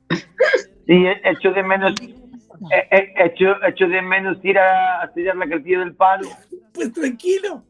Sí, 0.87 0.93
he- 0.93 1.29
echo 1.29 1.51
de 1.51 1.63
menos. 1.63 1.93
he- 2.01 2.97
he- 2.97 3.13
Echo, 3.25 3.45
echo 3.67 3.87
de 3.87 4.01
menos 4.01 4.37
ir 4.43 4.57
a, 4.57 5.03
a 5.03 5.13
sellar 5.13 5.35
la 5.37 5.47
cartilla 5.47 5.79
del 5.79 5.95
palo. 5.95 6.27
Pues 6.73 6.91
tranquilo. 6.91 7.63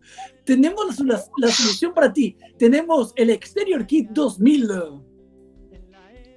Tenemos 0.45 0.99
la, 0.99 1.15
la- 1.15 1.23
la 1.37 1.47
solución 1.49 1.93
para 1.93 2.11
ti. 2.13 2.37
Tenemos 2.57 3.13
el 3.15 3.29
Exterior 3.31 3.85
Kit 3.85 4.09
2000. 4.11 4.67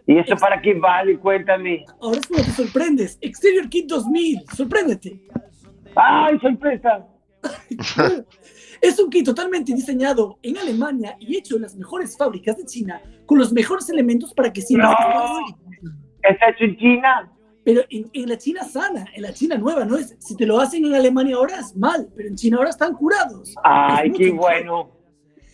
¿Y 0.07 0.19
eso 0.19 0.37
para 0.37 0.61
qué 0.61 0.75
vale? 0.75 1.19
Cuéntame. 1.19 1.85
Ahora 2.01 2.19
es 2.19 2.27
cuando 2.27 2.47
te 2.47 2.53
sorprendes. 2.53 3.19
Exterior 3.21 3.69
Kit 3.69 3.89
2000. 3.89 4.43
Sorpréndete. 4.55 5.21
¡Ay, 5.95 6.39
sorpresa! 6.41 7.07
Es 8.81 8.99
un 8.99 9.11
kit 9.11 9.25
totalmente 9.25 9.73
diseñado 9.73 10.41
en 10.43 10.59
Alemania 10.59 11.17
y 11.21 11.37
hecho 11.37 11.55
en 11.55 11.63
las 11.63 11.77
mejores 11.77 12.17
fábricas 12.19 12.57
de 12.57 12.65
China 12.65 13.01
con 13.27 13.39
los 13.39 13.53
mejores 13.53 13.89
elementos 13.91 14.35
para 14.35 14.53
que 14.53 14.61
sientas 14.61 14.91
No. 14.91 15.39
¿Está 16.21 16.51
hecho 16.51 16.65
en 16.65 16.77
China? 16.77 17.33
Pero 17.65 17.83
en, 17.91 18.11
en 18.13 18.29
la 18.29 18.37
China 18.37 18.65
sana, 18.65 19.07
en 19.15 19.23
la 19.23 19.33
China 19.33 19.57
nueva, 19.57 19.85
no 19.85 19.97
es. 19.97 20.17
Si 20.19 20.37
te 20.37 20.47
lo 20.47 20.59
hacen 20.59 20.85
en 20.85 20.95
Alemania 20.97 21.37
ahora 21.37 21.61
es 21.61 21.77
mal, 21.77 22.09
pero 22.17 22.29
en 22.29 22.35
China 22.35 22.57
ahora 22.57 22.71
están 22.71 22.95
curados. 22.95 23.55
¡Ay, 23.63 24.11
Es 24.11 24.19
qué 24.19 24.31
bueno! 24.33 24.91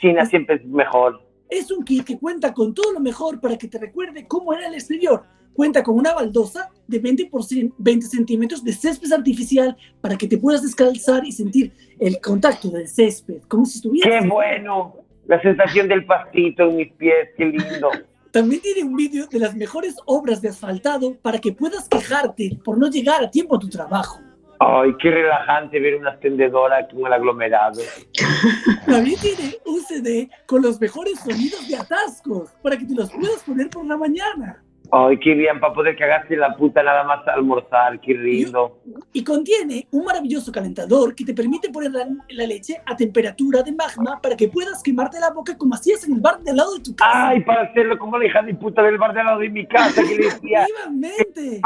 China 0.00 0.24
siempre 0.24 0.56
es 0.56 0.64
mejor. 0.64 1.20
Es 1.48 1.70
un 1.70 1.84
kit 1.84 2.04
que 2.04 2.18
cuenta 2.18 2.52
con 2.52 2.74
todo 2.74 2.92
lo 2.92 3.00
mejor 3.00 3.40
para 3.40 3.56
que 3.56 3.68
te 3.68 3.78
recuerde 3.78 4.26
cómo 4.26 4.52
era 4.52 4.68
el 4.68 4.74
exterior. 4.74 5.24
Cuenta 5.54 5.82
con 5.82 5.96
una 5.96 6.14
baldosa 6.14 6.70
de 6.86 6.98
20, 6.98 7.26
por 7.26 7.42
cien- 7.42 7.72
20 7.78 8.06
centímetros 8.06 8.62
de 8.62 8.72
césped 8.72 9.10
artificial 9.12 9.76
para 10.00 10.16
que 10.16 10.28
te 10.28 10.38
puedas 10.38 10.62
descalzar 10.62 11.24
y 11.26 11.32
sentir 11.32 11.72
el 11.98 12.20
contacto 12.20 12.68
del 12.70 12.86
césped, 12.86 13.42
como 13.48 13.64
si 13.64 13.78
estuvieras. 13.78 14.22
¡Qué 14.22 14.28
bueno! 14.28 14.94
La 15.26 15.40
sensación 15.42 15.88
del 15.88 16.06
pastito 16.06 16.62
en 16.64 16.76
mis 16.76 16.92
pies, 16.92 17.28
qué 17.36 17.46
lindo. 17.46 17.90
También 18.30 18.60
tiene 18.62 18.84
un 18.84 18.94
vídeo 18.94 19.26
de 19.26 19.38
las 19.38 19.56
mejores 19.56 19.96
obras 20.06 20.40
de 20.40 20.48
asfaltado 20.50 21.16
para 21.20 21.38
que 21.38 21.52
puedas 21.52 21.88
quejarte 21.88 22.58
por 22.64 22.78
no 22.78 22.88
llegar 22.88 23.24
a 23.24 23.30
tiempo 23.30 23.56
a 23.56 23.58
tu 23.58 23.68
trabajo. 23.68 24.20
Ay, 24.60 24.94
qué 25.00 25.10
relajante 25.10 25.78
ver 25.78 25.96
una 25.96 26.10
extendedora 26.10 26.86
con 26.88 27.06
el 27.06 27.12
aglomerado. 27.12 27.80
También 28.86 29.18
tiene 29.20 29.56
un 29.64 29.80
CD 29.82 30.28
con 30.46 30.62
los 30.62 30.80
mejores 30.80 31.20
sonidos 31.20 31.68
de 31.68 31.76
atascos 31.76 32.50
para 32.62 32.76
que 32.76 32.84
te 32.84 32.94
los 32.94 33.10
puedas 33.10 33.42
poner 33.44 33.70
por 33.70 33.86
la 33.86 33.96
mañana. 33.96 34.62
Ay, 34.90 35.18
qué 35.18 35.34
bien, 35.34 35.60
para 35.60 35.74
poder 35.74 35.96
cagarse 35.96 36.32
en 36.32 36.40
la 36.40 36.56
puta 36.56 36.82
nada 36.82 37.04
más 37.04 37.26
almorzar, 37.28 38.00
qué 38.00 38.14
lindo. 38.14 38.80
Y 39.12 39.22
contiene 39.22 39.86
un 39.90 40.04
maravilloso 40.04 40.50
calentador 40.50 41.14
que 41.14 41.26
te 41.26 41.34
permite 41.34 41.68
poner 41.68 41.90
la, 41.90 42.08
la 42.30 42.46
leche 42.46 42.80
a 42.86 42.96
temperatura 42.96 43.62
de 43.62 43.72
magma 43.72 44.18
para 44.22 44.34
que 44.34 44.48
puedas 44.48 44.82
quemarte 44.82 45.20
la 45.20 45.30
boca 45.30 45.58
como 45.58 45.74
hacías 45.74 46.04
en 46.08 46.14
el 46.14 46.20
bar 46.20 46.40
de 46.40 46.50
al 46.50 46.56
lado 46.56 46.74
de 46.74 46.82
tu 46.82 46.96
casa. 46.96 47.28
Ay, 47.28 47.44
para 47.44 47.62
hacerlo 47.64 47.98
como 47.98 48.18
la 48.18 48.26
hija 48.26 48.42
de 48.42 48.54
puta 48.54 48.82
del 48.82 48.96
bar 48.96 49.12
de 49.12 49.20
al 49.20 49.26
lado 49.26 49.40
de 49.40 49.50
mi 49.50 49.66
casa 49.66 50.02
que 50.02 50.16
le 50.16 50.24
decía 50.24 50.64
Efectivamente. 50.64 51.60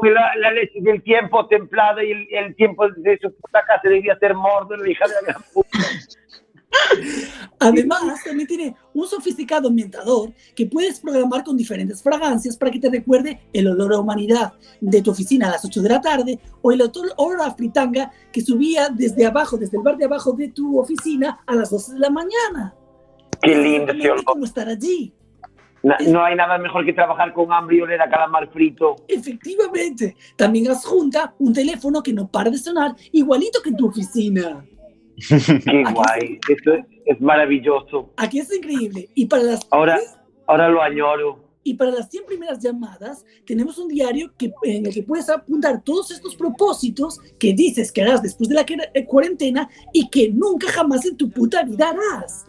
Que 0.00 0.10
la, 0.10 0.34
la 0.36 0.52
leche 0.52 0.80
del 0.80 1.02
tiempo 1.02 1.46
templado 1.46 2.02
y 2.02 2.12
el, 2.12 2.26
el 2.30 2.56
tiempo 2.56 2.88
de 2.88 3.18
su 3.18 3.32
puta 3.34 3.62
casa 3.66 3.88
debía 3.88 4.18
ser 4.18 4.34
mordo, 4.34 4.76
la 4.76 4.90
hija 4.90 5.06
de 5.06 5.14
la 5.14 5.20
gran 5.32 5.42
puta. 5.52 5.78
Además, 7.58 8.22
también 8.24 8.46
tiene 8.46 8.76
un 8.94 9.06
sofisticado 9.06 9.68
ambientador 9.68 10.32
que 10.54 10.66
puedes 10.66 11.00
programar 11.00 11.42
con 11.42 11.56
diferentes 11.56 12.02
fragancias 12.02 12.56
para 12.56 12.70
que 12.70 12.78
te 12.78 12.90
recuerde 12.90 13.40
el 13.52 13.68
olor 13.68 13.94
a 13.94 13.98
humanidad 13.98 14.52
de 14.80 15.02
tu 15.02 15.10
oficina 15.10 15.48
a 15.48 15.52
las 15.52 15.64
8 15.64 15.82
de 15.82 15.88
la 15.88 16.00
tarde 16.00 16.38
o 16.62 16.72
el 16.72 16.82
olor 16.82 17.40
a 17.42 17.54
fritanga 17.54 18.12
que 18.32 18.40
subía 18.40 18.88
desde 18.90 19.26
abajo, 19.26 19.56
desde 19.56 19.76
el 19.76 19.82
bar 19.82 19.96
de 19.96 20.04
abajo 20.04 20.32
de 20.32 20.48
tu 20.48 20.78
oficina 20.78 21.40
a 21.46 21.54
las 21.54 21.70
12 21.70 21.94
de 21.94 21.98
la 21.98 22.10
mañana. 22.10 22.74
Qué 23.42 23.54
lindo 23.54 23.92
olor. 23.92 24.24
¿Cómo 24.24 24.44
estar 24.44 24.68
allí? 24.68 25.12
No 25.82 26.24
hay 26.24 26.34
nada 26.34 26.58
mejor 26.58 26.84
que 26.84 26.92
trabajar 26.92 27.32
con 27.32 27.52
hambre 27.52 27.76
y 27.76 27.80
oler 27.80 28.00
a 28.02 28.08
calamar 28.08 28.50
frito. 28.50 28.96
Efectivamente. 29.06 30.16
También 30.36 30.70
adjunta 30.70 31.34
un 31.38 31.52
teléfono 31.52 32.02
que 32.02 32.12
no 32.12 32.28
para 32.28 32.50
de 32.50 32.58
sonar, 32.58 32.94
igualito 33.12 33.60
que 33.62 33.70
en 33.70 33.76
tu 33.76 33.86
oficina. 33.88 34.64
Qué 35.28 35.84
guay, 35.92 36.38
eso 36.48 36.74
es, 36.74 36.86
es 37.06 37.20
maravilloso. 37.20 38.12
Aquí 38.16 38.40
es 38.40 38.54
increíble. 38.54 39.08
Y 39.14 39.26
para 39.26 39.42
las 39.42 39.66
Ahora, 39.70 39.98
ahora 40.46 40.68
lo 40.68 40.82
añoro. 40.82 41.48
Y 41.64 41.74
para 41.74 41.90
las 41.90 42.08
100 42.08 42.24
primeras 42.24 42.60
llamadas, 42.60 43.26
tenemos 43.44 43.76
un 43.78 43.88
diario 43.88 44.32
que, 44.38 44.52
en 44.62 44.86
el 44.86 44.94
que 44.94 45.02
puedes 45.02 45.28
apuntar 45.28 45.82
todos 45.82 46.10
estos 46.10 46.34
propósitos 46.34 47.20
que 47.38 47.52
dices 47.52 47.92
que 47.92 48.00
harás 48.02 48.22
después 48.22 48.48
de 48.48 48.54
la 48.54 48.64
eh, 48.94 49.04
cuarentena 49.04 49.68
y 49.92 50.08
que 50.08 50.30
nunca 50.30 50.68
jamás 50.68 51.04
en 51.04 51.16
tu 51.16 51.28
puta 51.30 51.62
vida 51.64 51.90
harás. 51.90 52.46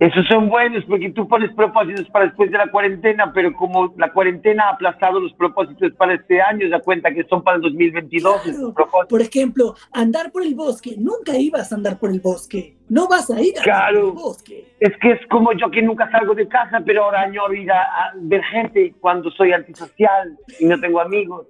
Esos 0.00 0.26
son 0.28 0.48
buenos 0.48 0.82
porque 0.88 1.10
tú 1.10 1.28
pones 1.28 1.52
propósitos 1.54 2.08
para 2.08 2.24
después 2.24 2.50
de 2.50 2.56
la 2.56 2.70
cuarentena, 2.70 3.32
pero 3.34 3.52
como 3.52 3.92
la 3.98 4.10
cuarentena 4.10 4.64
ha 4.64 4.70
aplazado 4.70 5.20
los 5.20 5.30
propósitos 5.34 5.92
para 5.92 6.14
este 6.14 6.40
año, 6.40 6.70
da 6.70 6.80
cuenta 6.80 7.12
que 7.12 7.22
son 7.24 7.44
para 7.44 7.56
el 7.56 7.62
2022. 7.64 8.46
esos 8.46 8.72
propósitos. 8.74 9.08
Por 9.10 9.20
ejemplo, 9.20 9.74
andar 9.92 10.32
por 10.32 10.42
el 10.42 10.54
bosque. 10.54 10.94
Nunca 10.98 11.36
ibas 11.36 11.70
a 11.70 11.74
andar 11.76 11.98
por 11.98 12.08
el 12.10 12.20
bosque. 12.20 12.78
No 12.88 13.08
vas 13.08 13.28
a 13.30 13.42
ir 13.42 13.52
a 13.58 13.60
andar 13.60 13.92
por 13.92 13.94
el 13.94 14.00
Claro, 14.02 14.12
bosque. 14.14 14.74
es 14.80 14.92
que 15.02 15.10
es 15.12 15.20
como 15.28 15.52
yo 15.52 15.70
que 15.70 15.82
nunca 15.82 16.10
salgo 16.10 16.34
de 16.34 16.48
casa, 16.48 16.80
pero 16.84 17.04
ahora 17.04 17.20
añoro 17.20 17.52
ir 17.52 17.70
a, 17.70 17.82
a 17.82 18.12
ver 18.16 18.42
gente 18.44 18.94
cuando 19.00 19.30
soy 19.32 19.52
antisocial 19.52 20.34
y 20.58 20.64
no 20.64 20.80
tengo 20.80 21.00
amigos. 21.02 21.46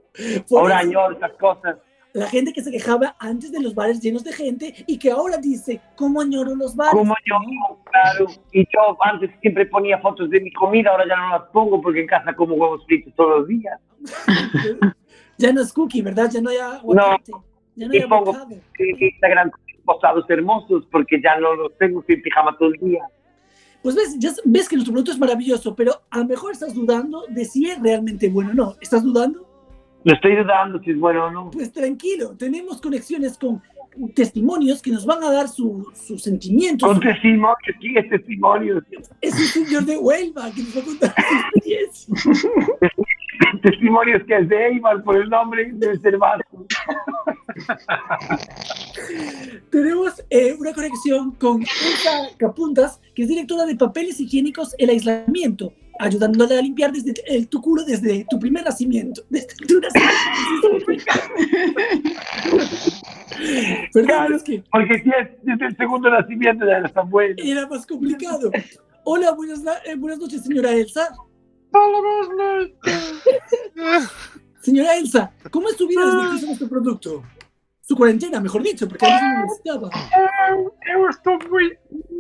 Por 0.49 0.63
Ahora 0.63 0.81
eso, 0.81 0.89
añoro 0.89 1.17
esas 1.17 1.33
cosas. 1.35 1.77
La 2.13 2.27
gente 2.29 2.53
que 2.53 2.63
se 2.63 2.71
quejaba 2.71 3.17
antes 3.19 3.53
de 3.53 3.61
los 3.61 3.75
bares 3.75 4.01
llenos 4.01 4.25
de 4.25 4.33
gente 4.33 4.75
y 4.87 4.99
que 4.99 5.11
ahora 5.11 5.37
dice, 5.37 5.81
¿cómo 5.97 6.21
añoro 6.21 6.55
los 6.55 6.75
bares? 6.75 6.93
Como 6.93 7.15
yo, 7.25 7.37
claro. 7.85 8.27
Y 8.53 8.65
yo 8.65 8.97
antes 9.03 9.31
siempre 9.41 9.67
ponía 9.67 9.99
fotos 9.99 10.31
de 10.31 10.41
mi 10.41 10.53
comida, 10.53 10.91
ahora 10.91 11.07
ya 11.09 11.17
no 11.17 11.31
las 11.31 11.49
pongo 11.51 11.81
porque 11.81 12.01
en 12.01 12.07
casa 12.07 12.35
como 12.35 12.55
huevos 12.55 12.85
fritos 12.87 13.15
todos 13.15 13.41
los 13.41 13.49
días. 13.49 13.81
Ya 15.41 15.55
no 15.55 15.63
es 15.63 15.73
cookie, 15.73 16.03
¿verdad? 16.03 16.31
Ya 16.31 16.43
no 16.43 16.51
hay 16.51 16.59
aguacate. 16.59 17.33
Ya 17.75 17.87
no 17.87 17.93
hay 17.95 18.01
Y 18.01 18.07
pongo 18.07 18.37
en 18.79 19.03
Instagram 19.03 19.51
posados 19.87 20.29
hermosos 20.29 20.85
porque 20.93 21.19
ya 21.23 21.41
no 21.41 21.55
los 21.55 21.79
tengo 21.79 22.05
sin 22.07 22.21
pijama 22.21 22.55
todo 22.59 22.69
el 22.69 22.79
día. 22.79 23.03
Pues 23.83 23.95
ves, 23.95 24.19
ya 24.19 24.33
ves 24.45 24.69
que 24.69 24.77
nuestro 24.77 24.93
producto 24.93 25.13
es 25.13 25.19
maravilloso, 25.19 25.75
pero 25.75 25.93
a 26.11 26.19
lo 26.19 26.27
mejor 26.27 26.53
estás 26.53 26.75
dudando 26.75 27.25
de 27.29 27.47
si 27.47 27.71
es 27.71 27.81
realmente 27.81 28.29
bueno 28.29 28.51
o 28.51 28.55
no. 28.55 28.77
¿Estás 28.83 29.03
dudando? 29.03 29.50
Lo 30.05 30.15
estoy 30.15 30.37
dudando 30.37 30.81
si 30.83 30.91
es 30.93 30.99
bueno 30.99 31.27
o 31.27 31.31
no. 31.31 31.51
Pues 31.51 31.73
tranquilo, 31.73 32.35
tenemos 32.37 32.81
conexiones 32.81 33.37
con 33.37 33.63
testimonios 34.15 34.81
que 34.81 34.91
nos 34.93 35.05
van 35.05 35.23
a 35.25 35.31
dar 35.31 35.49
su- 35.49 35.87
sus 35.95 36.23
sentimientos. 36.23 36.89
Con 36.89 37.01
testimonios, 37.01 37.77
¿quién 37.81 37.99
es 37.99 38.09
testimonios? 38.09 38.83
Es 39.21 39.35
un 39.35 39.65
señor 39.67 39.85
de 39.85 39.99
Huelva 39.99 40.51
que 40.53 40.63
nos 40.63 40.77
va 40.77 40.81
a 40.81 40.85
contar 40.85 41.15
su 41.15 41.37
experiencia. 41.37 42.15
testimonios 43.63 44.23
que 44.27 44.37
es 44.39 44.49
de 44.49 44.67
Eibar 44.69 45.03
por 45.03 45.17
el 45.17 45.29
nombre 45.29 45.71
ser 46.01 46.17
vasco. 46.19 46.67
Tenemos 49.71 50.23
eh, 50.31 50.57
una 50.59 50.73
conexión 50.73 51.33
con 51.33 51.61
Elsa 51.63 52.29
Capuntas, 52.39 53.01
que 53.15 53.23
es 53.23 53.29
directora 53.29 53.67
de 53.67 53.77
papeles 53.77 54.19
higiénicos 54.21 54.75
El 54.79 54.91
Aislamiento, 54.91 55.73
ayudándole 56.01 56.59
a 56.59 56.63
limpiar 56.63 56.91
desde 56.93 57.13
el, 57.27 57.49
tu 57.49 57.61
culo 57.61 57.85
desde 57.85 58.27
tu 58.29 58.39
primer 58.39 58.65
nacimiento. 58.65 59.23
Desde 59.29 59.55
tu 59.67 59.81
nacimiento. 59.81 61.01
Perdón, 63.93 64.35
es 64.35 64.43
que 64.43 64.63
Porque 64.71 65.03
si 65.03 65.11
es 65.11 65.29
desde 65.43 65.67
el 65.67 65.77
segundo 65.77 66.11
nacimiento 66.11 66.67
ya 66.67 66.81
no 66.81 66.87
está 66.87 67.03
bueno. 67.03 67.35
era 67.39 67.67
más 67.67 67.87
complicado. 67.87 68.51
Hola, 69.05 69.33
buenas, 69.33 69.63
na- 69.63 69.79
eh, 69.85 69.95
buenas 69.97 70.19
noches, 70.19 70.43
señora 70.43 70.73
Elsa. 70.73 71.09
Señora 74.61 74.97
Elsa, 74.97 75.33
¿cómo 75.51 75.69
es 75.69 75.77
su 75.77 75.87
vida 75.87 76.05
desde 76.05 76.31
que 76.31 76.37
hizo 76.37 76.47
nuestro 76.47 76.69
producto? 76.69 77.23
Su 77.81 77.97
cuarentena, 77.97 78.41
mejor 78.41 78.63
dicho, 78.63 78.87
porque 78.89 79.05
a 79.07 79.09
veces 79.09 79.23
no 79.23 79.43
necesitaba. 79.43 79.91
Eu, 80.51 80.75
eu 80.95 81.09
estou 81.09 81.39
moi, 81.49 81.77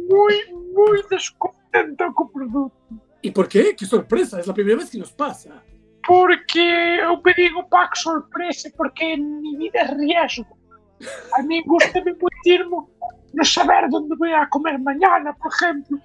moi, 0.08 0.34
moi 0.74 1.02
descontento 1.10 2.12
co 2.14 2.28
produto. 2.28 2.72
¿Y 3.22 3.30
por 3.30 3.48
qué? 3.48 3.74
¡Qué 3.76 3.84
sorpresa! 3.86 4.40
Es 4.40 4.46
la 4.46 4.54
primera 4.54 4.76
vez 4.78 4.90
que 4.90 4.98
nos 4.98 5.12
pasa. 5.12 5.62
Porque 6.06 6.60
eu 7.04 7.20
pedí 7.22 7.48
o 7.54 7.68
pack 7.68 7.94
sorpresa 7.96 8.70
porque 8.76 9.16
mi 9.16 9.56
vida 9.56 9.84
riesgo. 9.96 10.56
A 11.38 11.42
mí 11.42 11.62
gusta 11.66 12.00
muitísimo 12.02 12.88
no 13.32 13.44
saber 13.44 13.84
onde 13.92 14.16
voy 14.16 14.32
a 14.32 14.48
comer 14.48 14.78
mañana, 14.78 15.34
por 15.36 15.52
exemplo. 15.52 15.98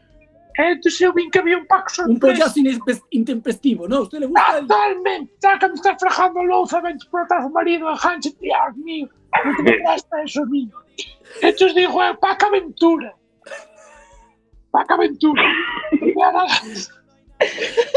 Entonces 0.58 1.02
eu 1.02 1.12
vin 1.14 1.30
que 1.32 1.40
había 1.40 1.58
un 1.58 1.66
pack 1.66 1.88
Un 1.90 1.96
sorpresa. 1.96 2.20
pollazo 2.20 2.60
inespes- 2.60 3.04
intempestivo, 3.12 3.88
¿no? 3.88 3.98
¿A 3.98 4.02
usted 4.02 4.20
le 4.20 4.28
gusta? 4.28 4.58
el- 4.60 4.68
Totalmente. 4.68 5.34
Ya 5.42 5.58
que 5.60 5.68
me 5.70 5.74
estás 5.76 5.98
frajando 6.00 6.44
louza, 6.44 6.82
ven 6.82 6.98
por 7.10 7.22
atrás 7.22 7.44
do 7.44 7.50
marido, 7.50 7.90
enganche, 7.90 8.32
Dios 8.40 8.76
mío. 8.78 9.08
No 9.46 9.52
te 9.58 9.64
me 9.64 10.24
eso 10.24 10.44
a 10.44 10.46
mí. 10.46 10.70
Entonces 11.42 11.76
digo, 11.76 12.00
pack 12.22 12.44
aventura. 12.44 13.16
Pack 14.72 14.92
aventura. 14.92 15.44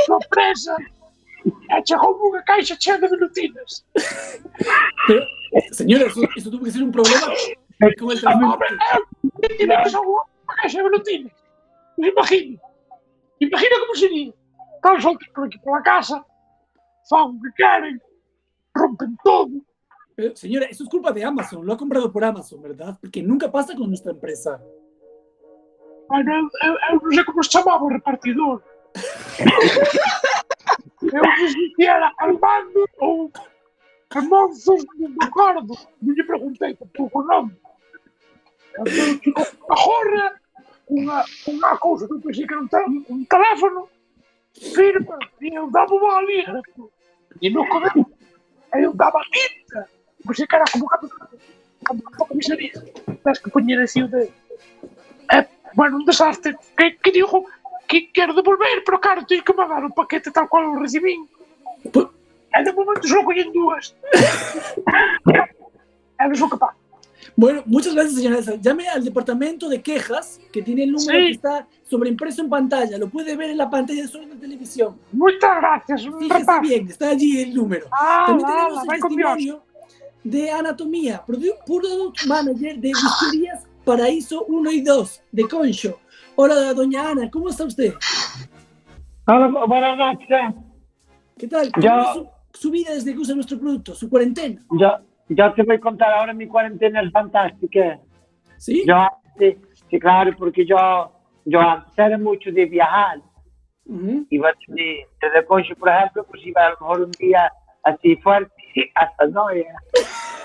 Sorpresa. 0.06 0.76
Chegou 1.84 2.16
unha 2.28 2.42
caixa 2.42 2.76
chea 2.76 2.98
de 2.98 3.08
velutinas. 3.08 3.86
Pero, 5.06 5.22
señora, 5.72 6.06
eso, 6.06 6.20
eso 6.36 6.50
tuvo 6.50 6.64
que 6.64 6.72
ser 6.72 6.82
un 6.82 6.92
problema 6.92 7.28
con 7.98 8.10
el 8.10 8.20
transporte. 8.20 8.74
Tiene 9.56 9.76
que 9.82 9.90
ser 9.90 10.00
unha 10.00 10.54
caixa 10.58 10.78
de 10.78 10.84
velutinas. 10.84 11.32
Me 11.96 12.08
imagino. 12.08 12.58
Imagina 13.38 13.74
como 13.80 13.94
sería. 13.94 14.32
Están 14.76 15.00
soltos 15.02 15.28
por 15.34 15.46
aquí 15.46 15.58
por 15.58 15.78
la 15.78 15.82
casa. 15.82 16.24
Fan 17.08 17.40
que 17.42 17.50
queren. 17.56 18.00
Rompen 18.74 19.16
todo. 19.24 19.50
Pero, 20.14 20.34
señora, 20.34 20.66
eso 20.66 20.82
es 20.82 20.90
culpa 20.90 21.12
de 21.12 21.24
Amazon. 21.24 21.64
Lo 21.64 21.72
ha 21.72 21.76
comprado 21.76 22.10
por 22.10 22.24
Amazon, 22.24 22.60
¿verdad? 22.60 22.98
Porque 23.00 23.22
nunca 23.22 23.50
pasa 23.50 23.74
con 23.74 23.88
nuestra 23.88 24.12
empresa. 24.12 24.60
Bueno, 26.08 26.32
eu, 26.34 26.44
eu, 26.62 26.74
eu 26.90 27.00
non 27.02 27.12
sei 27.12 27.24
como 27.24 27.42
se 27.42 27.50
chamaba 27.50 27.84
o 27.84 27.92
repartidor. 27.92 28.64
Eu 31.00 31.22
disse 31.36 31.74
que 31.74 31.86
era 31.86 32.12
Armando 32.18 32.88
ou 32.98 33.32
Armando 34.10 34.54
Sousa 34.54 34.86
do 34.96 35.24
Ricardo. 35.24 35.74
E 36.02 36.10
lhe 36.10 36.24
perguntei 36.24 36.74
por 36.74 37.10
o 37.12 37.22
nome. 37.22 37.56
Ele 38.86 39.18
ficou 39.18 39.46
a 39.68 39.72
horror 39.72 40.32
uma, 40.88 41.24
uma 41.46 41.76
coisa 41.78 42.06
que 42.06 42.14
eu 42.14 42.20
pensei 42.20 42.46
que 42.46 42.54
era 42.54 42.62
um, 42.62 43.04
um 43.10 43.24
teléfono 43.24 43.88
firme 44.54 45.06
e 45.40 45.54
eu 45.54 45.70
dava 45.70 45.94
uma 45.94 46.16
ali. 46.16 46.44
e 47.40 47.50
no 47.50 47.66
começo 47.68 48.06
eu 48.74 48.94
dava 48.94 49.20
tinta 49.30 49.88
pensei 50.26 50.46
que 50.46 50.54
era 50.54 50.64
como 50.72 50.86
uma 51.90 52.26
comissaria 52.26 52.72
acho 53.24 53.42
que 53.42 53.50
punha 53.50 53.82
assim 53.82 54.02
o 54.02 54.08
dedo 54.08 54.32
é, 55.32 55.46
mas 55.76 55.92
um 55.92 56.04
desastre 56.04 56.56
que, 56.76 56.90
que 56.92 57.10
digo 57.12 57.48
que 57.88 58.12
quero 58.12 58.34
devolver, 58.34 58.84
pero 58.84 59.00
claro, 59.00 59.24
teño 59.26 59.42
que 59.42 59.52
mandar 59.56 59.82
o 59.84 59.90
paquete 59.90 60.30
tal 60.30 60.46
cual 60.48 60.66
o 60.66 60.78
recibín. 60.78 61.26
E 62.54 62.62
de 62.64 62.72
momento 62.72 63.08
só 63.08 63.24
collen 63.24 63.50
dúas. 63.52 63.94
e 66.18 66.24
non 66.26 66.36
son 66.36 66.50
capaz. 66.50 66.74
Bueno, 67.38 67.62
muchas 67.66 67.94
gracias, 67.94 68.14
señora. 68.18 68.40
Llame 68.58 68.88
al 68.88 69.04
departamento 69.04 69.68
de 69.68 69.78
quejas, 69.82 70.40
que 70.50 70.62
tiene 70.62 70.82
el 70.84 70.90
número 70.92 71.18
Sí. 71.18 71.26
que 71.26 71.30
está 71.38 71.66
sobreimpreso 71.86 72.42
en 72.42 72.48
pantalla. 72.50 72.98
Lo 72.98 73.08
puede 73.08 73.36
ver 73.36 73.50
en 73.50 73.58
la 73.58 73.70
pantalla 73.70 74.02
de 74.02 74.10
de 74.26 74.36
televisión. 74.36 74.98
Muchas 75.12 75.54
gracias, 75.60 76.02
Fíjese 76.18 76.34
rapaz. 76.40 76.60
bien, 76.62 76.88
está 76.88 77.10
allí 77.10 77.40
el 77.42 77.54
número. 77.54 77.86
Ah, 77.92 78.24
También 78.26 78.48
ala, 78.48 78.58
tenemos 78.58 78.86
vai 78.86 78.96
el 78.96 79.02
testimonio 79.02 79.54
de 80.24 80.50
Anatomía, 80.50 81.22
produ- 81.24 81.54
Product 81.64 82.26
Manager 82.26 82.74
de 82.78 82.88
Bisturías 82.88 83.60
Paraíso 83.84 84.44
1 84.48 84.70
y 84.72 84.80
2, 84.82 85.22
de 85.30 85.42
Concho. 85.48 86.00
Hola, 86.40 86.72
doña 86.72 87.10
Ana, 87.10 87.28
¿cómo 87.32 87.48
está 87.48 87.64
usted? 87.64 87.94
Hola, 89.26 89.48
buenas 89.66 89.98
noches. 89.98 90.54
¿Qué 91.36 91.48
tal? 91.48 91.72
¿Cómo 91.72 91.84
Yo- 91.84 92.00
es 92.00 92.12
su, 92.14 92.28
su 92.60 92.70
vida 92.70 92.94
desde 92.94 93.12
que 93.12 93.18
usa 93.18 93.34
nuestro 93.34 93.58
producto, 93.58 93.92
su 93.92 94.08
cuarentena? 94.08 94.62
Yo, 94.70 94.98
yo 95.30 95.52
te 95.54 95.64
voy 95.64 95.74
a 95.74 95.80
contar 95.80 96.12
ahora 96.12 96.32
mi 96.32 96.46
cuarentena 96.46 97.02
es 97.02 97.10
fantástica. 97.10 97.98
¿Sí? 98.56 98.84
Yo 98.86 98.94
antes, 98.94 99.56
sí, 99.90 99.98
claro, 99.98 100.30
porque 100.38 100.64
yo, 100.64 101.10
yo 101.44 101.58
antes 101.60 101.92
era 101.98 102.16
mucho 102.16 102.52
de 102.52 102.66
viajar. 102.66 103.18
Iba 104.30 104.50
de, 104.68 105.08
desde 105.20 105.44
Concho, 105.44 105.74
por 105.74 105.88
ejemplo, 105.88 106.24
pues 106.30 106.46
iba 106.46 106.66
a 106.66 106.70
lo 106.70 106.76
mejor 106.82 107.00
un 107.00 107.10
día 107.18 107.52
así 107.82 108.14
fuerte 108.18 108.52
hasta 108.94 109.26
Noia. 109.26 109.74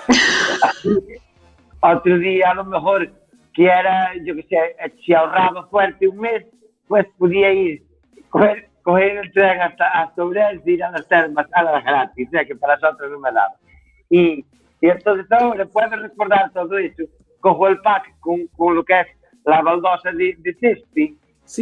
Otro 1.82 2.18
día 2.18 2.50
a 2.50 2.54
lo 2.54 2.64
mejor 2.64 3.12
que 3.54 3.64
era, 3.64 4.12
yo 4.24 4.34
que 4.34 4.42
sé, 4.42 4.76
si 5.04 5.14
ahorraba 5.14 5.66
fuerte 5.68 6.08
un 6.08 6.18
mes, 6.18 6.44
pues 6.88 7.06
podía 7.16 7.52
ir, 7.52 7.82
coger, 8.28 8.68
coger 8.82 9.16
el 9.18 9.32
tren 9.32 9.60
hasta, 9.62 9.88
hasta 9.88 10.22
Ourense, 10.22 10.70
ir 10.70 10.82
a 10.82 10.90
las 10.90 11.06
termas, 11.08 11.46
a 11.52 11.62
las 11.62 11.84
gratis, 11.84 12.28
ya 12.32 12.44
que 12.44 12.56
para 12.56 12.74
las 12.74 12.92
otras 12.92 13.10
no 13.10 13.18
me 13.20 13.30
daba. 13.30 13.54
Y, 14.10 14.44
y 14.80 14.88
entonces 14.88 15.30
ahora 15.30 15.64
puedo 15.66 15.96
recordar 15.96 16.52
todo 16.52 16.76
eso. 16.78 17.04
Cojo 17.40 17.68
el 17.68 17.80
pack 17.80 18.18
con, 18.20 18.46
con 18.56 18.74
lo 18.74 18.84
que 18.84 19.00
es 19.00 19.06
la 19.44 19.62
baldosa 19.62 20.10
de, 20.12 20.36
de 20.38 20.54
césped, 20.54 21.14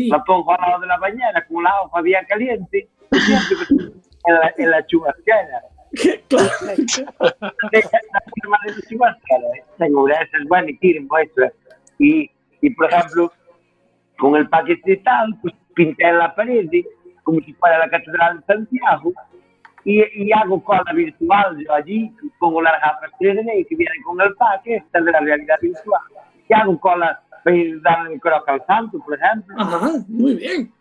la 0.08 0.22
pongo 0.24 0.52
al 0.52 0.60
lado 0.60 0.80
de 0.80 0.86
la 0.86 0.96
bañera 0.98 1.44
con 1.46 1.62
la 1.62 1.82
hoja 1.82 2.00
bien 2.02 2.24
caliente 2.28 2.88
y 3.10 3.18
siempre 3.18 3.56
en 4.26 4.34
la, 4.34 4.54
en 4.56 4.70
la 4.70 4.86
chubasquera. 4.86 5.62
la 6.30 6.40
forma 8.40 8.58
de 8.64 8.72
la 8.72 8.82
chubasquera, 8.88 9.48
¿eh? 9.56 9.64
tengo 9.78 10.04
una 10.04 10.18
de 10.18 10.24
esas 10.24 10.44
buenas 10.48 10.70
y 10.70 10.78
tienen 10.78 11.06
muestra. 11.06 11.52
Y, 12.02 12.28
y 12.60 12.70
por 12.70 12.92
ejemplo, 12.92 13.32
con 14.18 14.34
el 14.34 14.48
paquete 14.48 14.96
tal, 14.98 15.38
pues 15.40 15.54
pinté 15.74 16.08
en 16.08 16.18
la 16.18 16.34
pared 16.34 16.68
como 17.22 17.40
si 17.40 17.52
fuera 17.52 17.78
la 17.78 17.88
Catedral 17.88 18.40
de 18.40 18.46
Santiago 18.46 19.12
y, 19.84 20.02
y 20.24 20.32
hago 20.32 20.62
cola 20.62 20.92
virtual 20.92 21.56
yo 21.58 21.72
allí, 21.72 22.12
pongo 22.40 22.60
las 22.60 22.74
gafas 22.80 23.10
3D 23.20 23.68
que 23.68 23.76
vienen 23.76 24.02
con 24.02 24.20
el 24.20 24.34
pack, 24.34 24.62
esta 24.64 25.00
de 25.00 25.12
la 25.12 25.20
realidad 25.20 25.56
virtual, 25.62 26.02
y 26.48 26.54
hago 26.54 26.78
cola 26.80 27.20
para 27.44 27.56
ir 27.56 27.80
dar 27.82 28.10
el 28.10 28.20
corazón 28.20 28.54
al 28.54 28.66
santo, 28.66 28.98
por 28.98 29.14
ejemplo. 29.14 29.54
Ajá, 29.58 29.90
muy 30.08 30.34
bien. 30.34 30.72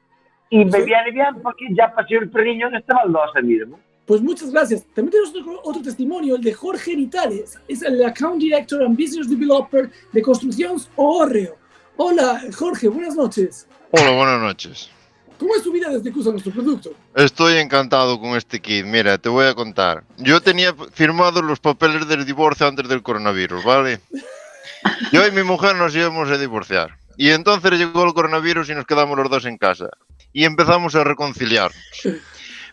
Y 0.49 0.65
me 0.65 0.83
viene 0.83 1.11
bien 1.11 1.41
porque 1.41 1.65
ya 1.71 1.93
pasé 1.93 2.15
el 2.15 2.29
perriño 2.29 2.67
en 2.67 2.75
esta 2.75 2.95
baldosa 2.95 3.41
mismo. 3.41 3.79
Pues 4.05 4.21
muchas 4.21 4.51
gracias. 4.51 4.83
También 4.93 5.11
tenemos 5.11 5.29
otro, 5.35 5.61
otro 5.63 5.81
testimonio, 5.81 6.35
el 6.35 6.41
de 6.41 6.53
Jorge 6.53 6.95
Nitales. 6.95 7.57
Es 7.67 7.81
el 7.81 8.03
Account 8.03 8.39
Director 8.39 8.83
and 8.83 8.97
Business 8.97 9.29
Developer 9.29 9.89
de 10.11 10.21
Construcciones 10.21 10.89
Orreo. 10.95 11.57
Hola, 11.97 12.41
Jorge, 12.57 12.87
buenas 12.87 13.15
noches. 13.15 13.67
Hola, 13.91 14.11
buenas 14.11 14.41
noches. 14.41 14.89
¿Cómo 15.37 15.55
es 15.55 15.63
tu 15.63 15.71
vida 15.71 15.89
desde 15.89 16.13
que 16.13 16.19
usas 16.19 16.33
nuestro 16.33 16.53
producto? 16.53 16.93
Estoy 17.15 17.57
encantado 17.57 18.19
con 18.19 18.37
este 18.37 18.59
kit. 18.59 18.85
Mira, 18.85 19.17
te 19.17 19.27
voy 19.27 19.47
a 19.47 19.55
contar. 19.55 20.03
Yo 20.17 20.39
tenía 20.39 20.75
firmados 20.93 21.43
los 21.43 21.59
papeles 21.59 22.07
del 22.07 22.25
divorcio 22.25 22.67
antes 22.67 22.87
del 22.87 23.01
coronavirus, 23.01 23.63
¿vale? 23.63 23.99
Yo 25.11 25.25
y 25.25 25.31
mi 25.31 25.41
mujer 25.41 25.75
nos 25.75 25.95
íbamos 25.95 26.29
a 26.29 26.37
divorciar. 26.37 26.95
Y 27.17 27.29
entonces 27.31 27.71
llegó 27.71 28.03
el 28.03 28.13
coronavirus 28.13 28.69
y 28.69 28.75
nos 28.75 28.85
quedamos 28.85 29.17
los 29.17 29.29
dos 29.29 29.45
en 29.45 29.57
casa. 29.57 29.89
Y 30.31 30.45
empezamos 30.45 30.93
a 30.95 31.03
reconciliarnos. 31.03 31.81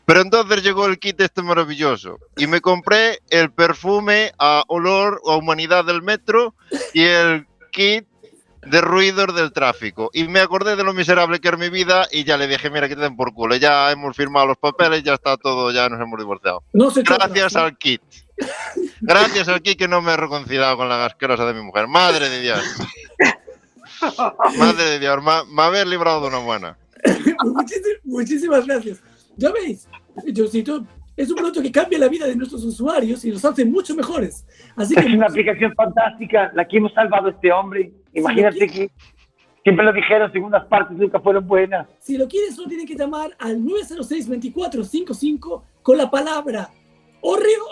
Pero 0.08 0.22
entonces 0.22 0.62
llegó 0.62 0.86
el 0.86 0.98
kit 0.98 1.20
este 1.20 1.42
maravilloso. 1.42 2.18
Y 2.38 2.46
me 2.46 2.62
compré 2.62 3.18
el 3.28 3.52
perfume 3.52 4.32
a 4.38 4.64
olor 4.66 5.20
a 5.26 5.36
humanidad 5.36 5.84
del 5.84 6.00
metro 6.00 6.54
y 6.94 7.02
el 7.02 7.46
kit 7.72 8.06
de 8.62 8.80
ruidos 8.80 9.34
del 9.34 9.52
tráfico. 9.52 10.08
Y 10.14 10.26
me 10.26 10.40
acordé 10.40 10.76
de 10.76 10.82
lo 10.82 10.94
miserable 10.94 11.40
que 11.40 11.48
era 11.48 11.58
mi 11.58 11.68
vida 11.68 12.06
y 12.10 12.24
ya 12.24 12.38
le 12.38 12.46
dije, 12.46 12.70
mira, 12.70 12.88
que 12.88 12.96
te 12.96 13.02
den 13.02 13.16
por 13.16 13.34
culo. 13.34 13.56
Ya 13.56 13.92
hemos 13.92 14.16
firmado 14.16 14.46
los 14.46 14.56
papeles, 14.56 15.02
ya 15.02 15.12
está 15.12 15.36
todo, 15.36 15.70
ya 15.72 15.90
nos 15.90 16.00
hemos 16.00 16.18
divorciado. 16.18 16.62
No 16.72 16.90
se 16.90 17.02
Gracias 17.02 17.54
al 17.54 17.76
kit. 17.76 18.00
Gracias 19.02 19.46
al 19.46 19.60
kit 19.60 19.78
que 19.78 19.88
no 19.88 20.00
me 20.00 20.12
he 20.12 20.16
reconciliado 20.16 20.78
con 20.78 20.88
la 20.88 21.04
asquerosa 21.04 21.44
de 21.44 21.52
mi 21.52 21.60
mujer. 21.60 21.86
Madre 21.86 22.30
de 22.30 22.40
Dios. 22.40 22.60
Madre 24.56 24.84
de 24.84 25.00
Dios, 25.00 25.22
me, 25.22 25.54
me 25.54 25.62
haber 25.64 25.86
librado 25.86 26.22
de 26.22 26.28
una 26.28 26.38
buena. 26.38 26.78
Muchísimas, 27.44 28.00
muchísimas 28.04 28.66
gracias. 28.66 29.02
Ya 29.38 29.50
veis, 29.52 29.88
Josito, 30.36 30.84
es 31.16 31.30
un 31.30 31.36
producto 31.36 31.62
que 31.62 31.72
cambia 31.72 31.98
la 31.98 32.08
vida 32.08 32.26
de 32.26 32.34
nuestros 32.34 32.64
usuarios 32.64 33.24
y 33.24 33.30
los 33.30 33.44
hace 33.44 33.64
mucho 33.64 33.94
mejores. 33.94 34.44
Así 34.76 34.96
que 34.96 35.00
Es 35.00 35.14
una 35.14 35.26
aplicación 35.26 35.72
fantástica, 35.74 36.50
la 36.54 36.66
que 36.66 36.76
hemos 36.76 36.92
salvado 36.92 37.28
a 37.28 37.30
este 37.30 37.52
hombre. 37.52 37.92
Imagínate 38.12 38.66
que 38.66 38.90
siempre 39.62 39.84
lo 39.84 39.92
dijeron, 39.92 40.32
segundas 40.32 40.66
partes 40.66 40.96
nunca 40.96 41.20
fueron 41.20 41.46
buenas. 41.46 41.86
Si 42.00 42.18
lo 42.18 42.26
quieres, 42.26 42.56
solo 42.56 42.66
tiene 42.68 42.84
que 42.84 42.96
llamar 42.96 43.30
al 43.38 43.58
906-2455 43.58 45.62
con 45.82 45.96
la 45.96 46.10
palabra 46.10 46.70
Oreo 47.20 47.68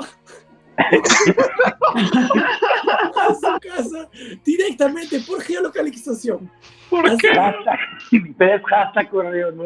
a 0.77 0.77
su 3.35 3.59
casa 3.61 4.09
directamente 4.45 5.19
por 5.27 5.41
geolocalización. 5.41 6.51
¿Por 6.91 7.17
qué? 7.17 7.29
Hashtag, 7.29 7.79
hashtag 8.67 9.09
correo, 9.11 9.53
no 9.53 9.64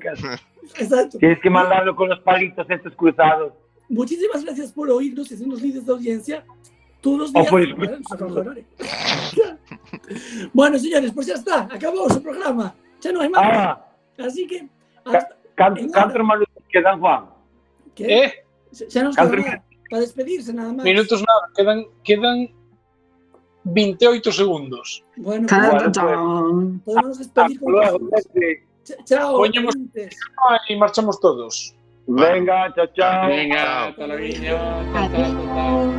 casa. 0.00 0.40
Exacto. 0.78 1.18
Tienes 1.18 1.40
que 1.40 1.50
mandarlo 1.50 1.94
con 1.96 2.08
los 2.08 2.20
palitos 2.20 2.66
estos 2.68 2.94
cruzados. 2.94 3.52
Muchísimas 3.88 4.44
gracias 4.44 4.72
por 4.72 4.90
oírnos 4.90 5.30
y 5.30 5.34
hacernos 5.34 5.60
líderes 5.62 5.86
de 5.86 5.92
audiencia 5.92 6.44
todos 7.00 7.18
los 7.18 7.30
O 7.30 7.32
días. 7.40 7.50
por 7.50 7.74
Bueno, 7.76 7.98
a 8.10 8.16
trabajar. 8.16 8.64
Bueno, 10.52 10.78
señores, 10.78 11.12
pues 11.12 11.26
ya 11.26 11.34
está, 11.34 11.62
acabó 11.70 12.08
su 12.08 12.22
programa. 12.22 12.74
Ya 13.00 13.12
no 13.12 13.20
hay 13.20 13.28
más. 13.28 13.42
Ah, 13.44 13.86
Así 14.18 14.46
que, 14.46 14.66
canto, 15.54 15.80
canto 15.92 16.14
hermano 16.16 16.44
que 16.70 16.80
dan 16.80 17.00
Juan. 17.00 17.26
¿qué? 17.94 18.24
¿Eh? 18.24 18.32
Ya 18.88 19.02
nos 19.04 19.14
queda 19.16 19.28
Canto- 19.30 19.42
nada 19.42 19.64
para 19.90 20.00
despedirse 20.00 20.52
nada 20.54 20.72
más. 20.72 20.84
Minutos 20.84 21.20
nada, 21.20 21.50
quedan, 21.54 21.84
quedan 22.02 22.48
28 23.64 24.32
segundos. 24.32 25.04
Bueno, 25.16 25.46
pues, 25.48 25.92
tan. 25.92 26.80
podemos 26.80 27.18
despedir 27.18 27.60
con 27.60 27.72
Luego, 27.72 27.98
Chao. 29.04 29.38
Poñemos- 29.38 29.74
oyentes. 29.74 30.16
Y 30.68 30.76
marchamos 30.76 31.20
todos. 31.20 31.74
Venga, 32.06 32.72
chao, 32.74 32.86
chao. 32.94 33.28
Venga, 33.28 33.86
hasta 33.86 34.06
luego. 34.06 35.94